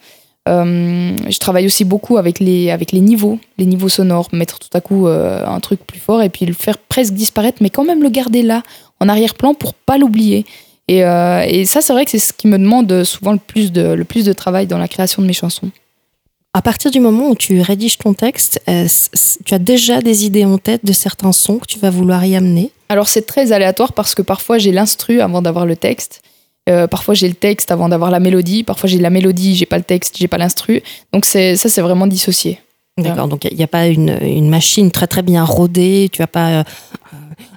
[0.49, 4.71] Euh, je travaille aussi beaucoup avec les, avec les niveaux, les niveaux sonores, mettre tout
[4.73, 7.85] à coup euh, un truc plus fort et puis le faire presque disparaître, mais quand
[7.85, 8.63] même le garder là,
[8.99, 10.45] en arrière-plan, pour pas l'oublier.
[10.91, 13.93] Euh, et, ça, c'est vrai que c'est ce qui me demande souvent le plus, de,
[13.93, 15.71] le plus de travail dans la création de mes chansons.
[16.55, 18.61] À partir du moment où tu rédiges ton texte,
[19.45, 22.37] tu as déjà des idées en tête de certains sons que tu vas vouloir y
[22.37, 22.73] amener?
[22.91, 26.21] Alors c'est très aléatoire parce que parfois j'ai l'instru avant d'avoir le texte.
[26.69, 28.65] Euh, parfois j'ai le texte avant d'avoir la mélodie.
[28.65, 30.83] Parfois j'ai la mélodie, j'ai pas le texte, j'ai pas l'instru.
[31.15, 32.61] Donc ça c'est vraiment dissocié.
[32.99, 36.27] D'accord, donc il n'y a pas une, une, machine très très bien rodée, tu as
[36.27, 36.65] pas euh,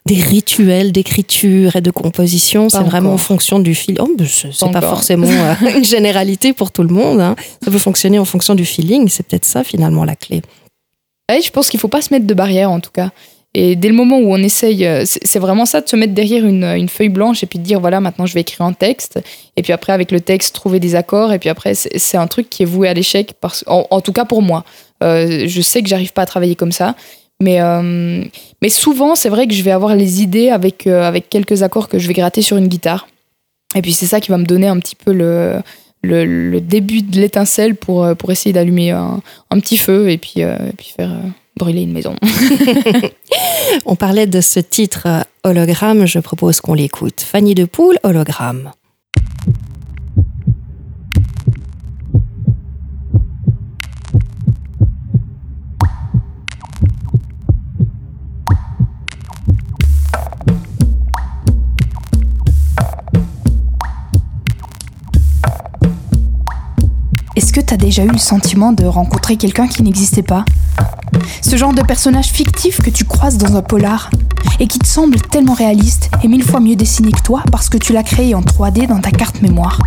[0.05, 3.97] des rituels d'écriture et de composition, c'est vraiment en fonction du fil.
[3.99, 7.35] Oh, c'est pas forcément euh, une généralité pour tout le monde, hein.
[7.61, 10.41] ça peut fonctionner en fonction du feeling, c'est peut-être ça finalement la clé.
[11.29, 13.11] Oui, je pense qu'il faut pas se mettre de barrière en tout cas.
[13.57, 16.45] Et dès le moment où on essaye, euh, c'est vraiment ça de se mettre derrière
[16.45, 19.17] une, une, feuille blanche et puis de dire voilà, maintenant je vais écrire un texte.
[19.55, 21.31] Et puis après, avec le texte, trouver des accords.
[21.31, 23.33] Et puis après, c'est un truc qui est voué à l'échec,
[23.65, 24.65] en, en, tout cas pour moi.
[25.03, 26.95] Euh, je sais que j'arrive pas à travailler comme ça.
[27.41, 28.25] Mais, euh,
[28.61, 31.87] mais souvent, c'est vrai que je vais avoir les idées avec, euh, avec quelques accords
[31.87, 33.07] que je vais gratter sur une guitare.
[33.73, 35.61] Et puis c'est ça qui va me donner un petit peu le,
[36.03, 40.73] le, début de l'étincelle pour, pour essayer d'allumer un, un, petit feu et puis, et
[40.77, 41.11] puis faire
[41.57, 42.15] brûler une maison.
[43.85, 45.07] On parlait de ce titre
[45.43, 47.21] hologramme, je propose qu'on l'écoute.
[47.21, 48.71] Fanny de Poule, hologramme.
[67.35, 70.45] Est-ce que t'as déjà eu le sentiment de rencontrer quelqu'un qui n'existait pas?
[71.41, 74.09] Ce genre de personnage fictif que tu croises dans un polar
[74.61, 77.77] et qui te semble tellement réaliste et mille fois mieux dessiné que toi parce que
[77.77, 79.79] tu l'as créé en 3D dans ta carte mémoire.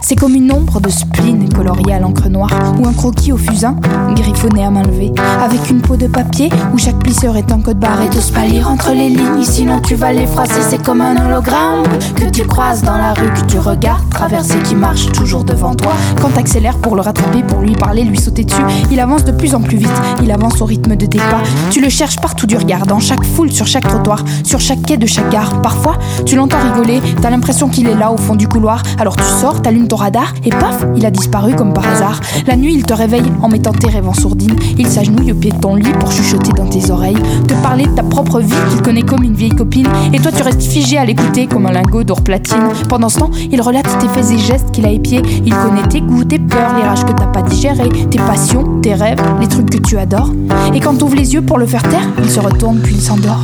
[0.00, 3.76] C'est comme une ombre de spleen coloriée à l'encre noire ou un croquis au fusain,
[4.14, 7.78] griffonné à main levée, avec une peau de papier où chaque plisseur est un code
[7.78, 10.60] barre et de lire entre les lignes, sinon tu vas l'effacer.
[10.68, 11.84] C'est comme un hologramme
[12.16, 15.92] que tu croises dans la rue, que tu regardes traverser, qui marche toujours devant toi.
[16.20, 19.54] Quand t'accélères pour le rattraper, pour lui parler, lui sauter dessus, il avance de plus
[19.54, 21.42] en plus vite, il avance au rythme de tes pas.
[21.70, 24.96] Tu le cherches partout du regard, dans chaque foule, sur chaque trottoir, sur chaque quai
[24.96, 25.62] de chaque gare.
[25.62, 29.24] Parfois, tu l'entends rigoler, t'as l'impression qu'il est là au fond du couloir, alors tu
[29.40, 32.20] sors, t'allumes ton radar et paf, il a disparu comme par hasard.
[32.46, 34.54] La nuit, il te réveille en mettant tes rêves en sourdine.
[34.78, 37.16] Il s'agenouille au pied de ton lit pour chuchoter dans tes oreilles,
[37.48, 39.88] te parler de ta propre vie qu'il connaît comme une vieille copine.
[40.12, 42.68] Et toi, tu restes figé à l'écouter comme un lingot d'or platine.
[42.88, 45.22] Pendant ce temps, il relate tes faits et gestes qu'il a épiés.
[45.46, 48.92] Il connaît tes goûts, tes peurs, les rages que t'as pas digérées, tes passions, tes
[48.92, 50.32] rêves, les trucs que tu adores.
[50.74, 53.40] Et quand t'ouvres les yeux pour le faire taire, il se retourne puis il s'endort.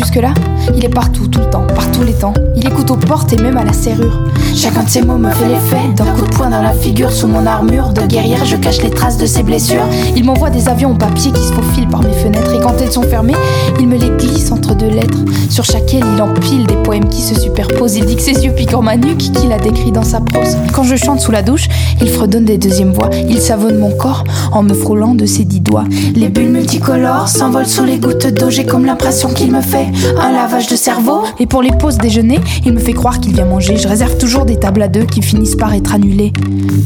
[0.00, 0.32] Jusque-là
[0.74, 2.34] Il est partout, tout le temps, par tous les temps.
[2.56, 4.29] Il écoute aux portes et même à la serrure.
[4.54, 7.12] Chacun de ses mots me fait l'effet d'un coup de poing dans la figure.
[7.12, 9.86] Sous mon armure de guerrière, je cache les traces de ses blessures.
[10.16, 12.54] Il m'envoie des avions en papier qui se faufilent par mes fenêtres.
[12.54, 13.36] Et quand elles sont fermées,
[13.78, 15.18] il me les glisse entre deux lettres.
[15.48, 17.96] Sur chaquelle, il empile des poèmes qui se superposent.
[17.96, 20.56] Il dit que ses yeux piquent ma nuque, qu'il a décrit dans sa prose.
[20.72, 21.68] Quand je chante sous la douche,
[22.00, 23.10] il fredonne des deuxièmes voix.
[23.28, 25.84] Il savonne mon corps en me frôlant de ses dix doigts.
[26.14, 28.50] Les bulles multicolores s'envolent sous les gouttes d'eau.
[28.50, 29.86] J'ai comme l'impression qu'il me fait
[30.18, 31.22] un lavage de cerveau.
[31.38, 33.76] Et pour les pauses déjeuner, il me fait croire qu'il vient manger.
[33.76, 36.32] Je réserve toujours des tables à deux qui finissent par être annulées.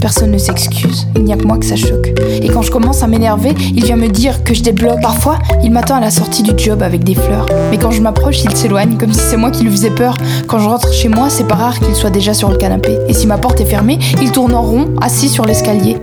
[0.00, 2.12] Personne ne s'excuse, il n'y a que moi que ça choque.
[2.42, 5.00] Et quand je commence à m'énerver, il vient me dire que je débloque.
[5.00, 7.46] Parfois, il m'attend à la sortie du job avec des fleurs.
[7.70, 10.16] Mais quand je m'approche, il s'éloigne, comme si c'est moi qui lui faisais peur.
[10.46, 12.98] Quand je rentre chez moi, c'est pas rare qu'il soit déjà sur le canapé.
[13.08, 15.96] Et si ma porte est fermée, il tourne en rond, assis sur l'escalier.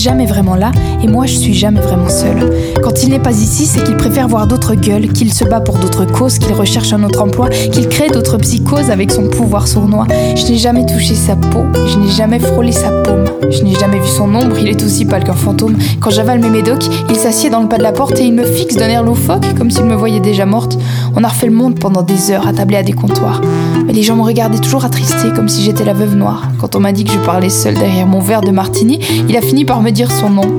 [0.00, 0.72] Jamais vraiment là
[1.02, 2.50] et moi je suis jamais vraiment seule.
[2.82, 5.78] Quand il n'est pas ici, c'est qu'il préfère voir d'autres gueules, qu'il se bat pour
[5.78, 10.06] d'autres causes, qu'il recherche un autre emploi, qu'il crée d'autres psychoses avec son pouvoir sournois.
[10.34, 13.98] Je n'ai jamais touché sa peau, je n'ai jamais frôlé sa paume, je n'ai jamais
[13.98, 15.76] vu son ombre, il est aussi pâle qu'un fantôme.
[16.00, 18.44] Quand j'avale mes médocs, il s'assied dans le pas de la porte et il me
[18.44, 20.78] fixe d'un air loufoque, comme s'il me voyait déjà morte.
[21.16, 23.40] On a refait le monde pendant des heures, attablé à des comptoirs.
[23.86, 26.48] Mais les gens me regardaient toujours attristés, comme si j'étais la veuve noire.
[26.60, 29.42] Quand on m'a dit que je parlais seule derrière mon verre de martini, il a
[29.42, 30.50] fini par me dire son nom.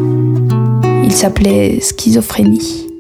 [1.04, 2.91] Il s'appelait Schizophrénie.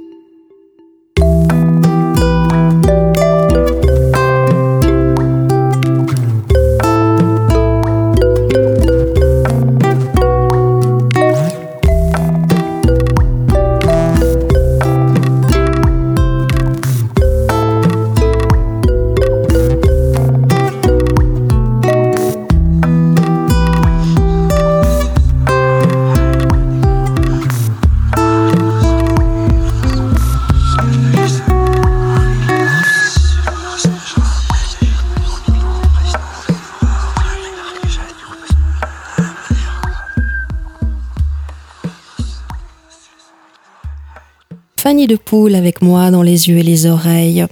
[44.91, 47.45] Fanny de Poule avec moi dans les yeux et les oreilles.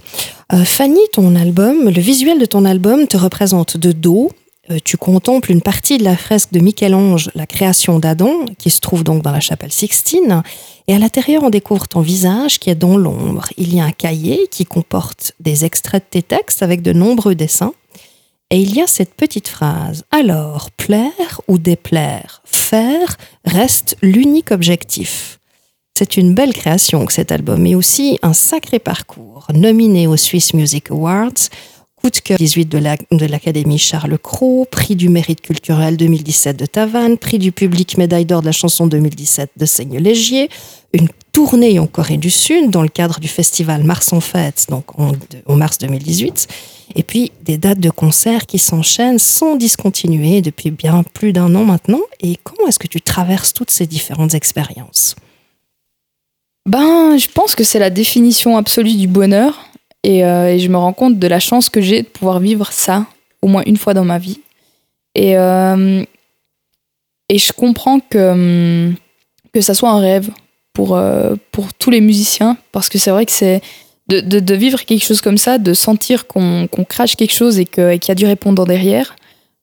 [0.52, 4.30] Euh, Fanny, ton album, le visuel de ton album te représente de dos.
[4.70, 8.80] Euh, tu contemples une partie de la fresque de Michel-Ange, la création d'Adam, qui se
[8.80, 10.42] trouve donc dans la chapelle Sixtine.
[10.86, 13.46] Et à l'intérieur, on découvre ton visage qui est dans l'ombre.
[13.56, 17.34] Il y a un cahier qui comporte des extraits de tes textes avec de nombreux
[17.34, 17.72] dessins.
[18.50, 20.04] Et il y a cette petite phrase.
[20.10, 23.16] Alors, plaire ou déplaire, faire
[23.46, 25.39] reste l'unique objectif.
[26.00, 29.46] C'est une belle création que cet album, mais aussi un sacré parcours.
[29.52, 31.50] Nominé aux Swiss Music Awards,
[31.96, 37.18] coup de cœur 18 de l'Académie Charles Cros, prix du mérite culturel 2017 de Tavannes,
[37.18, 40.48] prix du public médaille d'or de la chanson 2017 de Seigne-Légier,
[40.94, 44.98] une tournée en Corée du Sud dans le cadre du festival Mars en Fête, donc
[44.98, 45.12] en,
[45.44, 46.48] en mars 2018,
[46.96, 51.66] et puis des dates de concerts qui s'enchaînent sans discontinuer depuis bien plus d'un an
[51.66, 52.00] maintenant.
[52.22, 55.14] Et comment est-ce que tu traverses toutes ces différentes expériences?
[56.66, 59.58] Ben, je pense que c'est la définition absolue du bonheur.
[60.06, 63.06] Euh, et, je me rends compte de la chance que j'ai de pouvoir vivre ça
[63.42, 64.40] au moins une fois dans ma vie.
[65.14, 66.02] Et, euh,
[67.28, 68.94] et je comprends que, hum,
[69.52, 70.30] que ça soit un rêve
[70.72, 73.60] pour, euh, pour tous les musiciens, parce que c'est vrai que c'est
[74.08, 78.00] de, de, vivre quelque chose comme ça, de sentir qu'on crache quelque chose et qu'il
[78.08, 79.14] y a du répondant derrière,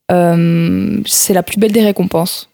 [0.09, 2.46] c'est la plus belle des récompenses.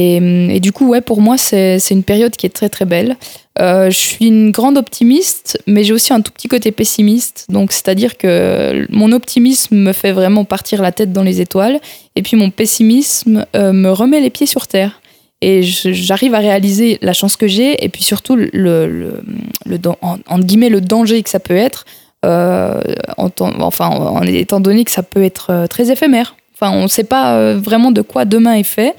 [0.00, 0.18] Et,
[0.54, 3.16] et, du coup, ouais, pour moi, c'est une période qui est très très belle.
[3.60, 7.46] Euh, je suis une grande optimiste, mais j'ai aussi un tout petit côté pessimiste.
[7.48, 11.80] Donc, c'est-à-dire que mon optimisme me fait vraiment partir la tête dans les étoiles,
[12.14, 15.00] et puis mon pessimisme euh, me remet les pieds sur terre.
[15.40, 20.68] Et j'arrive à réaliser la chance que j'ai, et puis surtout le, le, en, guillemets
[20.68, 21.86] le danger que ça peut être,
[22.24, 22.80] euh,
[23.16, 23.30] en,
[23.62, 26.36] enfin, en étant donné que ça peut être très éphémère.
[26.54, 28.94] Enfin, on ne sait pas vraiment de quoi demain est fait.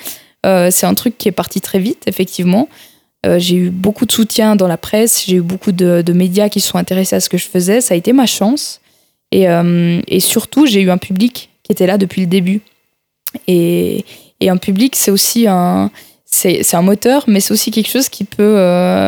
[0.45, 2.69] Euh, c'est un truc qui est parti très vite, effectivement.
[3.25, 6.61] Euh, j'ai eu beaucoup de soutien dans la presse, j'ai eu beaucoup de, médias qui
[6.61, 7.81] se sont intéressés à ce que je faisais.
[7.81, 8.79] Ça a été ma chance.
[9.31, 12.61] Et, euh, surtout, j'ai eu un public qui était là depuis le début.
[13.47, 14.05] Et,
[14.41, 15.91] un public, c'est aussi un,
[16.25, 18.53] c'est, un moteur, mais c'est aussi quelque chose qui peut,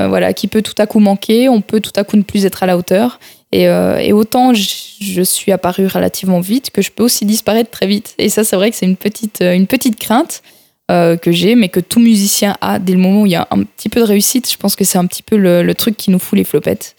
[0.10, 1.48] voilà, qui peut tout à coup manquer.
[1.48, 3.20] On peut tout à coup ne plus être à la hauteur.
[3.54, 8.14] Et, autant je, suis apparue relativement vite que je peux aussi disparaître très vite.
[8.18, 10.44] Et ça, c'est vrai que c'est une petite, une petite crainte.
[10.92, 13.48] Euh, que j'ai, mais que tout musicien a dès le moment où il y a
[13.52, 14.52] un petit peu de réussite.
[14.52, 16.98] Je pense que c'est un petit peu le, truc qui nous fout les flopettes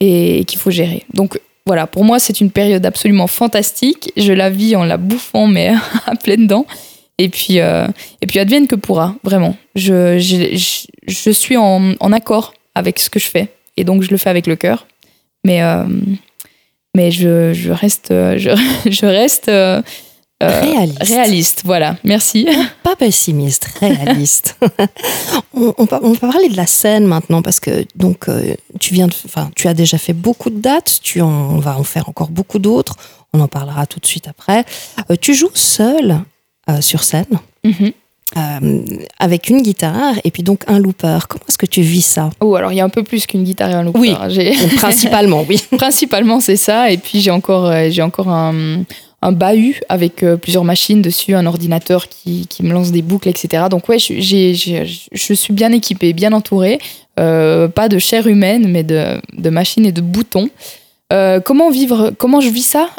[0.00, 1.04] et, qu'il faut gérer.
[1.12, 4.12] Donc, voilà, pour moi, c'est une période absolument fantastique.
[4.16, 5.74] Je la vis en la bouffant, mais
[6.06, 6.64] à pleines dents.
[7.18, 7.86] Et puis, euh,
[8.22, 9.56] et puis advienne que pourra, vraiment.
[9.74, 13.48] Je, je, je suis en, accord avec ce que je fais.
[13.76, 14.86] Et donc, je le fais avec le cœur.
[15.44, 15.84] Mais, euh,
[16.96, 18.56] mais je, je, reste, je,
[18.90, 19.50] je reste
[20.42, 21.02] euh, réaliste.
[21.02, 21.62] réaliste.
[21.64, 22.46] Voilà, merci.
[22.82, 24.58] Pas pessimiste, réaliste.
[25.54, 28.26] on, on, on, va parler de la scène maintenant parce que donc
[28.80, 30.98] tu viens enfin, tu as déjà fait beaucoup de dates.
[31.02, 32.96] Tu en, on va en faire encore beaucoup d'autres.
[33.32, 34.64] On en parlera tout de suite après.
[35.20, 36.24] tu joues seul
[36.70, 37.26] euh, sur scène.
[37.62, 37.92] Mm -hmm.
[38.38, 38.84] euh,
[39.18, 41.18] avec une guitare et puis donc un looper.
[41.28, 42.30] Comment est-ce que tu vis ça?
[42.40, 44.00] Oh, alors il y a un peu plus qu'une guitare et un looper.
[44.00, 44.14] Oui,
[44.76, 45.58] principalement, oui.
[45.76, 46.90] principalement, c'est ça.
[46.90, 48.54] Et puis j'ai encore, euh, j'ai encore un,
[49.24, 53.30] un bahut avec euh, plusieurs machines dessus, un ordinateur qui, qui, me lance des boucles,
[53.30, 53.64] etc.
[53.70, 54.12] Donc ouais, je,
[55.12, 56.78] je suis bien équipée, bien entourée.
[57.18, 60.50] Euh, pas de chair humaine, mais de, de machines et de boutons.
[61.12, 62.90] Euh, comment vivre Comment je vis ça?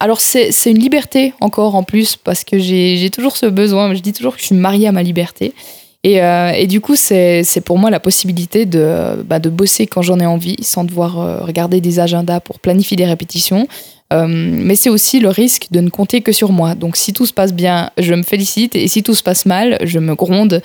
[0.00, 3.94] Alors c'est une liberté encore en plus parce que j'ai toujours ce besoin.
[3.94, 5.54] Je dis toujours que je suis mariée à ma liberté.
[6.02, 10.20] Et, et du coup, c'est pour moi la possibilité de, bah, de bosser quand j'en
[10.20, 13.66] ai envie, sans devoir regarder des agendas pour planifier des répétitions.
[14.12, 16.74] Euh, mais c'est aussi le risque de ne compter que sur moi.
[16.74, 18.76] Donc si tout se passe bien, je me félicite.
[18.76, 20.62] Et si tout se passe mal, je me gronde.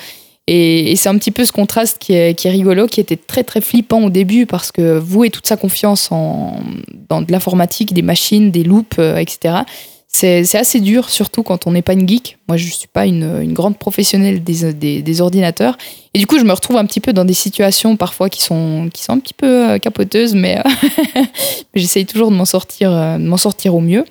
[0.48, 3.62] Et, et c'est un petit peu ce contraste qui est, rigolo, qui était très très
[3.62, 6.60] flippant au début parce que vouer toute sa confiance en,
[7.10, 9.60] dans de l'informatique, des machines, des loops, euh, etc.,
[10.14, 12.38] c'est assez dur, surtout quand on n'est pas une geek.
[12.48, 15.78] Moi, je ne suis pas une, grande professionnelle des, ordinateurs.
[16.14, 18.90] Et du coup, je me retrouve un petit peu dans des situations parfois qui sont,
[18.94, 20.62] qui sont un petit peu euh, capoteuses, mais,
[21.16, 21.26] mais
[21.76, 24.04] j'essaye toujours de m'en sortir, euh, sortir au mieux.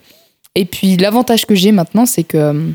[0.54, 2.72] Et puis, l'avantage que j'ai maintenant, c'est que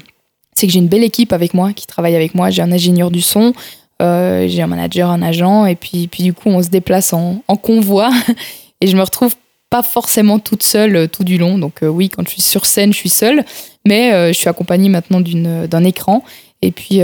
[0.61, 2.49] que j'ai une belle équipe avec moi qui travaille avec moi.
[2.49, 3.53] J'ai un ingénieur du son,
[4.01, 7.41] euh, j'ai un manager, un agent, et puis, puis du coup, on se déplace en
[7.61, 8.09] convoi
[8.81, 9.35] et je me retrouve
[9.69, 11.57] pas forcément toute seule euh, tout du long.
[11.57, 13.43] Donc euh, oui, quand je suis sur scène, je suis seule,
[13.85, 16.23] mais euh, je suis accompagnée maintenant d'un écran.
[16.61, 17.01] Et puis,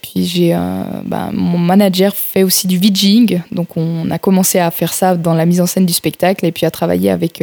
[0.00, 0.58] puis j'ai
[1.04, 5.34] bah, mon manager fait aussi du VJing, donc on a commencé à faire ça dans
[5.34, 7.42] la mise en scène du spectacle et puis à travailler avec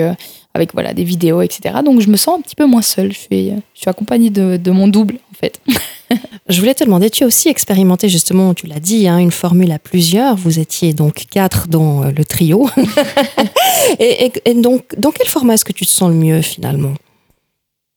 [0.56, 1.76] avec voilà des vidéos, etc.
[1.86, 3.12] Donc je me sens un petit peu moins seule.
[3.12, 5.60] Je suis, je suis accompagnée de mon double en fait.
[6.50, 9.72] je voulais te demander, tu as aussi expérimenté justement, tu l'as dit, hein, une formule
[9.72, 10.36] à plusieurs.
[10.36, 12.70] Vous étiez donc quatre dans le trio.
[14.00, 16.94] et, et, et, donc, dans quel format est-ce que tu te sens le mieux finalement?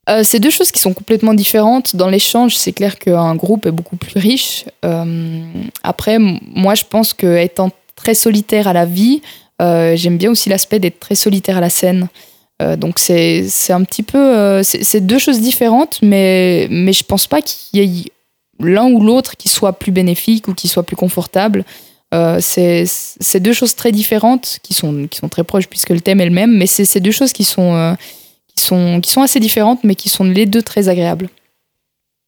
[0.09, 1.97] Euh, c'est deux choses qui sont complètement différentes.
[1.97, 4.65] Dans l'échange, c'est clair qu'un groupe est beaucoup plus riche.
[4.85, 5.45] Euh,
[5.83, 9.21] après, moi, je pense que étant très solitaire à la vie,
[9.61, 12.09] euh, j'aime bien aussi l'aspect d'être très solitaire à la scène.
[12.63, 17.27] Euh, donc c'est un petit peu, euh, c'est deux choses différentes, mais mais je pense
[17.27, 18.13] pas qu'il y ait
[18.61, 21.65] l'un ou l'autre qui soit plus bénéfique ou qui soit plus confortable.
[22.15, 26.21] Euh, c'est deux choses très différentes qui sont qui sont très proches puisque le thème
[26.21, 27.97] est le même, mais c'est ces deux choses qui sont
[28.55, 31.29] qui sont, qui sont assez différentes, mais qui sont les deux très agréables.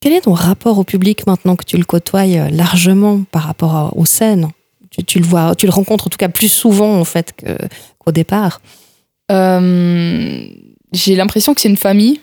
[0.01, 4.05] Quel est ton rapport au public maintenant que tu le côtoies largement par rapport aux
[4.05, 4.51] scènes?
[5.07, 8.13] Tu, le vois, tu le rencontres en tout cas plus souvent en fait qu'au qu
[8.13, 8.61] départ.
[9.31, 10.49] Euh,
[10.93, 12.21] j'ai l'impression que c'est une famille,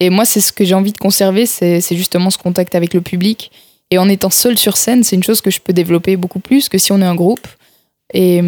[0.00, 3.00] et moi c'est ce que j'ai envie de conserver, c'est justement ce contact avec le
[3.00, 3.50] public.
[3.90, 6.68] Et en étant seul sur scène, c'est une chose que je peux développer beaucoup plus
[6.68, 7.46] que si on est un groupe.
[8.14, 8.40] Et,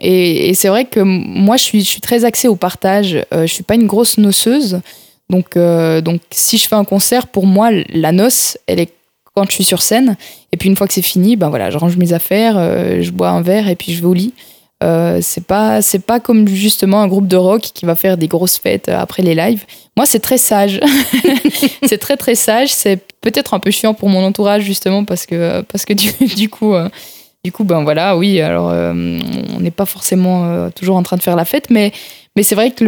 [0.00, 3.14] et c'est vrai que moi, je suis, très axée au partage.
[3.32, 4.80] Euh, je suis pas une grosse noceuse.
[5.30, 8.92] Donc, euh, donc, si je fais un concert, pour moi, la noce, elle est
[9.34, 10.16] quand je suis sur scène.
[10.52, 13.10] Et puis, une fois que c'est fini, ben voilà, je range mes affaires, euh, je
[13.10, 14.32] bois un verre et puis je vais au lit.
[14.84, 18.28] Euh, c'est pas c'est pas comme justement un groupe de rock qui va faire des
[18.28, 19.64] grosses fêtes après les lives.
[19.96, 20.80] Moi, c'est très sage.
[21.84, 22.74] c'est très très sage.
[22.74, 25.94] C'est peut-être un peu chiant pour mon entourage justement parce que parce que
[26.36, 26.90] du, coup euh,
[27.46, 28.92] du coup, ben voilà, oui, alors euh,
[29.56, 31.92] on n'est pas forcément euh, toujours en train de faire la fête, mais,
[32.36, 32.84] mais c'est vrai que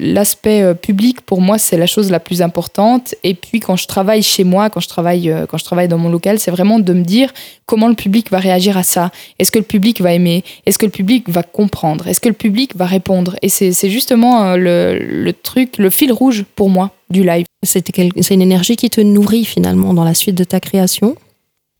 [0.00, 3.14] l'aspect euh, public, pour moi, c'est la chose la plus importante.
[3.22, 5.98] Et puis, quand je travaille chez moi, quand je travaille, euh, quand je travaille dans
[5.98, 7.32] mon local, c'est vraiment de me dire
[7.64, 9.12] comment le public va réagir à ça.
[9.38, 10.42] Est-ce que le public va aimer?
[10.66, 12.08] Est-ce que le public va comprendre?
[12.08, 13.36] Est-ce que le public va répondre?
[13.40, 17.46] Et c'est justement le, le truc, le fil rouge pour moi du live.
[17.62, 17.88] C'est
[18.30, 21.16] une énergie qui te nourrit finalement dans la suite de ta création?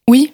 [0.09, 0.32] Oui,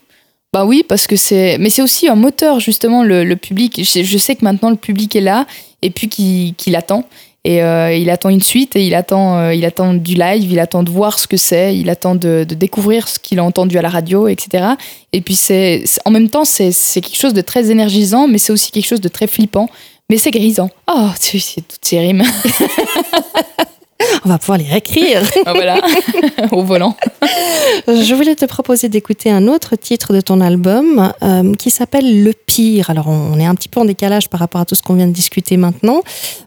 [0.52, 1.58] bah oui, parce que c'est.
[1.58, 3.80] Mais c'est aussi un moteur, justement, le, le public.
[3.84, 5.46] Je, je, sais que maintenant, le public est là
[5.82, 7.04] et puis qu'il qu attend.
[7.44, 10.58] Et euh, il attend une suite et il attend, euh, il attend du live, il
[10.58, 13.78] attend de voir ce que c'est, il attend de, de découvrir ce qu'il a entendu
[13.78, 14.72] à la radio, etc.
[15.12, 18.70] Et puis, c'est en même temps, c'est quelque chose de très énergisant, mais c'est aussi
[18.70, 19.70] quelque chose de très flippant.
[20.10, 20.70] Mais c'est grisant.
[20.90, 22.24] Oh, c'est toutes ces rimes.
[24.24, 25.22] On va pouvoir les réécrire.
[25.46, 25.80] Ah, voilà,
[26.52, 26.96] au volant.
[27.86, 32.32] Je voulais te proposer d'écouter un autre titre de ton album euh, qui s'appelle Le
[32.32, 32.90] Pire.
[32.90, 35.06] Alors, on est un petit peu en décalage par rapport à tout ce qu'on vient
[35.06, 36.02] de discuter maintenant,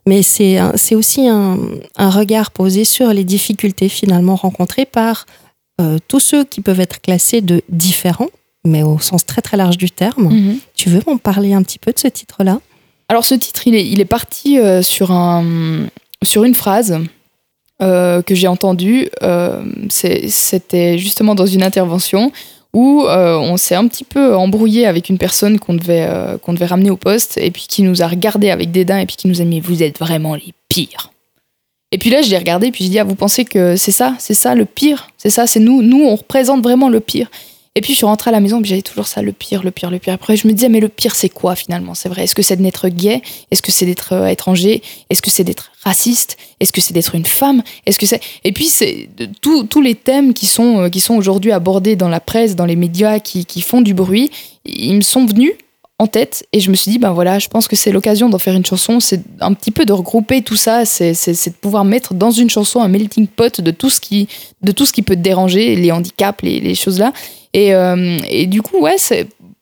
[0.05, 0.59] mais c'est
[0.93, 1.57] aussi un,
[1.97, 5.25] un, regard posé sur les difficultés finalement rencontrées par
[5.81, 8.29] euh, tous ceux qui peuvent être classés de différents,
[8.65, 10.29] mais au sens très très large du terme.
[10.31, 10.59] Mhm.
[10.75, 12.59] Tu veux m'en parler un petit peu de ce titre-là?
[13.09, 15.87] Alors, ce titre, il est, il est parti euh, sur, un,
[16.23, 16.99] sur une phrase
[17.81, 19.09] euh, que j'ai entendu.
[19.23, 22.31] Euh, c'était justement dans une intervention
[22.73, 26.07] où euh, on s'est un petit peu embrouillé avec une personne qu'on devait,
[26.41, 29.15] qu'on devait ramener au poste et puis qui nous a regardé avec dédain et puis
[29.15, 31.11] qui nous a mis Vous êtes vraiment les pires.
[31.91, 33.91] Et puis là, je l'ai regardé et puis je dis ah, Vous pensez que c'est
[33.91, 35.09] ça C'est ça le pire?
[35.17, 37.29] C'est ça C'est nous Nous, on représente vraiment le pire.
[37.75, 39.89] Et puis je suis rentrée à la maison, j'avais toujours ça, le pire, le pire,
[39.89, 40.13] le pire.
[40.13, 41.93] Après, je me disais, mais le pire, c'est quoi finalement?
[41.93, 42.25] C'est vrai.
[42.25, 43.21] Est-ce que c'est d'être gay?
[43.49, 44.81] Est-ce que c'est d'être euh, étranger?
[45.09, 46.37] Est-ce que c'est d'être raciste?
[46.59, 47.63] Est-ce que c'est d'être une femme?
[47.85, 49.07] Est-ce que c'est Et puis c'est
[49.41, 52.75] tous les thèmes qui sont euh, qui sont aujourd'hui abordés dans la presse, dans les
[52.75, 54.31] médias, qui, qui font du bruit,
[54.65, 55.53] ils me sont venus
[56.01, 58.39] en tête et je me suis dit ben voilà je pense que c'est l'occasion d'en
[58.39, 62.13] faire une chanson c'est un petit peu de regrouper tout ça c'est de pouvoir mettre
[62.13, 64.27] dans une chanson un melting pot de tout ce qui
[64.63, 67.13] de tout ce qui peut te déranger les handicaps les, les choses là
[67.53, 68.95] et, euh, et du coup, ouais,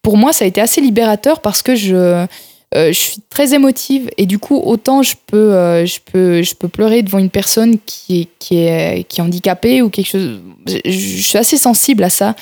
[0.01, 2.27] pour moi, ça a été assez libérateur parce que je, euh,
[2.73, 6.67] je suis très émotive et du coup, autant je peux, euh, je peux, je peux
[6.67, 10.39] pleurer devant une personne qui est, qui est, qui est handicapée ou quelque chose.
[10.67, 12.35] Je, suis assez sensible à ça.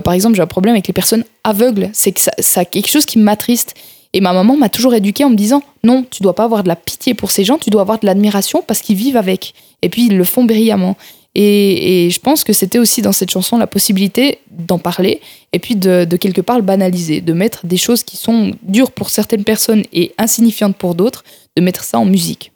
[0.00, 1.90] Par exemple, j'ai un problème avec les personnes aveugles.
[1.92, 3.74] C'est que ça, quelque chose qui m'attriste.
[4.14, 6.68] Et ma maman m'a toujours éduquée en me disant non, tu dois pas avoir de
[6.68, 9.54] la pitié pour ces gens, tu dois avoir de l'admiration parce qu'ils vivent avec.
[9.80, 10.96] Et puis ils le font brillamment.
[11.34, 15.20] Et, je pense que c'était aussi dans cette chanson la possibilité d'en parler
[15.52, 19.08] et puis de, quelque part le banaliser, de mettre des choses qui sont dures pour
[19.08, 21.24] certaines personnes et insignifiantes pour d'autres,
[21.56, 22.51] de mettre ça en musique.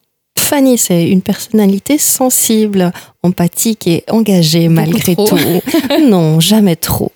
[0.48, 2.92] Fanny, c'est une personnalité sensible,
[3.24, 5.26] empathique et engagée malgré tout.
[6.08, 7.10] non, jamais trop.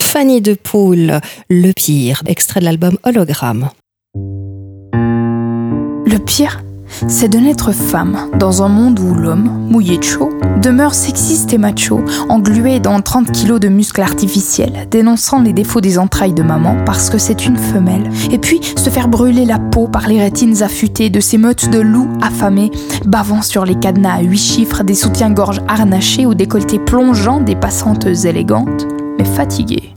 [0.00, 3.70] Fanny de Poule, Le Pire, extrait de l'album Hologramme.
[4.14, 6.62] Le pire,
[7.08, 10.30] c'est de naître femme dans un monde où l'homme, mouillé de chaud,
[10.62, 15.98] demeure sexiste et macho, englué dans 30 kilos de muscles artificiels, dénonçant les défauts des
[15.98, 19.88] entrailles de maman parce que c'est une femelle, et puis se faire brûler la peau
[19.88, 22.70] par les rétines affûtées de ces meutes de loups affamés,
[23.04, 28.06] bavant sur les cadenas à huit chiffres des soutiens-gorge harnachés ou décolletés plongeants des passantes
[28.06, 28.86] élégantes,
[29.18, 29.94] mais fatiguées.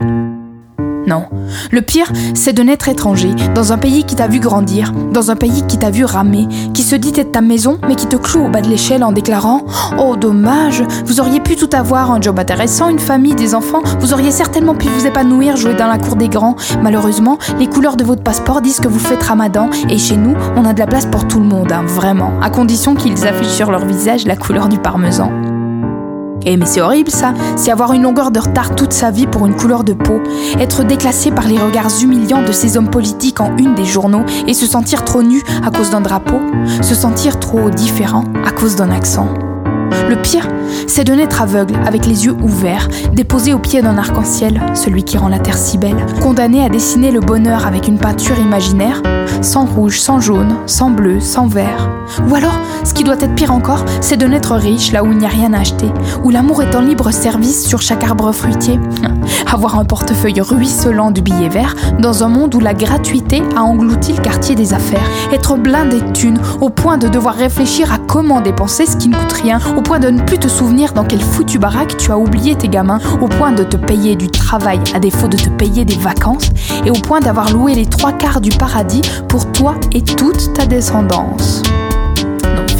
[1.08, 1.26] Non.
[1.72, 5.38] Le pire, c'est de naître étranger, dans un pays qui t'a vu grandir, dans un
[5.38, 8.45] pays qui t'a vu ramer, qui se dit être ta maison, mais qui te cloue
[8.45, 9.64] au bas de l'échelle en déclarant
[9.97, 14.14] Oh, dommage, vous auriez pu tout avoir, un job intéressant, une famille, des enfants, vous
[14.14, 16.58] auriez certainement pu vous épanouir, jouer dans la cour des grands.
[16.84, 20.66] Malheureusement, les couleurs de votre passeport disent que vous faites ramadan, et chez nous, on
[20.66, 23.72] a de la place pour tout le monde, hein, vraiment, à condition qu'ils affichent sur
[23.72, 25.32] leur visage la couleur du parmesan.
[26.46, 29.46] Eh mais c'est horrible ça, c'est avoir une longueur de retard toute sa vie pour
[29.46, 30.22] une couleur de peau,
[30.60, 34.54] être déclassé par les regards humiliants de ces hommes politiques en une des journaux et
[34.54, 36.40] se sentir trop nu à cause d'un drapeau,
[36.82, 39.28] se sentir trop différent à cause d'un accent.
[40.10, 40.48] Le pire,
[40.88, 45.18] c'est de naître aveugle, avec les yeux ouverts, déposé au pied d'un arc-en-ciel, celui qui
[45.18, 49.02] rend la terre si belle, condamné à dessiner le bonheur avec une peinture imaginaire,
[49.42, 51.90] sans rouge, sans jaune, sans bleu, sans vert.
[52.30, 55.18] Ou alors, ce qui doit être pire encore, c'est de naître riche là où il
[55.18, 55.92] n'y a rien à acheter,
[56.24, 58.80] où l'amour est en libre service sur chaque arbre fruitier.
[59.52, 64.14] Avoir un portefeuille ruisselant de billets verts dans un monde où la gratuité a englouti
[64.14, 65.10] le quartier des affaires.
[65.32, 69.16] Être blindé de thunes au point de devoir réfléchir à comment dépenser ce qui ne
[69.16, 72.17] coûte rien, au point de ne plus te souvenir dans quel foutu baraque tu as
[72.17, 75.86] oublié tes gamins, au point de te payer du travail à défaut de te payer
[75.86, 76.49] des vacances,
[76.84, 80.65] et au point d'avoir loué les trois quarts du paradis pour toi et toute ta
[80.65, 81.61] descendance.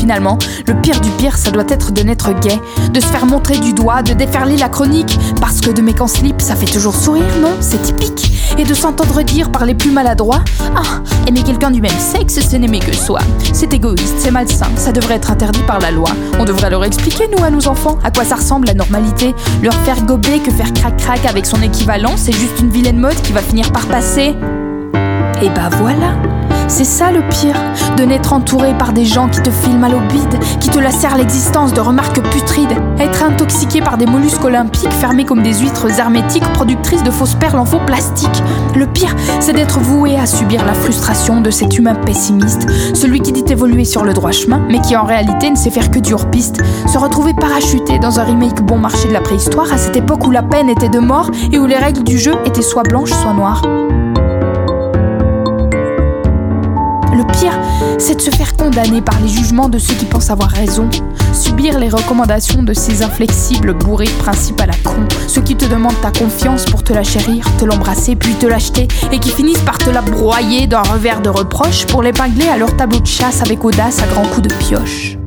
[0.08, 2.62] Finalement, le pire du pire, ça doit être de naître gay,
[2.94, 6.08] de se faire montrer du doigt, de déferler la chronique, parce que de mes en
[6.08, 7.50] slip, ça fait toujours sourire, non?
[7.60, 8.32] C'est typique.
[8.58, 10.46] Et de s'entendre dire par les plus maladroits
[10.78, 13.20] Ah, aimer quelqu'un du même sexe, c'est n'aimer que soi.
[13.52, 16.12] C'est égoïste, c'est malsain, ça devrait être interdit par la loi.
[16.40, 19.36] On devrait leur expliquer, nous, à nos enfants, à quoi ça ressemble la normalité.
[19.62, 23.34] Leur faire gober que faire crac-crac avec son équivalent, c'est juste une vilaine mode qui
[23.34, 24.38] va finir par passer.
[25.42, 26.14] Et bah voilà
[26.68, 27.56] c'est ça le pire,
[27.98, 29.98] de n'être entouré par des gens qui te filment à l'eau
[30.60, 35.44] qui te lacèrent l'existence de remarques putrides, être intoxiqué par des mollusques olympiques fermés comme
[35.44, 38.44] des huîtres hermétiques productrices de fausses perles en faux plastique.
[38.76, 43.32] Le pire, c'est d'être voué à subir la frustration de cet humain pessimiste, celui qui
[43.32, 46.14] dit évoluer sur le droit chemin, mais qui en réalité ne sait faire que du
[46.14, 50.26] hors-piste, se retrouver parachuté dans un remake bon marché de la préhistoire à cette époque
[50.26, 53.12] où la peine était de mort et où les règles du jeu étaient soit blanches,
[53.12, 53.62] soit noires.
[57.98, 60.90] C'est de se faire condamner par les jugements de ceux qui pensent avoir raison.
[61.34, 64.96] Subir les recommandations de ces inflexibles bourrés de principes à la con.
[65.28, 68.88] Ceux qui te demandent ta confiance pour te la chérir, te l'embrasser, puis te l'acheter,
[69.12, 72.76] et qui finissent par te la broyer d'un revers de reproche pour l'épingler à leur
[72.76, 75.18] tableau de chasse avec audace à grands coups de pioche.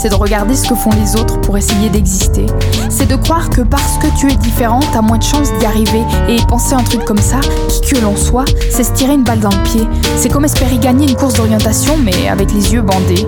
[0.00, 2.46] C'est de regarder ce que font les autres pour essayer d'exister.
[2.88, 6.02] C'est de croire que parce que tu es différent, t'as moins de chances d'y arriver.
[6.26, 9.40] Et penser un truc comme ça, qui que l'on soit, c'est se tirer une balle
[9.40, 9.86] dans le pied.
[10.16, 13.26] C'est comme espérer gagner une course d'orientation, mais avec les yeux bandés.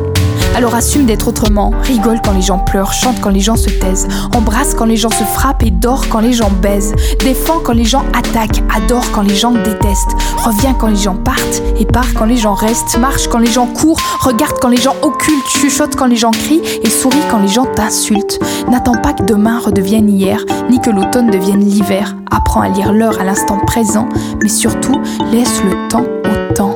[0.55, 4.07] Alors assume d'être autrement, rigole quand les gens pleurent, chante quand les gens se taisent,
[4.35, 7.85] embrasse quand les gens se frappent et dort quand les gens baisent, défend quand les
[7.85, 12.27] gens attaquent, adore quand les gens détestent, reviens quand les gens partent et part quand
[12.27, 16.07] les gens restent, marche quand les gens courent, regarde quand les gens occultent, chuchote quand
[16.07, 18.39] les gens crient et sourit quand les gens t'insultent.
[18.71, 22.15] N'attends pas que demain redevienne hier, ni que l'automne devienne l'hiver.
[22.31, 24.09] Apprends à lire l'heure à l'instant présent,
[24.43, 25.01] mais surtout
[25.33, 26.75] laisse le temps au temps.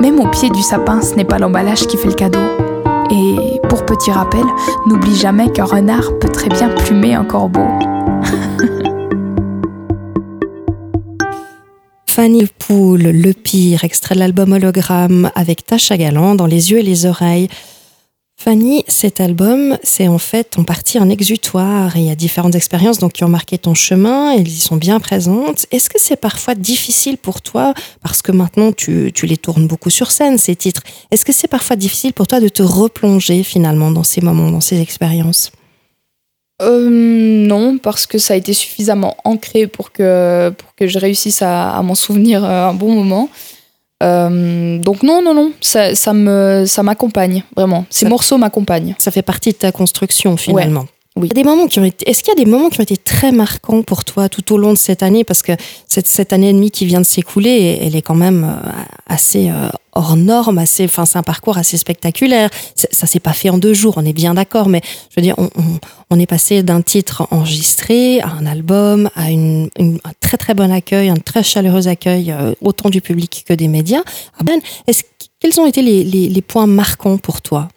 [0.00, 2.71] Même au pied du sapin, ce n'est pas l'emballage qui fait le cadeau.
[3.12, 4.44] Et pour petit rappel,
[4.86, 7.60] n'oublie jamais qu'un renard peut très bien plumer un corbeau.
[12.08, 16.82] Fanny Poule, Le Pire, extrait de l'album Hologramme avec Tasha Galant dans les yeux et
[16.82, 17.48] les oreilles.
[18.44, 21.96] Fanny, cet album, c'est en fait en partie un exutoire.
[21.96, 24.98] Il y a différentes expériences donc, qui ont marqué ton chemin, elles y sont bien
[24.98, 25.66] présentes.
[25.70, 27.72] Est-ce que c'est parfois difficile pour toi,
[28.02, 30.82] parce que maintenant tu, tu les tournes beaucoup sur scène, ces titres,
[31.12, 34.60] est-ce que c'est parfois difficile pour toi de te replonger finalement dans ces moments, dans
[34.60, 35.52] ces expériences?
[36.62, 41.42] Euh, non, parce que ça a été suffisamment ancré pour que, pour que je réussisse
[41.42, 43.28] à, à m'en souvenir euh, un bon moment.
[44.02, 47.84] Euh, donc non, non, non, ça, ça me, ça m'accompagne vraiment.
[47.88, 48.94] Ces Ça- morceaux m'accompagnent.
[48.98, 50.86] Ça fait partie de ta construction finalement.
[51.14, 51.28] Oui.
[51.28, 52.08] Des moments qui ont été.
[52.08, 54.56] Est-ce qu'il y a des moments qui ont été très marquants pour toi tout au
[54.56, 55.24] long de cette année?
[55.24, 55.52] Parce que
[55.86, 58.70] cette, année et demie qui vient de s'écouler, elle est quand même euh,
[59.06, 60.86] assez euh, hors norme, assez.
[60.86, 62.48] Enfin, c'est un parcours assez spectaculaire.
[62.74, 64.70] Ça, s'est pas fait en deux jours, on est bien d'accord.
[64.70, 65.36] Mais je veux dire,
[66.08, 69.66] on, est passé d'un titre enregistré à un album, à un
[70.20, 74.02] très très bon accueil, un très chaleureux accueil, euh, autant du public que des médias.
[74.86, 75.02] Est-ce
[75.40, 77.68] quels ont été les points marquants pour toi?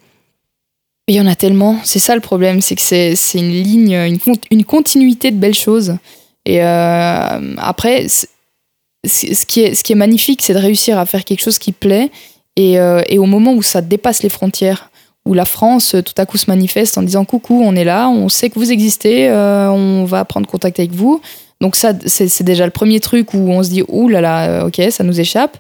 [1.07, 1.77] Il y en a tellement.
[1.83, 4.17] C'est ça le problème, c'est que c'est, une ligne, une,
[4.49, 5.97] une continuité de belles choses.
[6.45, 11.23] Et euh, après, ce qui, est, ce qui est magnifique, c'est de réussir à faire
[11.23, 12.09] quelque chose qui plaît.
[12.55, 14.89] Et, euh, et au moment où ça dépasse les frontières,
[15.25, 18.09] où la France euh, tout à coup se manifeste en disant coucou, on est là,
[18.09, 21.21] on sait que vous existez, on va prendre contact avec vous.
[21.61, 24.81] Donc ça, c'est, déjà le premier truc où on se dit ouh là là, ok,
[24.91, 25.57] ça nous échappe.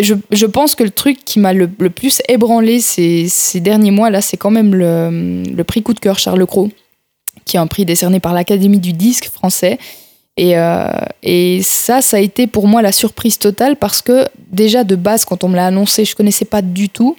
[0.00, 4.36] Je, pense que le truc qui m'a le, plus ébranlé ces, derniers mois là, c'est
[4.36, 6.70] quand même le, prix coup de cœur Charles Cros,
[7.44, 9.78] qui est un prix décerné par l'Académie du disque français.
[10.38, 10.88] Et, euh,
[11.22, 15.26] et ça, ça a été pour moi la surprise totale parce que déjà de base,
[15.26, 17.16] quand on me l'a annoncé, je connaissais pas du tout.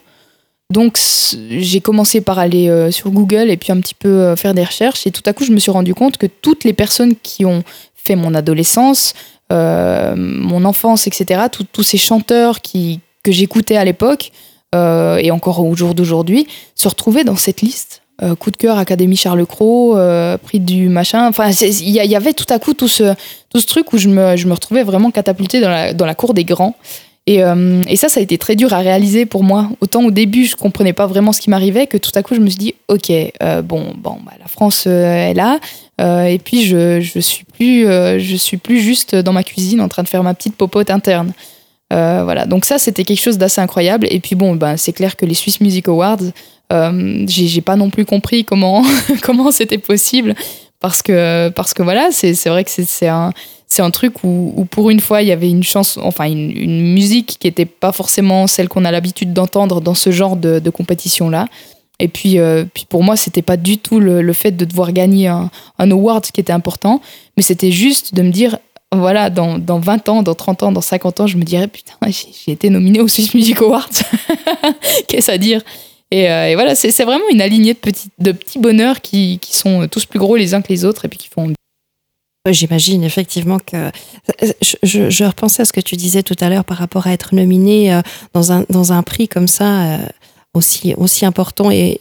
[0.70, 0.98] Donc
[1.30, 4.64] j'ai commencé par aller euh, sur Google et puis un petit peu euh, faire des
[4.64, 5.06] recherches.
[5.06, 7.62] Et tout à coup, je me suis rendu compte que toutes les personnes qui ont
[7.94, 9.14] fait mon adolescence,
[9.50, 11.42] mon enfance, etc.,
[11.72, 14.30] tous ces chanteurs qui, que j'écoutais à l'époque
[14.74, 18.02] euh, et encore au jour d'aujourd'hui, se retrouvaient dans cette liste.
[18.22, 21.26] Euh, coup de cœur, Académie Charles Cros, euh, prix du machin.
[21.26, 23.14] Enfin, il y, avait tout à coup tout ce,
[23.50, 26.14] tout ce truc où je me, je me retrouvais vraiment catapultée dans la, dans la
[26.14, 26.76] cour des grands.
[27.26, 29.70] Et, euh, et ça, ça a été très dur à réaliser pour moi.
[29.80, 32.40] Autant au début, je comprenais pas vraiment ce qui m'arrivait, que tout à coup, je
[32.40, 33.10] me suis dit, ok,
[33.42, 35.58] euh, bon, bon, bah, la France euh, est là,
[36.00, 40.02] euh, et puis je, suis plus, euh, suis plus juste dans ma cuisine en train
[40.02, 41.32] de faire ma petite popote interne.
[41.92, 42.46] Euh, voilà.
[42.46, 44.06] Donc ça, c'était quelque chose d'assez incroyable.
[44.10, 46.18] Et puis bon, ben, c'est clair que les Swiss Music Awards,
[47.26, 48.84] j'ai pas non plus compris comment
[49.22, 50.34] comment c'était possible
[50.80, 53.32] parce que parce que voilà, c'est vrai que c'est un
[53.78, 57.38] un truc où, pour une fois il y avait une chanson, enfin une, une musique
[57.40, 61.28] qui était pas forcément celle qu'on a l'habitude d'entendre dans ce genre de, de compétition
[61.28, 61.46] là.
[62.00, 62.38] Et puis,
[62.74, 66.24] puis pour moi, c'était pas du tout le, fait de devoir gagner un, un award
[66.24, 67.00] qui était important,
[67.36, 68.58] mais c'était juste de me dire,
[68.92, 71.94] voilà, dans, dans, 20 ans, dans 30 ans, dans 50 ans, je me dirais, putain,
[72.08, 73.90] j'ai été nominé au Swiss Music Awards.
[75.08, 75.62] Qu'est-ce à dire?
[76.10, 79.86] Et, et, voilà, c'est vraiment une alignée de petits, de petits bonheurs qui, qui, sont
[79.88, 81.52] tous plus gros les uns que les autres et puis qui font
[82.50, 83.90] J'imagine effectivement que
[84.60, 87.34] je, je, repensais à ce que tu disais tout à l'heure par rapport à être
[87.34, 88.02] nominé euh,
[88.34, 89.98] dans un, dans un prix comme ça euh,
[90.54, 91.98] aussi, important et,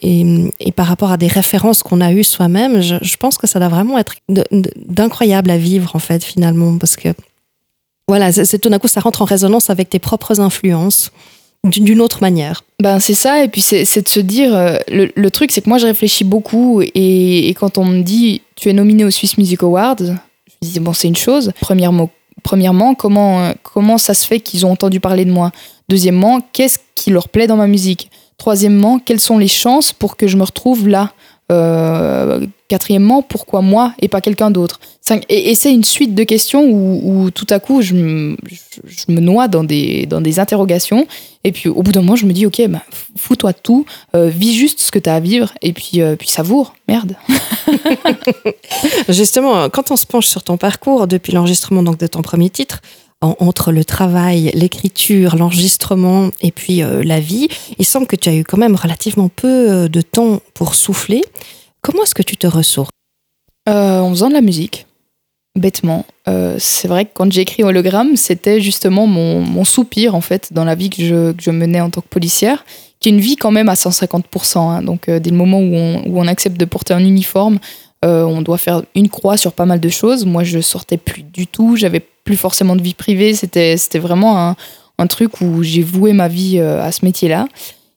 [0.76, 3.70] par rapport à des références qu'on a eues soi-même, je, je, pense que ça doit
[3.70, 7.10] vraiment être d'incroyable à vivre en fait finalement parce que
[8.08, 11.12] voilà, c'est tout d'un coup ça rentre en résonance avec tes propres influences
[11.66, 12.64] d'une autre manière.
[12.82, 15.78] Ben c'est ça, et puis c'est de se dire, euh, le, truc c'est que moi
[15.78, 19.96] je réfléchis beaucoup, et, quand on me dit tu es nominé au Swiss Music Awards,
[20.82, 21.52] bon, c'est une chose.
[21.62, 25.52] Premièrement, comment, comment ça se fait qu'ils ont entendu parler de moi?
[25.88, 28.10] Deuxièmement, qu'est-ce qui leur plaît dans ma musique?
[28.44, 31.14] Troisièmement, quelles sont les chances pour que je me retrouve là?
[31.50, 34.82] Euh, quatrièmement, pourquoi moi et pas quelqu'un d'autre?
[35.30, 38.36] Et, c'est une suite de questions où, tout à coup je me,
[39.08, 41.08] noie dans des, interrogations.
[41.46, 42.84] Et puis au bout d'un moment, je me dis ok, bah,
[43.16, 46.28] fous-toi tout, euh, vis juste ce que tu as à vivre et puis, euh, puis
[46.28, 46.76] savoure.
[46.90, 47.16] Merde.
[49.08, 52.82] Justement, quand on se penche sur ton parcours depuis l'enregistrement donc de ton premier titre,
[53.24, 57.48] entre le travail, l'écriture, l'enregistrement et puis euh, la vie,
[57.78, 61.24] il semble que tu as eu quand même relativement peu euh, de temps pour souffler.
[61.82, 62.92] Comment est-ce que tu te ressources
[63.70, 64.86] euh, En faisant de la musique,
[65.58, 66.06] bêtement.
[66.58, 70.76] c'est vrai que quand j'ai écrit Hologramme, c'était justement mon, soupir en fait dans la
[70.76, 72.66] vie que je, menais en tant que policière,
[73.00, 74.58] qui est une vie quand même à 150%.
[74.58, 74.82] Hein.
[74.82, 77.60] donc dès le moment où on, où on, accepte de porter un uniforme,
[78.04, 80.26] on doit faire une croix sur pas mal de choses.
[80.26, 83.34] Moi, je sortais plus du tout, j'avais plus forcément de vie privée.
[83.34, 84.56] C'était, c'était vraiment un,
[84.98, 87.48] un, truc où j'ai voué ma vie euh, à ce métier-là.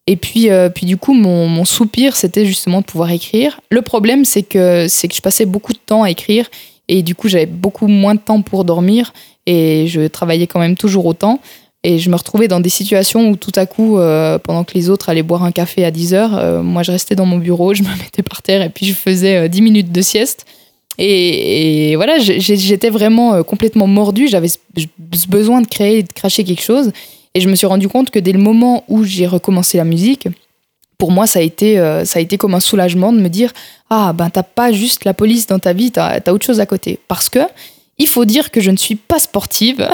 [0.06, 3.60] Et puis, euh, puis du coup, mon, mon soupir, c'était justement de pouvoir écrire.
[3.70, 6.46] Le problème, c'est que, c'est que je passais beaucoup de temps à écrire
[6.88, 9.12] et du coup, j'avais beaucoup moins de temps pour dormir
[9.46, 11.40] et je travaillais quand même toujours autant.
[11.88, 14.90] Et je me retrouvais dans des situations où tout à coup, euh, pendant que les
[14.90, 17.82] autres allaient boire un café à 10 heures, moi je restais dans mon bureau, je
[17.84, 20.46] me mettais par terre et puis je faisais 10 minutes de sieste.
[20.98, 24.28] Et, voilà, j'étais vraiment euh, complètement mordue.
[24.28, 24.58] J'avais ce
[25.28, 26.92] besoin de créer, de cracher quelque chose.
[27.34, 30.28] Et je me suis rendu compte que dès le moment où j'ai recommencé la musique,
[30.96, 33.52] pour moi, ça a été, euh, ça a été comme un soulagement de me dire
[33.90, 36.66] Ah, ben, t'as pas juste la police dans ta vie, t'as as autre chose à
[36.66, 36.98] côté.
[37.08, 37.40] Parce que,
[37.98, 39.89] il faut dire que je ne suis pas sportive.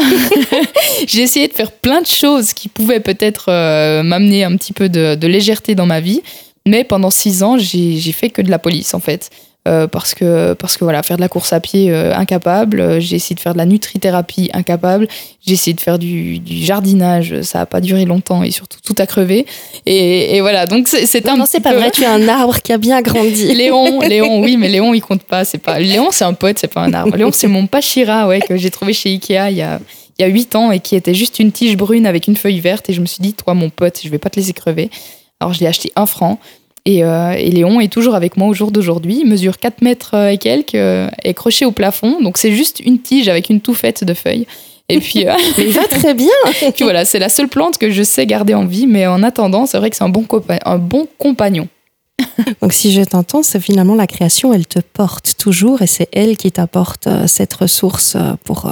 [1.07, 4.89] j'ai essayé de faire plein de choses qui pouvaient peut-être euh, m'amener un petit peu
[4.89, 6.21] de, de, légèreté dans ma vie.
[6.67, 9.31] Mais pendant six ans, j'ai fait que de la police, en fait.
[9.69, 12.81] Euh, parce que parce que voilà faire de la course à pied euh, incapable.
[12.81, 15.07] Euh, j'ai essayé de faire de la nutrithérapie incapable.
[15.47, 18.97] J'ai essayé de faire du, du, jardinage ça a pas duré longtemps et surtout tout
[18.99, 19.47] a crevé.
[19.87, 22.73] Et, et voilà donc c'est un non c'est pas vrai tu es un arbre qui
[22.73, 23.55] a bien grandi.
[23.55, 26.67] Léon Léon oui mais Léon il compte pas c'est pas Léon c'est un pote c'est
[26.67, 27.17] pas un arbre.
[27.17, 29.79] Léon c'est mon pachira ouais que j'ai trouvé chez Ikea il y a
[30.19, 32.59] il y a 8 ans et qui était juste une tige brune avec une feuille
[32.59, 32.91] verte.
[32.91, 34.91] Et je me suis dit toi mon pote je vais pas te laisser crever.
[35.39, 36.41] Alors je l'ai acheté un franc
[36.89, 39.21] euh, et, Léon est toujours avec moi au jour d'aujourd'hui.
[39.23, 42.21] Il mesure 4 mètres et quelques, euh, est croché au plafond.
[42.21, 44.47] Donc c'est juste une tige avec une touffette de feuilles.
[44.89, 46.27] Et puis, euh, il va très bien.
[46.75, 48.87] puis voilà, c'est la seule plante que je sais garder en vie.
[48.87, 50.27] Mais en attendant, c'est vrai que c'est un bon,
[50.65, 51.69] un bon compagnon.
[52.61, 56.37] Donc si je t'entends, c'est finalement la création, elle te porte toujours et c'est elle
[56.37, 58.71] qui t'apporte cette ressource pour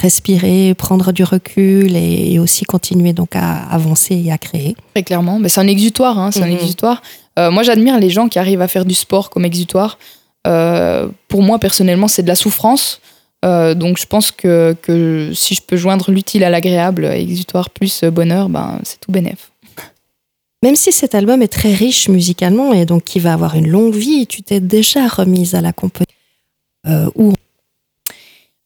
[0.00, 4.76] respirer, prendre du recul et, aussi continuer donc à avancer et à créer.
[4.94, 6.58] Très clairement, mais c'est un exutoire, hein, c'est un mhm.
[6.58, 7.02] exutoire.
[7.38, 9.98] Euh, moi, j'admire les gens qui arrivent à faire du sport comme exutoire.
[10.46, 13.00] Euh, pour moi, personnellement, c'est de la souffrance.
[13.44, 18.04] Euh, donc, je pense que, que, si je peux joindre l'utile à l'agréable, exutoire plus
[18.04, 19.50] bonheur, ben, c'est tout bénef.
[20.62, 23.94] Même si cet album est très riche musicalement et donc qui va avoir une longue
[23.94, 26.06] vie, tu t'es déjà remise à la composition.
[27.14, 27.34] ou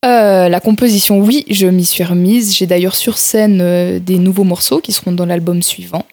[0.03, 2.55] la composition, oui, je m'y suis remise.
[2.55, 6.07] J'ai d'ailleurs sur scène des nouveaux morceaux qui seront dans l'album suivant.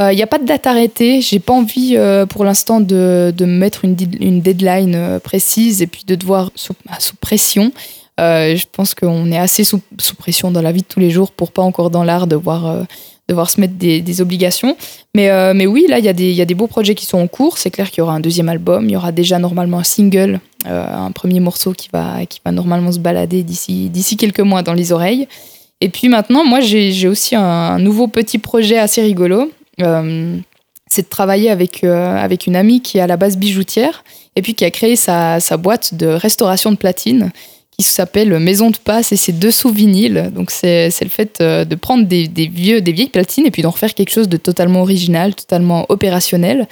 [0.00, 1.20] Il euh, n'y a pas de date arrêtée.
[1.20, 5.86] J'ai pas envie euh, pour l'instant de, de, mettre une, une deadline euh, précise et
[5.86, 7.70] puis de devoir sous, bah, sous pression.
[8.18, 11.32] je pense qu'on est assez sous, sous, pression dans la vie de tous les jours
[11.32, 12.86] pour pas encore dans l'art devoir,
[13.28, 14.74] devoir se mettre des, des obligations.
[15.14, 17.58] Mais, mais oui, là, il y, y a des beaux projets qui sont en cours.
[17.58, 18.86] C'est clair qu'il y aura un deuxième album.
[18.86, 22.92] Il y aura déjà normalement un single, un premier morceau qui va, qui va normalement
[22.92, 25.28] se balader d'ici quelques mois dans les oreilles.
[25.82, 29.50] Et puis maintenant, moi, j'ai aussi un nouveau petit projet assez rigolo.
[29.82, 30.38] Euh,
[30.90, 34.02] c'est de travailler avec, euh, avec une amie qui est à la base bijoutière
[34.34, 37.30] et puis qui a créé sa, sa boîte de restauration de platine
[37.78, 40.32] qui s'appelle Maison de Passe et c'est dessous vinyle.
[40.34, 43.62] Donc c'est le fait euh, de prendre des, des, vieux, des vieilles platines et puis
[43.62, 46.66] d'en refaire quelque chose de totalement original, totalement opérationnel.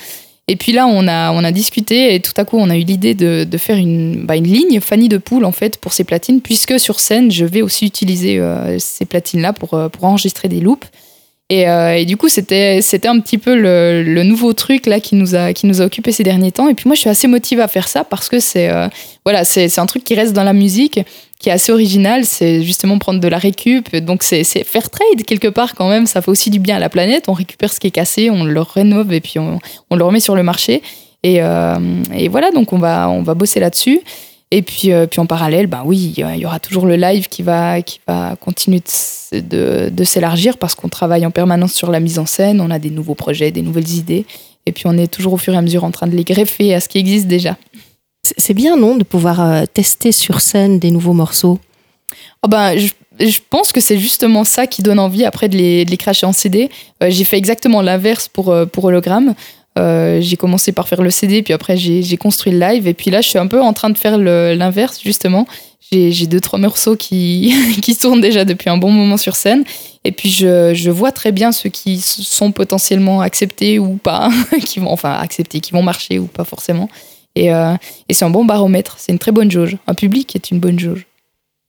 [0.48, 2.82] Et puis là, on a, on a discuté et tout à coup, on a eu
[2.82, 6.04] l'idée de, de, faire une, bah, une ligne Fanny de Poule en fait pour ces
[6.04, 8.42] platines, puisque sur scène, je vais aussi utiliser
[8.78, 10.88] ces platines-là pour, pour enregistrer des loops.
[11.50, 15.14] Et, euh, et, du coup, c'était c'était un petit peu le, nouveau truc là qui
[15.14, 16.68] nous a qui nous a occupé ces derniers temps.
[16.68, 18.70] Et puis moi, je suis assez motivée à faire ça parce que c'est
[19.24, 21.00] voilà, c'est un truc qui reste dans la musique,
[21.38, 22.26] qui est assez original.
[22.26, 23.96] C'est justement prendre de la récup.
[23.96, 26.06] Donc c'est faire trade quelque part quand même.
[26.06, 27.24] Ça fait aussi du bien à la planète.
[27.28, 29.58] On récupère ce qui est cassé, on le rénove et puis on,
[29.90, 30.82] on le remet sur le marché.
[31.22, 34.00] Et, et voilà, donc on va on va bosser là-dessus.
[34.50, 37.42] Et puis, euh, puis en parallèle, ben oui, il y aura toujours le live qui
[37.42, 38.80] va, qui va continuer
[39.32, 42.70] de, de, de s'élargir parce qu'on travaille en permanence sur la mise en scène, on
[42.70, 44.24] a des nouveaux projets, des nouvelles idées.
[44.64, 46.74] Et puis on est toujours au fur et à mesure en train de les greffer
[46.74, 47.56] à ce qui existe déjà.
[48.22, 51.58] C'est bien, non, de pouvoir euh, tester sur scène des nouveaux morceaux?
[52.42, 52.88] Oh ben, je,
[53.20, 56.26] je pense que c'est justement ça qui donne envie après de les, de les cracher
[56.26, 56.70] en CD.
[57.02, 59.34] Euh, j'ai fait exactement l'inverse pour, euh, pour Hologramme.
[59.78, 62.86] Euh, j'ai commencé par faire le CD, puis après j'ai construit le live.
[62.86, 65.46] Et puis là, je suis un peu en train de faire l'inverse, justement.
[65.90, 69.64] J'ai deux, trois morceaux qui, qui tournent déjà depuis un bon moment sur scène.
[70.04, 74.30] Et puis je, je, vois très bien ceux qui sont potentiellement acceptés ou pas,
[74.64, 76.88] qui vont, enfin acceptés, qui vont marcher ou pas forcément.
[77.46, 77.76] Euh,
[78.08, 79.76] et c'est un bon baromètre, c'est une très bonne jauge.
[79.86, 81.06] Un public est une bonne jauge.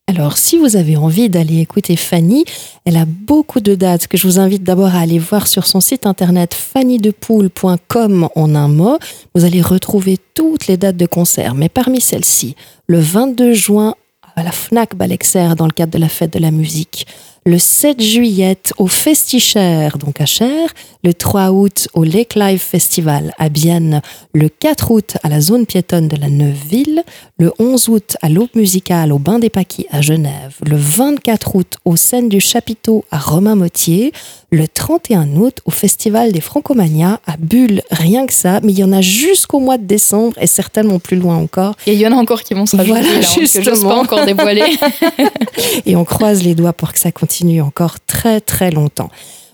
[0.09, 2.43] Alors, si vous avez envie d'aller écouter Fanny,
[2.83, 5.81] elle a beaucoup de dates que je vous invite d'abord à aller voir sur son
[5.81, 8.97] site internet fannydepoule.com en un mot.
[9.35, 12.55] Vous allez retrouver toutes les dates de concert, mais parmi celles-ci,
[12.87, 13.93] le 22 juin
[14.35, 17.05] à la FNAC Balexer dans le cadre de la fête de la musique,
[17.49, 20.69] le 7 juillet au Festicher, donc à Cher,
[21.03, 24.01] le 3 août au Lake Live Festival à Bienne,
[24.33, 27.03] le 4 août à la zone piétonne de la Neuville,
[27.39, 31.77] le 11 août à l'Aube musicale au Bain des Paquis à Genève, le 24 août
[31.85, 34.11] au Scène du Chapiteau à Romain-Motier,
[34.51, 38.83] le 31 août au Festival des Francomania à Bulle, rien que ça, mais il y
[38.83, 41.75] en a jusqu'au mois de décembre et certainement plus loin encore.
[41.87, 43.95] Et il y en a encore qui vont se rajouter voilà, là, que j'ose pas
[43.95, 44.77] encore dévoiler.
[45.85, 49.09] et on croise les doigts pour que ça continue encore très très longtemps.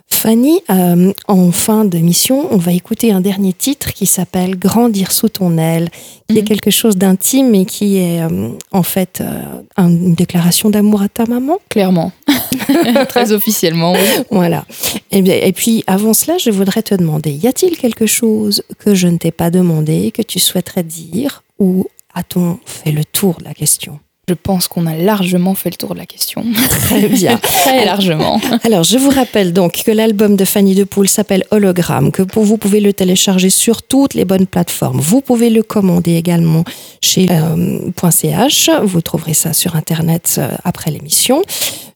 [0.07, 5.12] Fanny, euh, en fin de mission, on va écouter un dernier titre qui s'appelle Grandir
[5.12, 5.90] sous ton aile,
[6.28, 6.38] qui mmh.
[6.38, 11.10] est quelque chose d'intime et qui est euh, en fait euh, une déclaration d'amour à
[11.10, 11.57] ta maman.
[11.70, 12.12] Clairement,
[13.10, 13.94] très officiellement.
[13.94, 13.99] Oui.
[14.30, 14.66] Voilà.
[15.12, 18.94] Et, bien, et puis avant cela, je voudrais te demander, y a-t-il quelque chose que
[18.94, 23.44] je ne t'ai pas demandé, que tu souhaiterais dire, ou a-t-on fait le tour de
[23.44, 23.99] la question?
[24.27, 26.43] Je pense qu'on a largement fait le tour de la question.
[26.69, 27.38] Très bien.
[27.41, 28.41] Très largement.
[28.64, 32.57] Alors, je vous rappelle donc que l'album de Fanny de Poule s'appelle Hologramme, que vous
[32.57, 34.99] pouvez le télécharger sur toutes les bonnes plateformes.
[34.99, 36.64] Vous pouvez le commander également
[37.02, 37.80] chez euh,
[38.10, 38.69] .ch.
[38.84, 41.43] Vous trouverez ça sur Internet euh, après l'émission.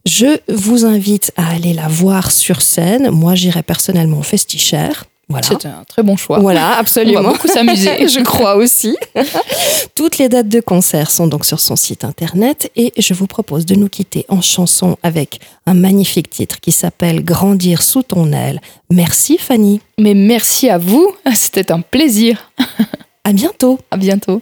[0.05, 3.09] Je vous invite à aller la voir sur scène.
[3.09, 5.05] Moi, j'irai personnellement au Festichère.
[5.29, 5.47] Voilà.
[5.47, 6.39] C'est un très bon choix.
[6.39, 7.19] Voilà, absolument.
[7.19, 8.07] On va beaucoup s'amuser.
[8.07, 8.97] je crois aussi.
[9.95, 13.65] Toutes les dates de concert sont donc sur son site internet et je vous propose
[13.65, 18.59] de nous quitter en chanson avec un magnifique titre qui s'appelle Grandir sous ton aile.
[18.89, 19.81] Merci Fanny.
[19.99, 21.13] Mais merci à vous.
[21.35, 22.51] C'était un plaisir.
[23.23, 23.79] à bientôt.
[23.91, 24.41] À bientôt.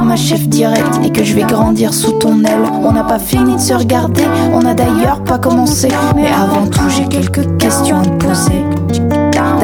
[0.00, 2.64] Ma chef directe et que je vais grandir sous ton aile.
[2.82, 5.88] On n'a pas fini de se regarder, on a d'ailleurs pas commencé.
[6.14, 8.75] Mais avant tout, j'ai quelques questions à te poser.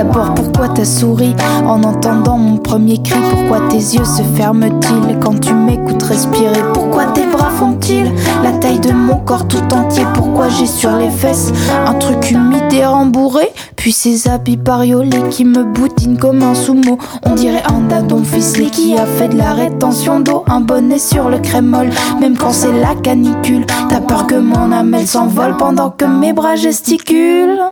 [0.02, 1.32] D'abord, pourquoi t'as souri
[1.64, 7.04] en entendant mon premier cri Pourquoi tes yeux se ferment-ils quand tu m'écoutes respirer Pourquoi
[7.14, 8.10] tes bras font-ils
[8.42, 11.52] la taille de mon corps tout entier Pourquoi j'ai sur les fesses
[11.86, 16.98] un truc humide et rembourré Puis ces habits pariolés qui me boutinent comme un sumo
[17.24, 21.28] On dirait un dadon ficelé qui a fait de la rétention d'eau Un bonnet sur
[21.28, 25.90] le crémol, même quand c'est la canicule T'as peur que mon âme elle s'envole pendant
[25.90, 27.70] que mes bras gesticulent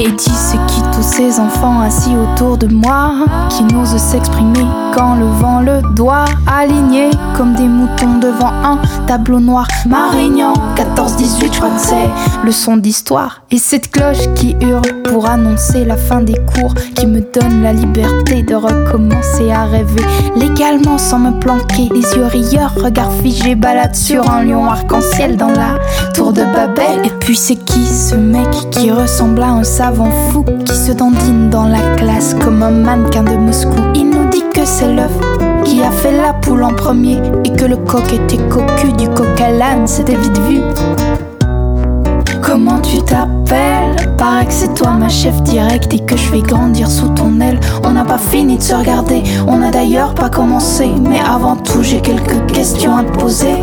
[0.00, 0.29] Et
[1.20, 3.12] ces enfants assis autour de moi
[3.50, 4.64] qui n'osent s'exprimer
[4.94, 9.68] quand le vent le doit, alignés comme des moutons devant un tableau noir.
[9.86, 12.10] Marignan, 14-18, je crois que c'est
[12.42, 13.42] le son d'histoire.
[13.50, 17.72] Et cette cloche qui hurle pour annoncer la fin des cours, qui me donne la
[17.72, 20.02] liberté de recommencer à rêver
[20.36, 21.88] légalement sans me planquer.
[21.92, 25.78] Les yeux rieurs, regard figé, balade sur un lion arc-en-ciel dans la
[26.14, 27.04] tour de Babel.
[27.04, 31.50] Et puis c'est qui ce mec qui ressemble à un savant fou qui se dandine
[31.50, 33.80] dans la classe comme un mannequin de Moscou?
[33.94, 35.12] Il nous dit que c'est l'œuf
[35.64, 39.40] qui a fait la poule en premier et que le coq était cocu du coq
[39.40, 40.60] à l'âne, c'était vite vu.
[42.42, 44.14] Comment tu t'appelles?
[44.16, 47.60] Paraît que c'est toi ma chef direct et que je vais grandir sous ton aile.
[47.84, 50.88] On n'a pas fini de se regarder, on n'a d'ailleurs pas commencé.
[51.00, 53.54] Mais avant tout, j'ai quelques questions à te poser.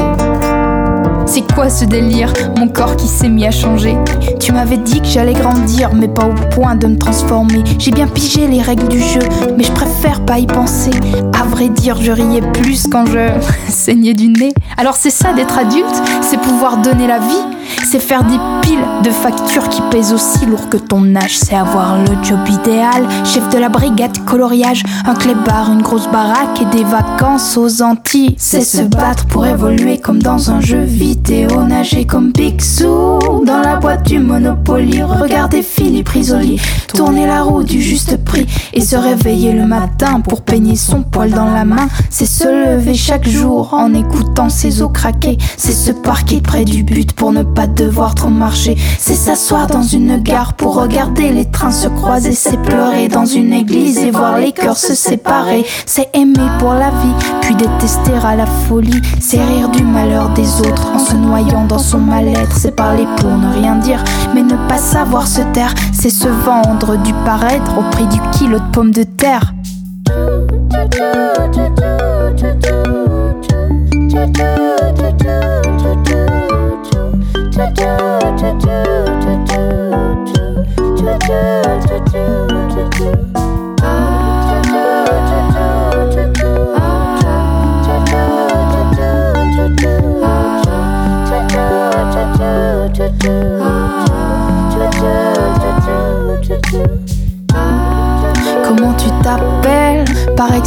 [1.27, 2.31] C'est quoi ce délire?
[2.57, 3.97] Mon corps qui s'est mis à changer.
[4.39, 7.63] Tu m'avais dit que j'allais grandir, mais pas au point de me transformer.
[7.77, 9.19] J'ai bien pigé les règles du jeu,
[9.57, 10.91] mais je préfère pas y penser.
[11.37, 13.29] À vrai dire, je riais plus quand je
[13.69, 14.53] saignais du nez.
[14.77, 17.57] Alors c'est ça d'être adulte, c'est pouvoir donner la vie
[17.89, 21.37] c'est faire des piles de factures qui pèsent aussi lourd que ton âge.
[21.37, 26.61] C'est avoir le job idéal, chef de la brigade coloriage, un clébard, une grosse baraque
[26.61, 28.35] et des vacances aux Antilles.
[28.37, 31.16] C'est se battre pour évoluer comme dans un jeu vidéo,
[31.68, 35.03] nager comme Picsou dans la boîte du Monopoly.
[35.03, 36.60] Regarder Philippe Risoli
[36.94, 41.31] tourner la roue du juste prix et se réveiller le matin pour peigner son poil
[41.31, 41.88] dans la main.
[42.10, 45.38] C'est se lever chaque jour en écoutant ses os craquer.
[45.57, 48.76] C'est se parquer près du but pour ne pas devoir trop marcher.
[48.98, 52.31] C'est s'asseoir dans une gare pour regarder les trains se croiser.
[52.31, 55.65] C'est pleurer dans une église et voir les cœurs se séparer.
[55.85, 59.02] C'est aimer pour la vie, puis détester à la folie.
[59.19, 62.55] C'est rire du malheur des autres se noyant dans son mal-être.
[62.55, 64.03] C'est parler pour ne rien dire,
[64.34, 65.73] mais ne pas savoir se taire.
[65.93, 69.53] C'est se vendre du paraître au prix du kilo de pommes de terre.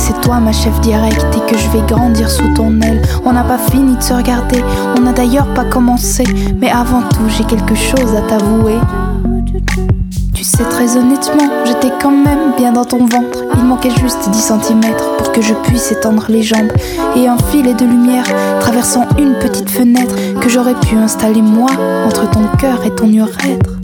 [0.00, 3.02] C'est toi ma chef direct et que je vais grandir sous ton aile.
[3.24, 4.64] On n'a pas fini de se regarder,
[4.96, 6.24] on n'a d'ailleurs pas commencé.
[6.58, 8.78] Mais avant tout, j'ai quelque chose à t'avouer.
[10.34, 13.44] Tu sais, très honnêtement, j'étais quand même bien dans ton ventre.
[13.58, 14.80] Il manquait juste 10 cm
[15.18, 16.72] pour que je puisse étendre les jambes.
[17.14, 18.24] Et un filet de lumière
[18.60, 21.70] traversant une petite fenêtre que j'aurais pu installer moi
[22.06, 23.79] entre ton cœur et ton urètre.